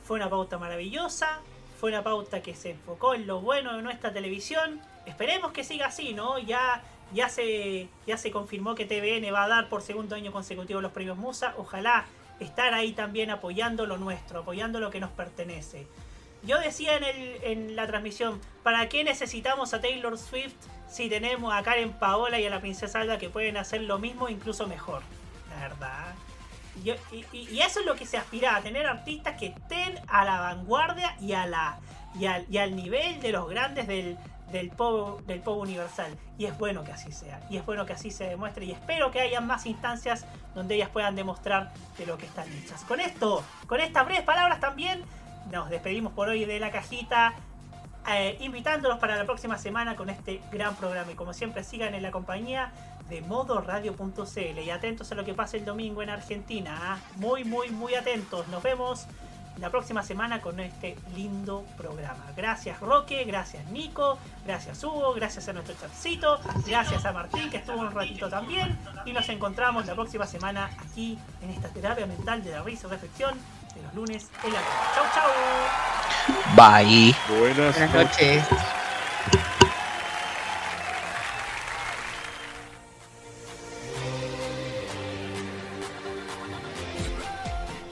[0.04, 1.42] fue una pauta maravillosa,
[1.80, 4.82] fue una pauta que se enfocó en lo bueno de nuestra televisión.
[5.06, 6.40] Esperemos que siga así, ¿no?
[6.40, 6.84] Ya,
[7.14, 10.92] ya, se, ya se confirmó que TVN va a dar por segundo año consecutivo los
[10.92, 11.54] premios Musa.
[11.58, 12.06] Ojalá
[12.40, 15.88] estar ahí también apoyando lo nuestro, apoyando lo que nos pertenece.
[16.44, 20.54] Yo decía en, el, en la transmisión, ¿para qué necesitamos a Taylor Swift
[20.88, 24.30] si tenemos a Karen Paola y a la Princesa Alba que pueden hacer lo mismo,
[24.30, 25.02] incluso mejor?
[25.50, 26.16] La verdad.
[26.84, 31.16] Y, eso es lo que se aspira, a tener artistas que estén a la vanguardia
[31.20, 31.80] y, a la,
[32.20, 32.26] y,
[32.58, 34.18] al, nivel de los grandes del,
[34.52, 36.18] del pop universal.
[36.38, 39.12] Y es bueno que así sea, y es bueno que así se demuestre, y espero
[39.12, 40.26] que haya más instancias
[40.56, 42.84] donde ellas puedan demostrar de lo que están hechas.
[42.84, 45.04] Con esto, con estas breves palabras también,
[45.52, 47.34] nos despedimos por hoy de la cajita.
[48.10, 51.12] eh, invitándolos para la próxima semana con este gran programa.
[51.12, 52.72] Y como siempre, sigan en la compañía
[53.10, 56.78] de modoradio.cl y atentos a lo que pase el domingo en Argentina.
[56.82, 56.98] ¿ah?
[57.16, 58.48] Muy, muy, muy atentos.
[58.48, 59.08] Nos vemos
[59.60, 62.26] la próxima semana con este lindo programa.
[62.36, 67.80] Gracias Roque, gracias Nico, gracias Hugo, gracias a nuestro chatcito, gracias a Martín que estuvo
[67.80, 68.78] un ratito también.
[69.06, 72.92] Y nos encontramos la próxima semana aquí en esta terapia mental de la risa y
[72.92, 73.34] reflexión
[73.76, 74.72] de los lunes en la noche.
[74.96, 75.30] Chau, chau.
[76.56, 77.16] Bye.
[77.30, 78.44] Buenas, Buenas noches.